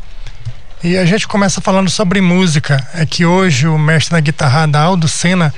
[0.85, 2.87] E a gente começa falando sobre música.
[2.95, 5.53] É que hoje o mestre da guitarrada Aldo Senna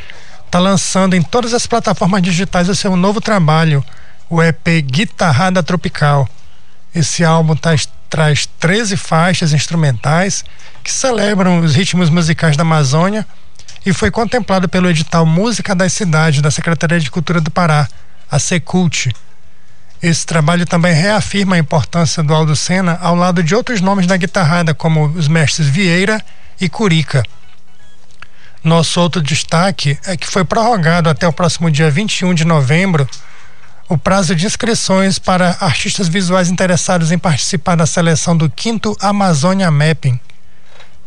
[0.46, 3.84] está lançando em todas as plataformas digitais o seu novo trabalho,
[4.28, 6.26] o EP Guitarrada Tropical.
[6.94, 7.74] Esse álbum tá,
[8.08, 10.46] traz 13 faixas instrumentais
[10.82, 13.26] que celebram os ritmos musicais da Amazônia
[13.84, 17.86] e foi contemplado pelo edital Música das Cidades da Secretaria de Cultura do Pará,
[18.30, 19.12] a Secult
[20.02, 24.16] esse trabalho também reafirma a importância do Aldo Senna ao lado de outros nomes da
[24.16, 26.20] guitarrada, como os mestres Vieira
[26.60, 27.22] e Curica.
[28.64, 33.08] Nosso outro destaque é que foi prorrogado até o próximo dia 21 de novembro
[33.88, 39.70] o prazo de inscrições para artistas visuais interessados em participar da seleção do quinto Amazônia
[39.70, 40.18] Mapping.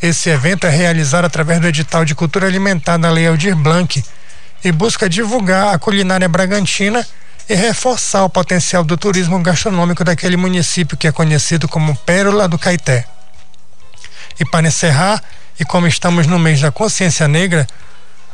[0.00, 4.04] Esse evento é realizado através do edital de cultura alimentar da Lei Aldir Blanc
[4.62, 7.06] e busca divulgar a culinária bragantina
[7.48, 12.58] e reforçar o potencial do turismo gastronômico daquele município que é conhecido como Pérola do
[12.58, 13.06] Caeté.
[14.38, 15.22] E para encerrar,
[15.58, 17.66] e como estamos no mês da consciência negra,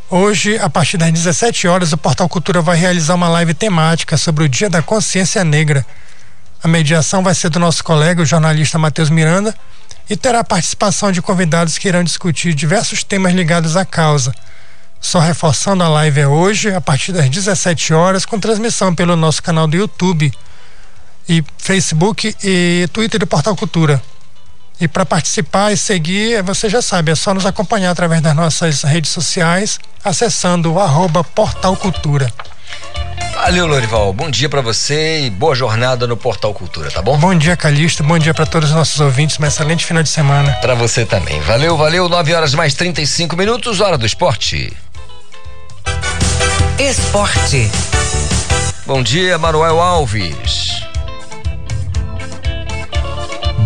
[0.08, 4.44] hoje, a partir das 17 horas, o Portal Cultura vai realizar uma live temática sobre
[4.44, 5.84] o Dia da Consciência Negra
[6.62, 9.54] a mediação vai ser do nosso colega, o jornalista Matheus Miranda,
[10.08, 14.34] e terá participação de convidados que irão discutir diversos temas ligados à causa.
[15.00, 19.42] Só reforçando, a live é hoje, a partir das 17 horas, com transmissão pelo nosso
[19.42, 20.30] canal do YouTube
[21.28, 24.02] e Facebook e Twitter do Portal Cultura.
[24.80, 28.82] E para participar e seguir, você já sabe, é só nos acompanhar através das nossas
[28.82, 32.32] redes sociais, acessando o arroba Portal Cultura.
[33.42, 34.12] Valeu, Lorival.
[34.12, 37.18] Bom dia para você e boa jornada no Portal Cultura, tá bom?
[37.18, 38.04] Bom dia, Calixto.
[38.04, 39.40] Bom dia para todos os nossos ouvintes.
[39.40, 40.52] Um excelente final de semana.
[40.60, 41.40] Para você também.
[41.40, 42.06] Valeu, valeu.
[42.06, 44.76] 9 horas mais 35 minutos, hora do esporte.
[46.78, 47.70] Esporte.
[48.86, 50.82] Bom dia, Manuel Alves.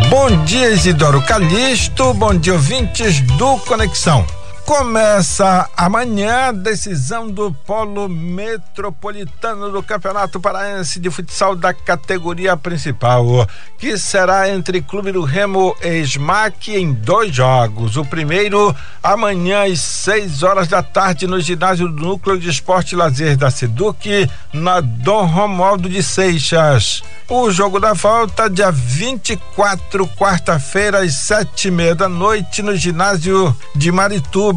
[0.09, 2.15] Bom dia, Isidoro Calixto.
[2.15, 4.25] Bom dia, ouvintes do Conexão.
[4.67, 13.47] Começa amanhã a decisão do Polo Metropolitano do Campeonato Paraense de Futsal da categoria principal,
[13.79, 17.99] que será entre Clube do Remo e SMAC em dois jogos.
[17.99, 22.97] O primeiro amanhã às 6 horas da tarde no ginásio do Núcleo de Esporte e
[22.97, 27.03] Lazer da Seduc, na Dom Romualdo de Seixas.
[27.29, 33.55] O jogo da volta, dia 24, quarta-feira, às sete e meia da noite, no ginásio
[33.75, 34.54] de Marituba.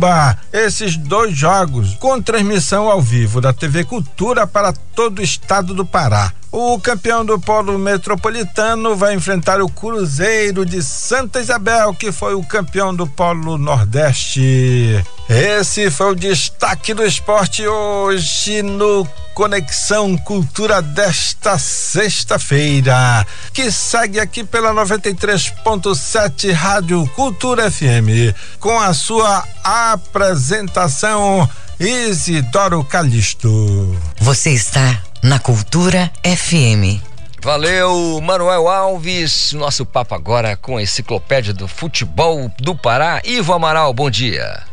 [0.53, 5.85] Esses dois jogos, com transmissão ao vivo da TV Cultura para todo o estado do
[5.85, 6.31] Pará.
[6.51, 12.43] O campeão do Polo Metropolitano vai enfrentar o Cruzeiro de Santa Isabel, que foi o
[12.43, 15.03] campeão do Polo Nordeste.
[15.29, 24.43] Esse foi o destaque do esporte hoje no Conexão Cultura desta sexta-feira, que segue aqui
[24.43, 31.47] pela 93.7 Rádio Cultura FM, com a sua apresentação
[31.79, 33.95] Isidoro Calixto.
[34.19, 37.01] Você está na Cultura FM.
[37.41, 39.53] Valeu, Manuel Alves.
[39.53, 43.21] Nosso papo agora com a enciclopédia do futebol do Pará.
[43.23, 44.63] Ivo Amaral, bom dia.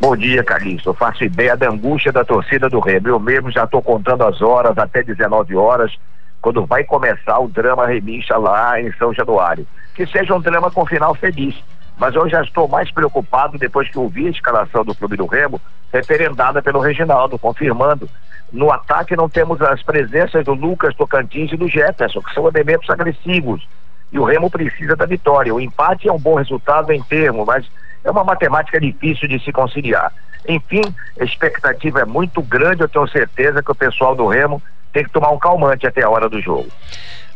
[0.00, 0.90] Bom dia, Calixto.
[0.90, 3.08] Eu faço ideia da angústia da torcida do Remo.
[3.08, 5.92] Eu mesmo já estou contando as horas até 19 horas,
[6.40, 9.66] quando vai começar o drama Remincha lá em São Januário.
[9.94, 11.54] Que seja um drama com final feliz.
[11.98, 15.60] Mas eu já estou mais preocupado depois que ouvi a escalação do Clube do Remo,
[15.92, 18.08] referendada pelo Reginaldo, confirmando
[18.52, 22.88] No ataque não temos as presenças do Lucas Tocantins e do Jefferson, que são elementos
[22.88, 23.66] agressivos.
[24.12, 25.54] E o Remo precisa da vitória.
[25.54, 27.66] O empate é um bom resultado em termo, mas
[28.04, 30.12] é uma matemática difícil de se conciliar.
[30.48, 30.82] Enfim,
[31.18, 34.62] a expectativa é muito grande, eu tenho certeza que o pessoal do Remo
[34.92, 36.68] tem que tomar um calmante até a hora do jogo.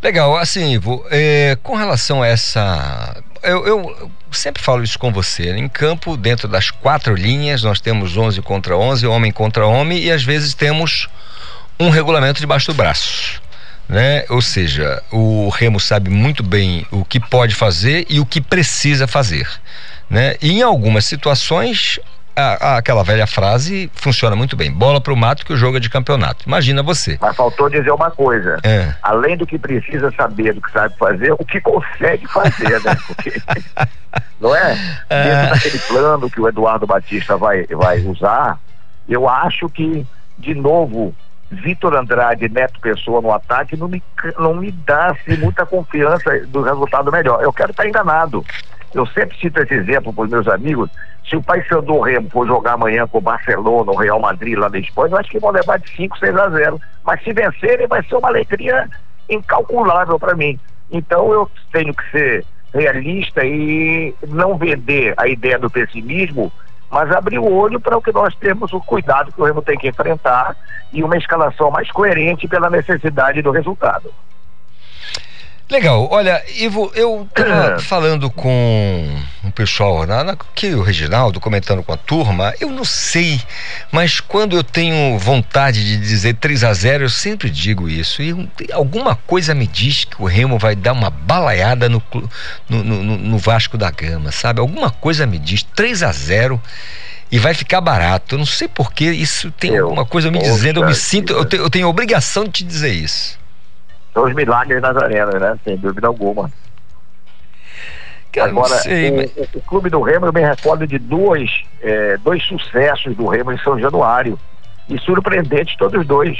[0.03, 3.17] Legal, assim, Ivo, é, com relação a essa.
[3.43, 5.51] Eu, eu, sempre falo isso com você.
[5.51, 10.11] Em campo, dentro das quatro linhas, nós temos 11 contra 11, homem contra homem, e
[10.11, 11.09] às vezes temos
[11.81, 13.43] um regulamento debaixo do braço.
[13.89, 14.25] Né?
[14.29, 19.07] Ou seja, o Remo sabe muito bem o que pode fazer e o que precisa
[19.07, 19.49] fazer.
[20.09, 20.37] Né?
[20.41, 21.99] E em algumas situações
[22.39, 24.71] a, a, aquela velha frase funciona muito bem.
[24.71, 26.45] Bola pro mato que o jogo é de campeonato.
[26.47, 27.19] Imagina você.
[27.21, 28.59] Mas faltou dizer uma coisa.
[28.63, 28.95] É.
[29.03, 32.97] Além do que precisa saber, do que sabe fazer, o que consegue fazer, né?
[33.07, 33.43] Porque,
[34.41, 34.79] não é?
[35.11, 35.25] é?
[35.25, 38.59] Dentro daquele plano que o Eduardo Batista vai, vai usar,
[39.09, 40.07] eu acho que,
[40.39, 41.15] de novo,
[41.51, 44.03] Vitor Andrade Neto Pessoa no ataque não me,
[44.39, 47.43] não me dá assim, muita confiança do resultado melhor.
[47.43, 48.45] Eu quero estar enganado.
[48.95, 50.91] Eu sempre cito esse exemplo para os meus amigos.
[51.29, 54.79] Se o Paysandu Remo for jogar amanhã com o Barcelona, o Real Madrid lá na
[54.79, 56.81] Espanha, eu acho que vão levar de 5, 6 a 0.
[57.05, 58.89] Mas se vencerem, vai ser uma alegria
[59.29, 60.59] incalculável para mim.
[60.91, 66.53] Então eu tenho que ser realista e não vender a ideia do pessimismo,
[66.91, 69.77] mas abrir o olho para o que nós temos, o cuidado que o Remo tem
[69.77, 70.57] que enfrentar
[70.93, 74.13] e uma escalação mais coerente pela necessidade do resultado.
[75.71, 79.07] Legal, olha, Ivo, eu estava falando com
[79.59, 83.41] pessoal, na, na, que o Reginaldo comentando com a turma, eu não sei,
[83.91, 88.23] mas quando eu tenho vontade de dizer 3 a 0 eu sempre digo isso.
[88.23, 88.33] E
[88.73, 92.01] alguma coisa me diz que o Remo vai dar uma balaiada no,
[92.69, 94.61] no, no, no Vasco da Gama, sabe?
[94.61, 96.63] Alguma coisa me diz 3 a 0
[97.29, 98.37] e vai ficar barato.
[98.37, 101.45] Eu não sei porque isso tem eu, alguma coisa me dizendo, eu me sinto, eu,
[101.45, 103.37] te, eu tenho obrigação de te dizer isso
[104.19, 105.57] são os milagres nas arenas, né?
[105.65, 106.51] Sem dúvida alguma.
[108.39, 109.37] Agora, sei, o, mas...
[109.37, 113.53] o, o, clube do Remo, eu me recordo de dois, é, dois sucessos do Remo
[113.53, 114.39] em São Januário.
[114.89, 116.39] E surpreendentes todos dois.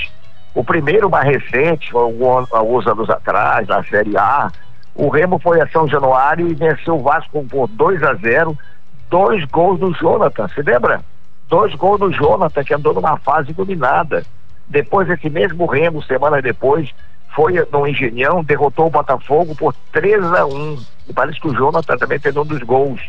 [0.55, 4.51] O primeiro, mais recente, alguns anos atrás, na Série A,
[4.95, 8.59] o Remo foi a São Januário e venceu o Vasco por 2 a 0
[9.11, 11.01] dois gols do Jonathan, se lembra?
[11.49, 14.23] Dois gols do Jonathan, que andou numa fase dominada.
[14.67, 16.91] Depois, esse mesmo Remo, semanas depois,
[17.39, 21.97] foi no Engenhão, derrotou o Botafogo por 3 a 1 E parece que o Jonathan
[21.97, 23.01] também fez um dos gols.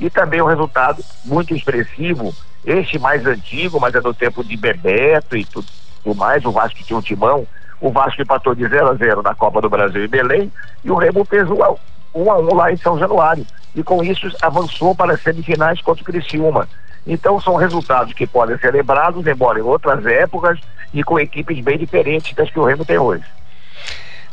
[0.00, 2.34] E também um resultado muito expressivo,
[2.66, 5.68] este mais antigo, mas é do tempo de Bebeto e tudo,
[6.02, 7.46] tudo mais, o Vasco tinha um timão.
[7.80, 10.52] O Vasco empatou de 0 a 0 na Copa do Brasil em Belém
[10.82, 11.70] e o Remo fez 1 a
[12.16, 13.46] 1, a 1 lá em São Januário.
[13.76, 16.68] E com isso avançou para as semifinais contra o Criciúma.
[17.06, 20.58] Então são resultados que podem ser lembrados, embora em outras épocas
[20.92, 23.22] e com equipes bem diferentes das que o Remo tem hoje.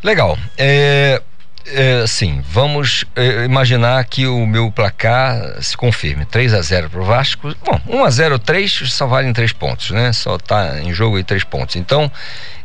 [0.03, 0.37] Legal.
[0.57, 1.21] É,
[1.67, 6.25] é, sim, vamos é, imaginar que o meu placar se confirme.
[6.25, 7.55] 3 a 0 para o Vasco.
[7.65, 10.13] Bom, 1 a 0 3 só valem três pontos, né?
[10.13, 11.75] Só está em jogo aí três pontos.
[11.75, 12.11] Então,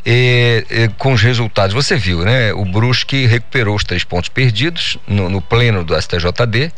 [0.05, 2.52] é, é, com os resultados, você viu, né?
[2.52, 6.70] O Brusque recuperou os três pontos perdidos no, no pleno do STJD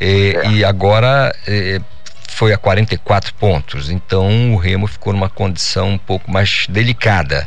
[0.00, 1.80] é, e agora é,
[2.28, 3.90] foi a 44 pontos.
[3.90, 7.46] Então, o Remo ficou numa condição um pouco mais delicada.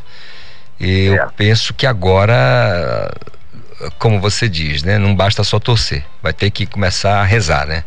[0.79, 1.27] Eu é.
[1.35, 3.11] penso que agora,
[3.97, 4.97] como você diz, né?
[4.97, 7.83] Não basta só torcer, vai ter que começar a rezar, né?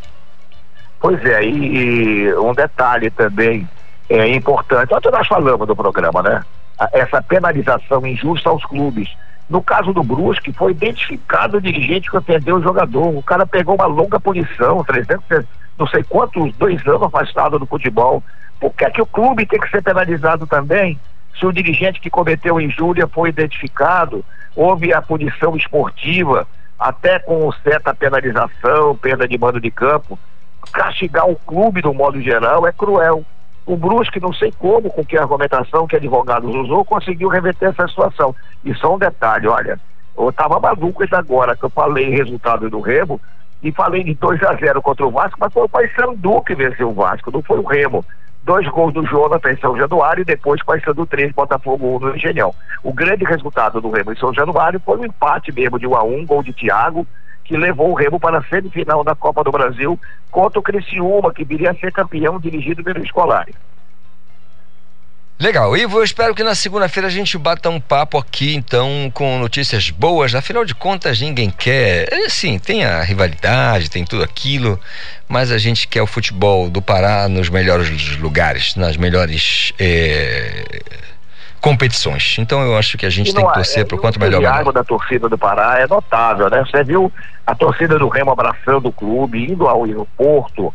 [1.01, 3.69] Pois é, e um detalhe também
[4.09, 6.43] é importante, ontem nós falamos do programa, né?
[6.93, 9.09] Essa penalização injusta aos clubes.
[9.48, 13.16] No caso do Brusque, foi identificado o dirigente que ofendeu o jogador.
[13.16, 15.47] O cara pegou uma longa punição, 300,
[15.78, 18.23] não sei quantos, dois anos afastado do futebol.
[18.60, 20.98] Por que, é que o clube tem que ser penalizado também?
[21.39, 24.24] Se o dirigente que cometeu injúria foi identificado,
[24.56, 26.47] houve a punição esportiva,
[26.78, 30.19] até com certa penalização, perda de mando de campo.
[30.73, 33.24] Castigar o clube, do modo geral, é cruel.
[33.65, 38.35] O Brusque, não sei como, com que argumentação que advogados usou, conseguiu reverter essa situação.
[38.65, 39.78] E só um detalhe, olha,
[40.16, 43.20] eu estava maluco ainda agora que eu falei resultado do Remo
[43.62, 46.90] e falei de 2 a 0 contra o Vasco, mas foi o Paysandu que venceu
[46.90, 48.05] o Vasco, não foi o Remo
[48.49, 52.55] dois gols do Jonathan em São Januário e depois Paysandu 3, Botafogo 1 no Engenhão.
[52.83, 56.03] O grande resultado do Remo em São Januário foi um empate mesmo de 1 a
[56.03, 57.07] 1 gol de Thiago,
[57.45, 60.01] que levou o Remo para a semifinal da Copa do Brasil
[60.31, 63.55] contra o Criciúma, que viria a ser campeão dirigido pelo Escolari.
[65.40, 69.39] Legal, Ivo, eu espero que na segunda-feira a gente bata um papo aqui, então, com
[69.39, 70.35] notícias boas.
[70.35, 72.12] Afinal de contas, ninguém quer.
[72.12, 74.81] É, sim, tem a rivalidade, tem tudo aquilo,
[75.28, 79.73] mas a gente quer o futebol do Pará nos melhores lugares, nas melhores.
[79.78, 80.65] É,
[81.60, 82.36] competições.
[82.39, 84.59] Então eu acho que a gente tem que torcer é, para o quanto melhor, entusiasmo
[84.59, 84.73] melhor.
[84.73, 86.65] da torcida do Pará é notável, né?
[86.65, 87.12] Você viu
[87.47, 90.73] a torcida do Remo abraçando o clube, indo ao aeroporto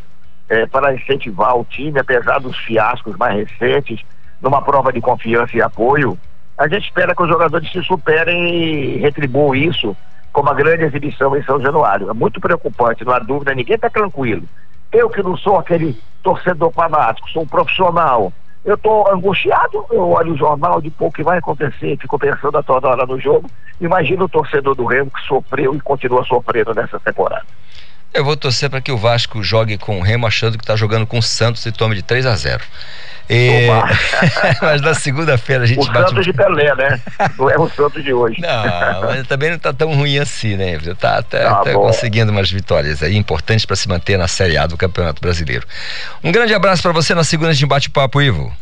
[0.49, 4.02] eh, para incentivar o time, apesar dos fiascos mais recentes,
[4.44, 6.18] numa prova de confiança e apoio.
[6.57, 9.95] A gente espera que os jogadores se superem e retribuam isso
[10.34, 12.10] com uma grande exibição em São Januário.
[12.10, 14.44] É muito preocupante, não há dúvida, ninguém está tranquilo.
[14.91, 18.32] Eu que não sou aquele torcedor fanático, sou um profissional.
[18.65, 22.64] Eu estou angustiado, eu olho o jornal de pouco que vai acontecer, fico pensando a
[22.64, 23.49] toda hora no jogo.
[23.82, 27.45] Imagina o torcedor do Remo que sofreu e continua sofrendo nessa temporada.
[28.14, 31.07] Eu vou torcer para que o Vasco jogue com o Remo achando que está jogando
[31.07, 32.64] com o Santos e tome de 3 a 0
[33.27, 33.68] E...
[34.61, 37.02] Mas na segunda-feira a gente O bate Santos de Pelé, né?
[37.38, 38.40] Não é o Santos de hoje.
[38.40, 40.77] Não, mas também não tá tão ruim assim, né?
[40.99, 44.68] Tá, tá, Tá tá conseguindo umas vitórias aí importantes para se manter na Série A
[44.68, 45.65] do Campeonato Brasileiro.
[46.23, 48.53] Um grande abraço para você na segunda de bate-papo, Ivo.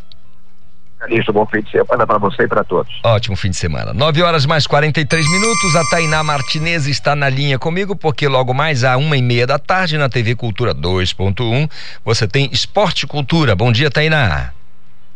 [1.02, 3.00] Calixto, bom fim de semana para você e para todos.
[3.02, 3.92] Ótimo fim de semana.
[3.92, 5.74] 9 horas mais 43 minutos.
[5.74, 9.58] A Tainá Martinez está na linha comigo, porque logo mais às uma e meia da
[9.58, 11.68] tarde na TV Cultura 2.1
[12.04, 13.56] você tem Esporte e Cultura.
[13.56, 14.52] Bom dia, Tainá.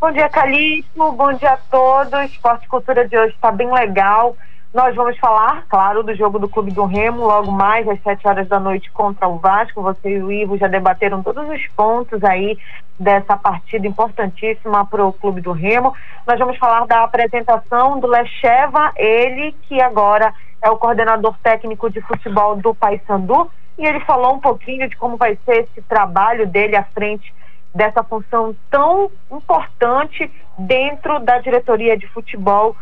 [0.00, 1.12] Bom dia, Calixto.
[1.12, 2.32] Bom dia a todos.
[2.32, 4.36] Esporte e Cultura de hoje está bem legal.
[4.76, 8.46] Nós vamos falar, claro, do jogo do Clube do Remo, logo mais às 7 horas
[8.46, 9.80] da noite contra o Vasco.
[9.80, 12.58] Você e o Ivo já debateram todos os pontos aí
[13.00, 15.94] dessa partida importantíssima para o Clube do Remo.
[16.26, 22.02] Nós vamos falar da apresentação do Lecheva, ele que agora é o coordenador técnico de
[22.02, 23.50] futebol do Paysandu.
[23.78, 27.34] E ele falou um pouquinho de como vai ser esse trabalho dele à frente
[27.74, 32.76] dessa função tão importante dentro da diretoria de futebol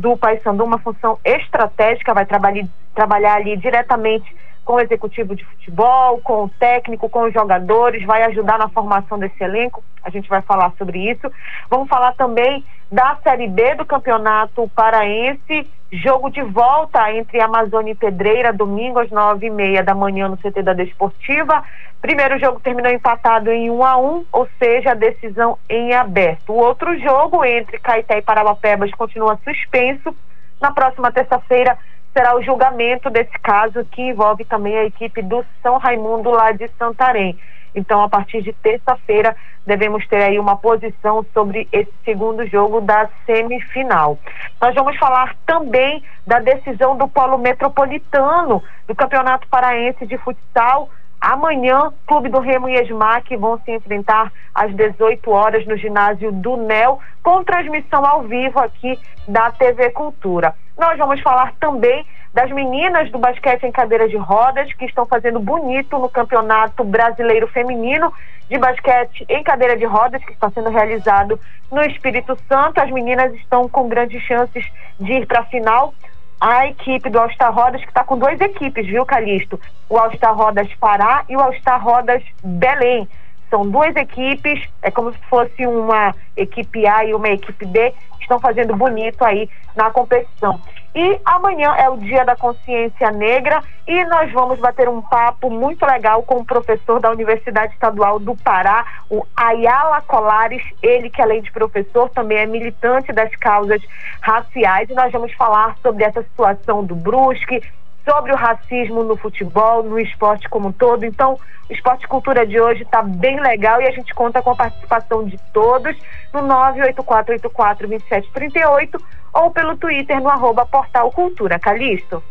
[0.00, 4.34] do Paysandu, uma função estratégica, vai trabalhar, trabalhar ali diretamente
[4.70, 9.18] com o executivo de futebol, com o técnico, com os jogadores, vai ajudar na formação
[9.18, 9.82] desse elenco.
[10.00, 11.28] A gente vai falar sobre isso.
[11.68, 17.96] Vamos falar também da Série B do Campeonato Paraense, jogo de volta entre Amazônia e
[17.96, 21.64] Pedreira, domingo às nove e meia da manhã no CT da Desportiva.
[22.00, 26.52] Primeiro jogo terminou empatado em 1 a 1, ou seja, a decisão em aberto.
[26.52, 30.14] O outro jogo entre Caeté e Parauapebas continua suspenso.
[30.60, 31.76] Na próxima terça-feira
[32.12, 36.68] será o julgamento desse caso que envolve também a equipe do São Raimundo lá de
[36.78, 37.38] Santarém.
[37.74, 43.08] Então, a partir de terça-feira, devemos ter aí uma posição sobre esse segundo jogo da
[43.24, 44.18] semifinal.
[44.60, 50.90] Nós vamos falar também da decisão do Polo Metropolitano do Campeonato Paraense de Futsal.
[51.20, 56.56] Amanhã, Clube do Remo e Esmac vão se enfrentar às 18 horas no ginásio do
[56.56, 58.98] NEL, com transmissão ao vivo aqui
[59.28, 60.54] da TV Cultura.
[60.78, 65.38] Nós vamos falar também das meninas do basquete em cadeira de rodas, que estão fazendo
[65.40, 68.10] bonito no Campeonato Brasileiro Feminino
[68.48, 71.38] de Basquete em cadeira de rodas, que está sendo realizado
[71.70, 72.80] no Espírito Santo.
[72.80, 74.64] As meninas estão com grandes chances
[74.98, 75.92] de ir para a final
[76.40, 79.60] a equipe do All Star Rodas, que está com duas equipes, viu, Calixto?
[79.88, 83.06] O All Star Rodas Pará e o All Star Rodas Belém.
[83.50, 88.38] São duas equipes, é como se fosse uma equipe A e uma equipe B, estão
[88.40, 90.60] fazendo bonito aí na competição.
[90.94, 95.86] E amanhã é o Dia da Consciência Negra e nós vamos bater um papo muito
[95.86, 101.42] legal com o professor da Universidade Estadual do Pará, o Ayala Colares, ele que além
[101.42, 103.80] de professor também é militante das causas
[104.20, 104.90] raciais.
[104.90, 107.62] E nós vamos falar sobre essa situação do Brusque,
[108.04, 111.04] sobre o racismo no futebol, no esporte como um todo.
[111.04, 111.36] Então,
[111.68, 115.24] o Esporte Cultura de hoje está bem legal e a gente conta com a participação
[115.24, 115.96] de todos
[116.32, 119.00] no 984842738
[119.32, 121.58] ou pelo Twitter no arroba Portal Cultura.
[121.58, 122.22] Calixto.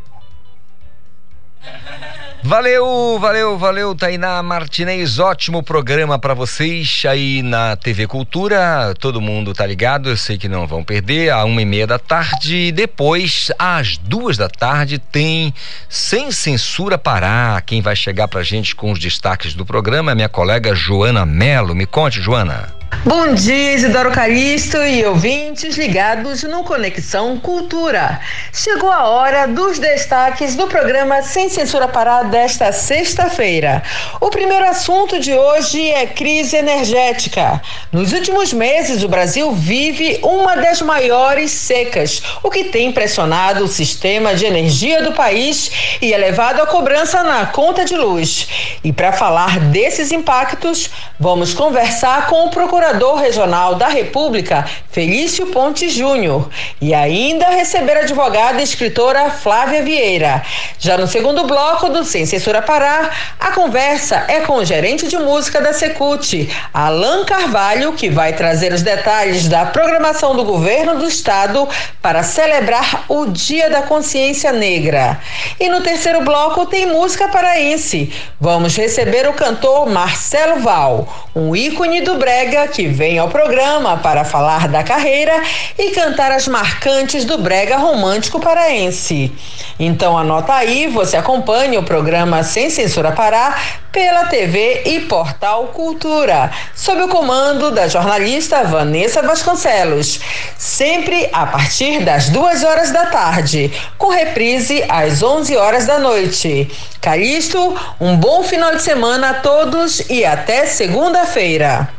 [2.42, 5.20] Valeu, valeu, valeu, Tainá Martinez.
[5.20, 8.94] Ótimo programa para vocês aí na TV Cultura.
[8.98, 11.32] Todo mundo tá ligado, eu sei que não vão perder.
[11.32, 12.72] À uma e meia da tarde.
[12.72, 15.54] Depois, às duas da tarde, tem
[15.90, 17.62] Sem Censura Pará.
[17.66, 21.76] Quem vai chegar pra gente com os destaques do programa é minha colega Joana Melo.
[21.76, 22.79] Me conte, Joana.
[23.06, 28.20] Bom dia, Isidoro Calixto e ouvintes ligados no Conexão Cultura.
[28.52, 33.82] Chegou a hora dos destaques do programa Sem Censura Pará desta sexta-feira.
[34.20, 37.62] O primeiro assunto de hoje é crise energética.
[37.90, 43.68] Nos últimos meses, o Brasil vive uma das maiores secas, o que tem pressionado o
[43.70, 48.50] sistema de energia do país e elevado a cobrança na conta de luz.
[48.84, 55.48] E para falar desses impactos, vamos conversar com o procurador Procurador Regional da República, Felício
[55.48, 56.50] Ponte Júnior,
[56.80, 60.42] e ainda receber a advogada e escritora Flávia Vieira.
[60.80, 65.18] Já no segundo bloco do Sem Censura Pará, a conversa é com o gerente de
[65.18, 71.06] música da Secult, Alan Carvalho, que vai trazer os detalhes da programação do governo do
[71.06, 71.68] estado
[72.02, 75.20] para celebrar o Dia da Consciência Negra.
[75.60, 78.14] E no terceiro bloco tem música paraense.
[78.40, 84.24] Vamos receber o cantor Marcelo Val, um ícone do brega que vem ao programa para
[84.24, 85.42] falar da carreira
[85.78, 89.32] e cantar as marcantes do brega romântico paraense.
[89.80, 93.58] Então anota aí, você acompanha o programa Sem Censura Pará
[93.92, 100.20] pela TV e Portal Cultura, sob o comando da jornalista Vanessa Vasconcelos,
[100.58, 106.70] sempre a partir das duas horas da tarde, com reprise às 11 horas da noite.
[107.02, 111.99] Calixto, um bom final de semana a todos e até segunda-feira.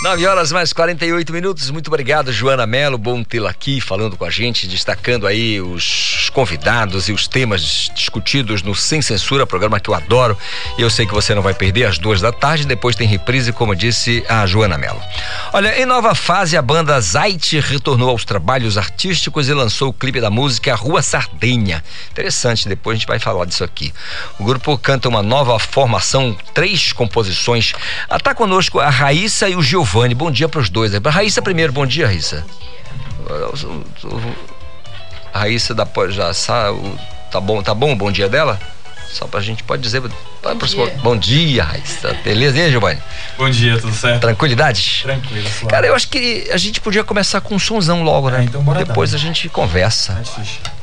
[0.00, 1.68] 9 horas mais 48 minutos.
[1.72, 2.96] Muito obrigado, Joana Melo.
[2.96, 8.62] Bom tê-la aqui falando com a gente, destacando aí os convidados e os temas discutidos
[8.62, 10.38] no Sem Censura, programa que eu adoro.
[10.78, 12.64] E eu sei que você não vai perder às duas da tarde.
[12.64, 15.02] Depois tem reprise, como disse a Joana Melo.
[15.52, 20.20] Olha, em nova fase, a banda Zait retornou aos trabalhos artísticos e lançou o clipe
[20.20, 21.82] da música Rua Sardenha.
[22.12, 23.92] Interessante, depois a gente vai falar disso aqui.
[24.38, 27.72] O grupo canta uma nova formação, três composições.
[28.08, 29.87] Está conosco a Raíssa e o Giovanni.
[29.88, 30.14] Giovanni.
[30.14, 30.96] Bom dia para os dois.
[30.98, 32.44] Para Raíssa primeiro, bom dia, Raíssa.
[35.32, 36.30] A Raíssa da já
[37.30, 38.60] tá bom, tá bom o bom dia dela?
[39.10, 40.00] Só pra gente pode dizer.
[40.00, 42.14] Bom dia, bom dia Raíssa.
[42.22, 43.00] Beleza, hein, Giovanni?
[43.38, 44.20] Bom dia, tudo certo?
[44.20, 45.00] Tranquilidade?
[45.02, 45.66] Tranquilo, suave.
[45.66, 48.40] Cara, eu acho que a gente podia começar com um sonzão logo, né?
[48.40, 50.20] É, então bora Depois dar, a gente conversa.
[50.22, 50.78] História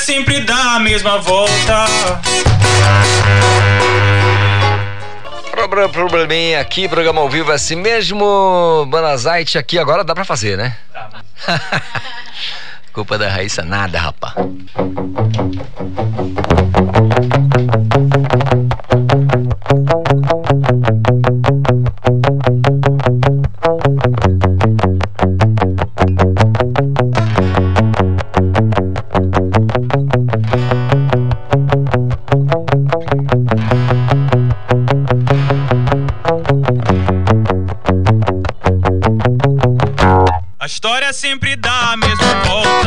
[0.00, 1.86] sempre dá a mesma volta.
[5.68, 8.86] Pro- Probleminha aqui, programa ao vivo é assim mesmo.
[8.88, 10.76] Banazite aqui, agora dá pra fazer, né?
[12.92, 14.34] Culpa da Raíssa, nada, rapá.
[40.60, 42.79] A história sempre dá a mesma volta.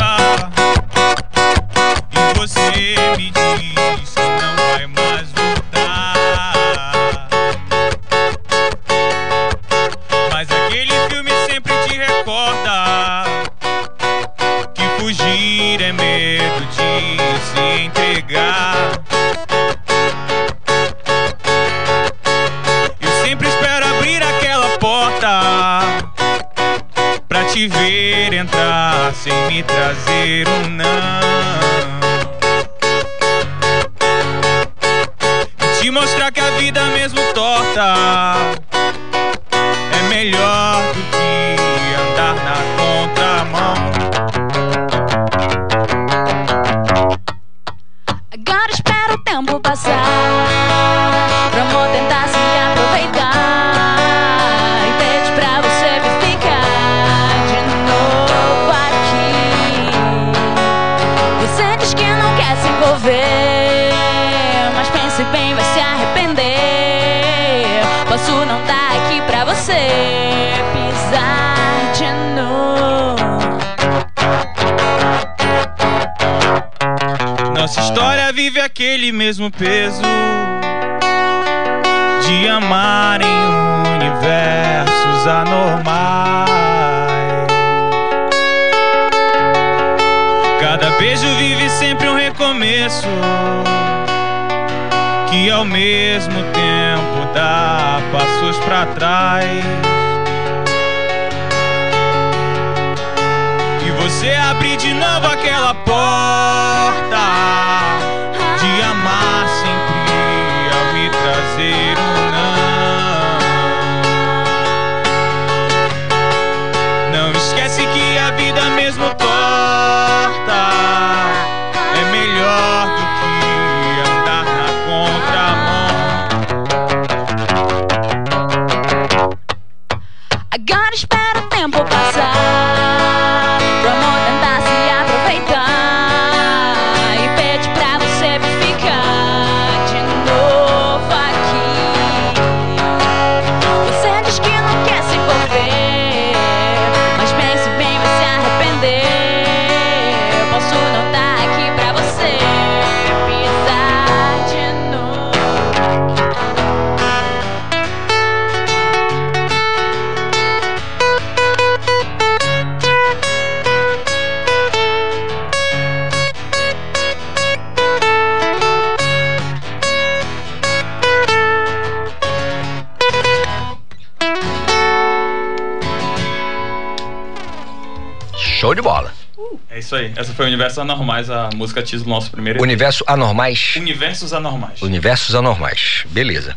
[180.34, 182.60] Foi o Universo Anormais, a música título do nosso primeiro.
[182.62, 183.74] Universo Anormais.
[183.76, 184.82] Universos Anormais.
[184.82, 186.04] Universos Anormais.
[186.06, 186.56] Beleza.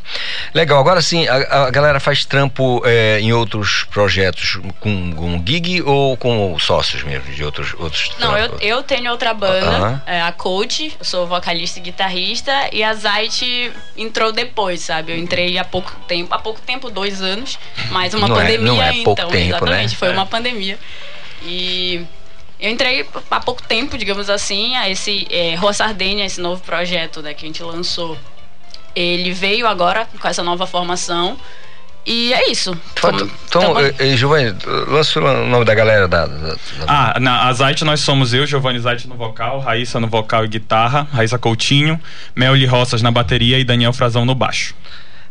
[0.53, 0.79] Legal.
[0.79, 6.17] Agora sim, a, a galera faz trampo é, em outros projetos com, com gig ou
[6.17, 10.01] com sócios mesmo de outros outros Não, eu, eu tenho outra banda, Aham.
[10.05, 15.11] é a Coach, eu sou vocalista e guitarrista, e a Zait entrou depois, sabe?
[15.11, 17.57] Eu entrei há pouco tempo, há pouco tempo, dois anos,
[17.91, 19.95] mas uma Não é- pandemia, não é pouco então, tempo, exatamente, né?
[19.97, 20.11] foi É.
[20.11, 20.77] uma pandemia.
[21.43, 22.03] E
[22.59, 27.21] eu entrei há pouco tempo, digamos assim, a esse é, Rua Sardênia, esse novo projeto
[27.21, 28.17] né, que a gente lançou.
[28.95, 31.37] Ele veio agora com essa nova formação.
[32.09, 32.71] E é isso.
[33.47, 34.55] Então, eh, Giovanni,
[34.87, 36.25] lança o nome da galera da.
[36.25, 36.57] da- da-
[36.87, 40.47] Ah, na a Zait nós somos eu, Giovanni Zait no vocal, Raíssa no vocal e
[40.47, 41.99] guitarra, Raíssa Coutinho,
[42.33, 44.73] Melly Roças na bateria e Daniel Frazão no baixo.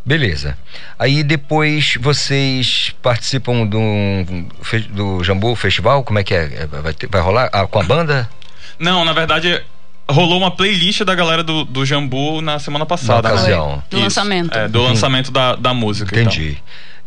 [0.07, 0.57] Beleza.
[0.97, 3.79] Aí depois vocês participam do,
[4.91, 6.05] do Jambu Festival?
[6.05, 6.45] Como é que é?
[6.63, 8.31] É, Vai, ter- vai rolar Ah, com a banda?
[8.79, 9.61] Não, na verdade,
[10.09, 13.23] rolou uma playlist da galera do, do Jambu na semana passada.
[13.23, 13.35] Na né?
[13.35, 13.83] ocasião.
[13.91, 14.55] Do Isso, lançamento.
[14.57, 14.93] É, do Entendi.
[14.93, 16.15] lançamento da, da música.
[16.21, 16.33] então.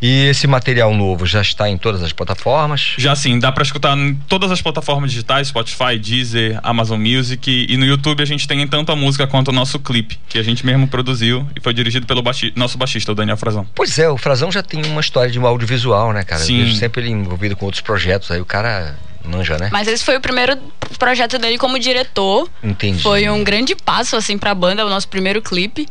[0.02, 2.94] E esse material novo já está em todas as plataformas?
[2.98, 7.76] Já sim, dá pra escutar em todas as plataformas digitais, Spotify, Deezer, Amazon Music e
[7.76, 10.66] no YouTube a gente tem tanto a música quanto o nosso clipe, que a gente
[10.66, 13.68] mesmo produziu e foi dirigido pelo baixi- nosso baixista, o Daniel Frazão.
[13.76, 16.42] Pois é, o Frazão já tem uma história de um audiovisual, né, cara?
[16.42, 16.60] Sim.
[16.60, 18.96] Eu vejo sempre ele envolvido com outros projetos, aí o cara
[19.26, 19.68] manja, né?
[19.70, 20.58] Mas esse foi o primeiro
[20.98, 22.50] projeto dele como diretor.
[22.64, 23.02] Entendi.
[23.02, 25.86] Foi um grande passo assim pra banda, o nosso primeiro clipe.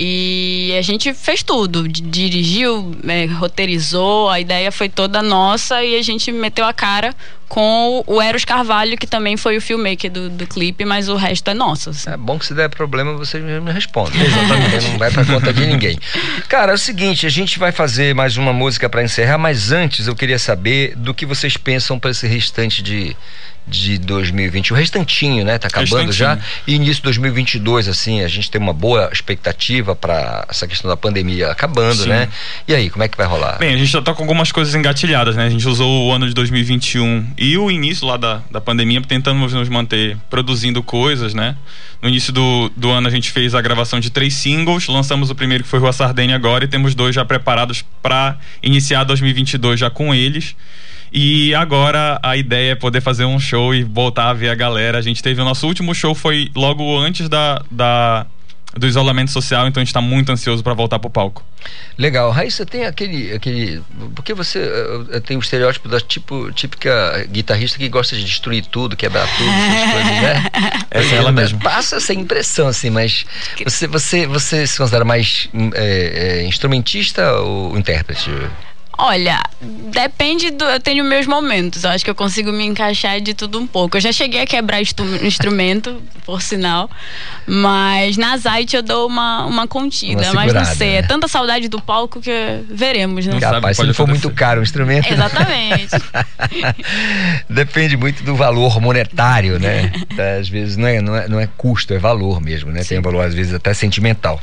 [0.00, 5.96] E a gente fez tudo, di- dirigiu, é, roteirizou, a ideia foi toda nossa e
[5.98, 7.12] a gente meteu a cara
[7.48, 11.50] com o Eros Carvalho, que também foi o filmmaker do, do clipe, mas o resto
[11.50, 11.90] é nosso.
[11.90, 12.10] assim.
[12.10, 14.12] É bom que se der problema, você me responde.
[14.22, 14.88] Exatamente.
[14.90, 15.98] não vai pra conta de ninguém.
[16.48, 20.06] Cara, é o seguinte, a gente vai fazer mais uma música pra encerrar, mas antes
[20.06, 23.16] eu queria saber do que vocês pensam pra esse restante de,
[23.68, 24.72] de 2020.
[24.72, 25.58] O restantinho, né?
[25.58, 26.34] Tá acabando já.
[26.34, 26.62] Restantinho.
[26.66, 30.96] E início de 2022, assim, a gente tem uma boa expectativa pra essa questão da
[30.96, 32.08] pandemia acabando, Sim.
[32.08, 32.28] né?
[32.66, 33.58] E aí, como é que vai rolar?
[33.58, 35.46] Bem, a gente já tá com algumas coisas engatilhadas, né?
[35.46, 39.38] A gente usou o ano de 2021 e o início lá da, da pandemia tentando
[39.38, 41.56] nos manter produzindo coisas, né?
[42.00, 45.34] No início do, do ano a gente fez a gravação de três singles, lançamos o
[45.34, 49.90] primeiro que foi Rua Sardênia agora e temos dois já preparados para iniciar 2022 já
[49.90, 50.54] com eles.
[51.12, 54.98] E agora a ideia é poder fazer um show e voltar a ver a galera.
[54.98, 58.26] A gente teve o nosso último show foi logo antes da, da
[58.76, 61.44] do isolamento social, então a gente tá muito ansioso para voltar pro palco.
[61.96, 62.30] Legal.
[62.30, 63.34] Raíssa, tem aquele.
[63.34, 63.82] aquele
[64.14, 64.60] porque você
[65.10, 69.50] eh, tem o estereótipo da tipo, típica guitarrista que gosta de destruir tudo, quebrar tudo,
[69.50, 70.44] essas coisas, né?
[70.90, 71.60] Essa é ela Mas mesmo.
[71.60, 73.26] Passa essa impressão, assim, mas
[73.64, 78.30] você, você, você se considera mais eh, eh, instrumentista ou intérprete?
[79.00, 79.40] Olha,
[79.92, 80.64] depende do.
[80.64, 81.84] Eu tenho meus momentos.
[81.84, 83.96] Eu acho que eu consigo me encaixar de tudo um pouco.
[83.96, 86.90] Eu já cheguei a quebrar instru- instrumento, por sinal.
[87.46, 90.22] Mas na Zite eu dou uma, uma contida.
[90.24, 90.90] Uma mas não sei.
[90.94, 90.96] né?
[90.96, 92.30] É tanta saudade do palco que
[92.68, 93.38] veremos, né?
[93.38, 95.10] Capaz, se não for muito caro o instrumento.
[95.10, 95.94] Exatamente.
[97.48, 99.92] Depende muito do valor monetário, né?
[100.40, 102.82] Às vezes não é, não é, não é custo, é valor mesmo, né?
[102.82, 104.40] Tem um valor, às vezes, até sentimental.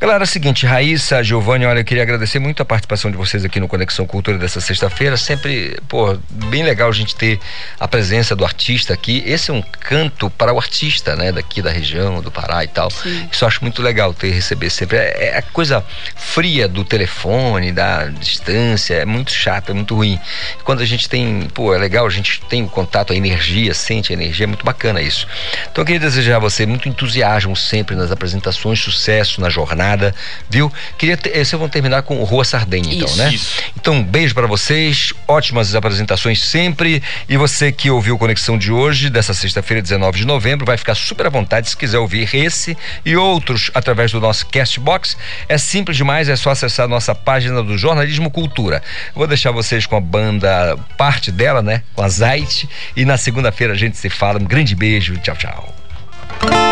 [0.00, 3.44] Galera, é o seguinte, Raíssa, Giovanni, olha, eu queria agradecer muito a participação de vocês
[3.44, 5.16] aqui no Conexão Cultura dessa sexta-feira.
[5.16, 7.38] Sempre, pô, bem legal a gente ter
[7.78, 9.22] a presença do artista aqui.
[9.26, 11.32] Esse é um canto para o artista, né?
[11.32, 12.88] Daqui da região, do Pará e tal.
[13.30, 14.96] Isso eu acho muito legal ter receber sempre.
[14.96, 15.84] É, é a coisa
[16.16, 20.18] fria do telefone, da distância, é muito chato, é muito ruim.
[20.64, 24.12] Quando a gente tem, pô, é legal, a gente tem o contato, a energia, sente
[24.12, 25.26] a energia, é muito bacana isso.
[25.70, 30.14] Então eu queria desejar a você muito entusiasmo sempre nas apresentações, sucesso na jornada,
[30.48, 30.72] viu?
[30.98, 33.32] Queria ter, eh, vocês vão terminar com Rua Sardenha, então, Isso, né?
[33.32, 33.62] isso.
[33.82, 37.02] Então, um beijo para vocês, ótimas apresentações sempre.
[37.28, 41.26] E você que ouviu Conexão de hoje, dessa sexta-feira, 19 de novembro, vai ficar super
[41.26, 45.16] à vontade se quiser ouvir esse e outros através do nosso Castbox.
[45.48, 48.84] É simples demais, é só acessar a nossa página do Jornalismo Cultura.
[49.16, 51.82] Vou deixar vocês com a banda, parte dela, né?
[51.96, 52.68] Com a Zait.
[52.96, 54.38] E na segunda-feira a gente se fala.
[54.38, 56.71] Um grande beijo, tchau, tchau.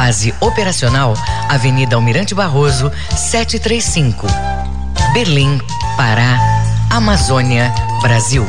[0.00, 1.12] Base operacional,
[1.46, 4.26] Avenida Almirante Barroso, 735.
[5.12, 5.60] Berlim,
[5.94, 6.38] Pará,
[6.88, 7.70] Amazônia,
[8.00, 8.46] Brasil.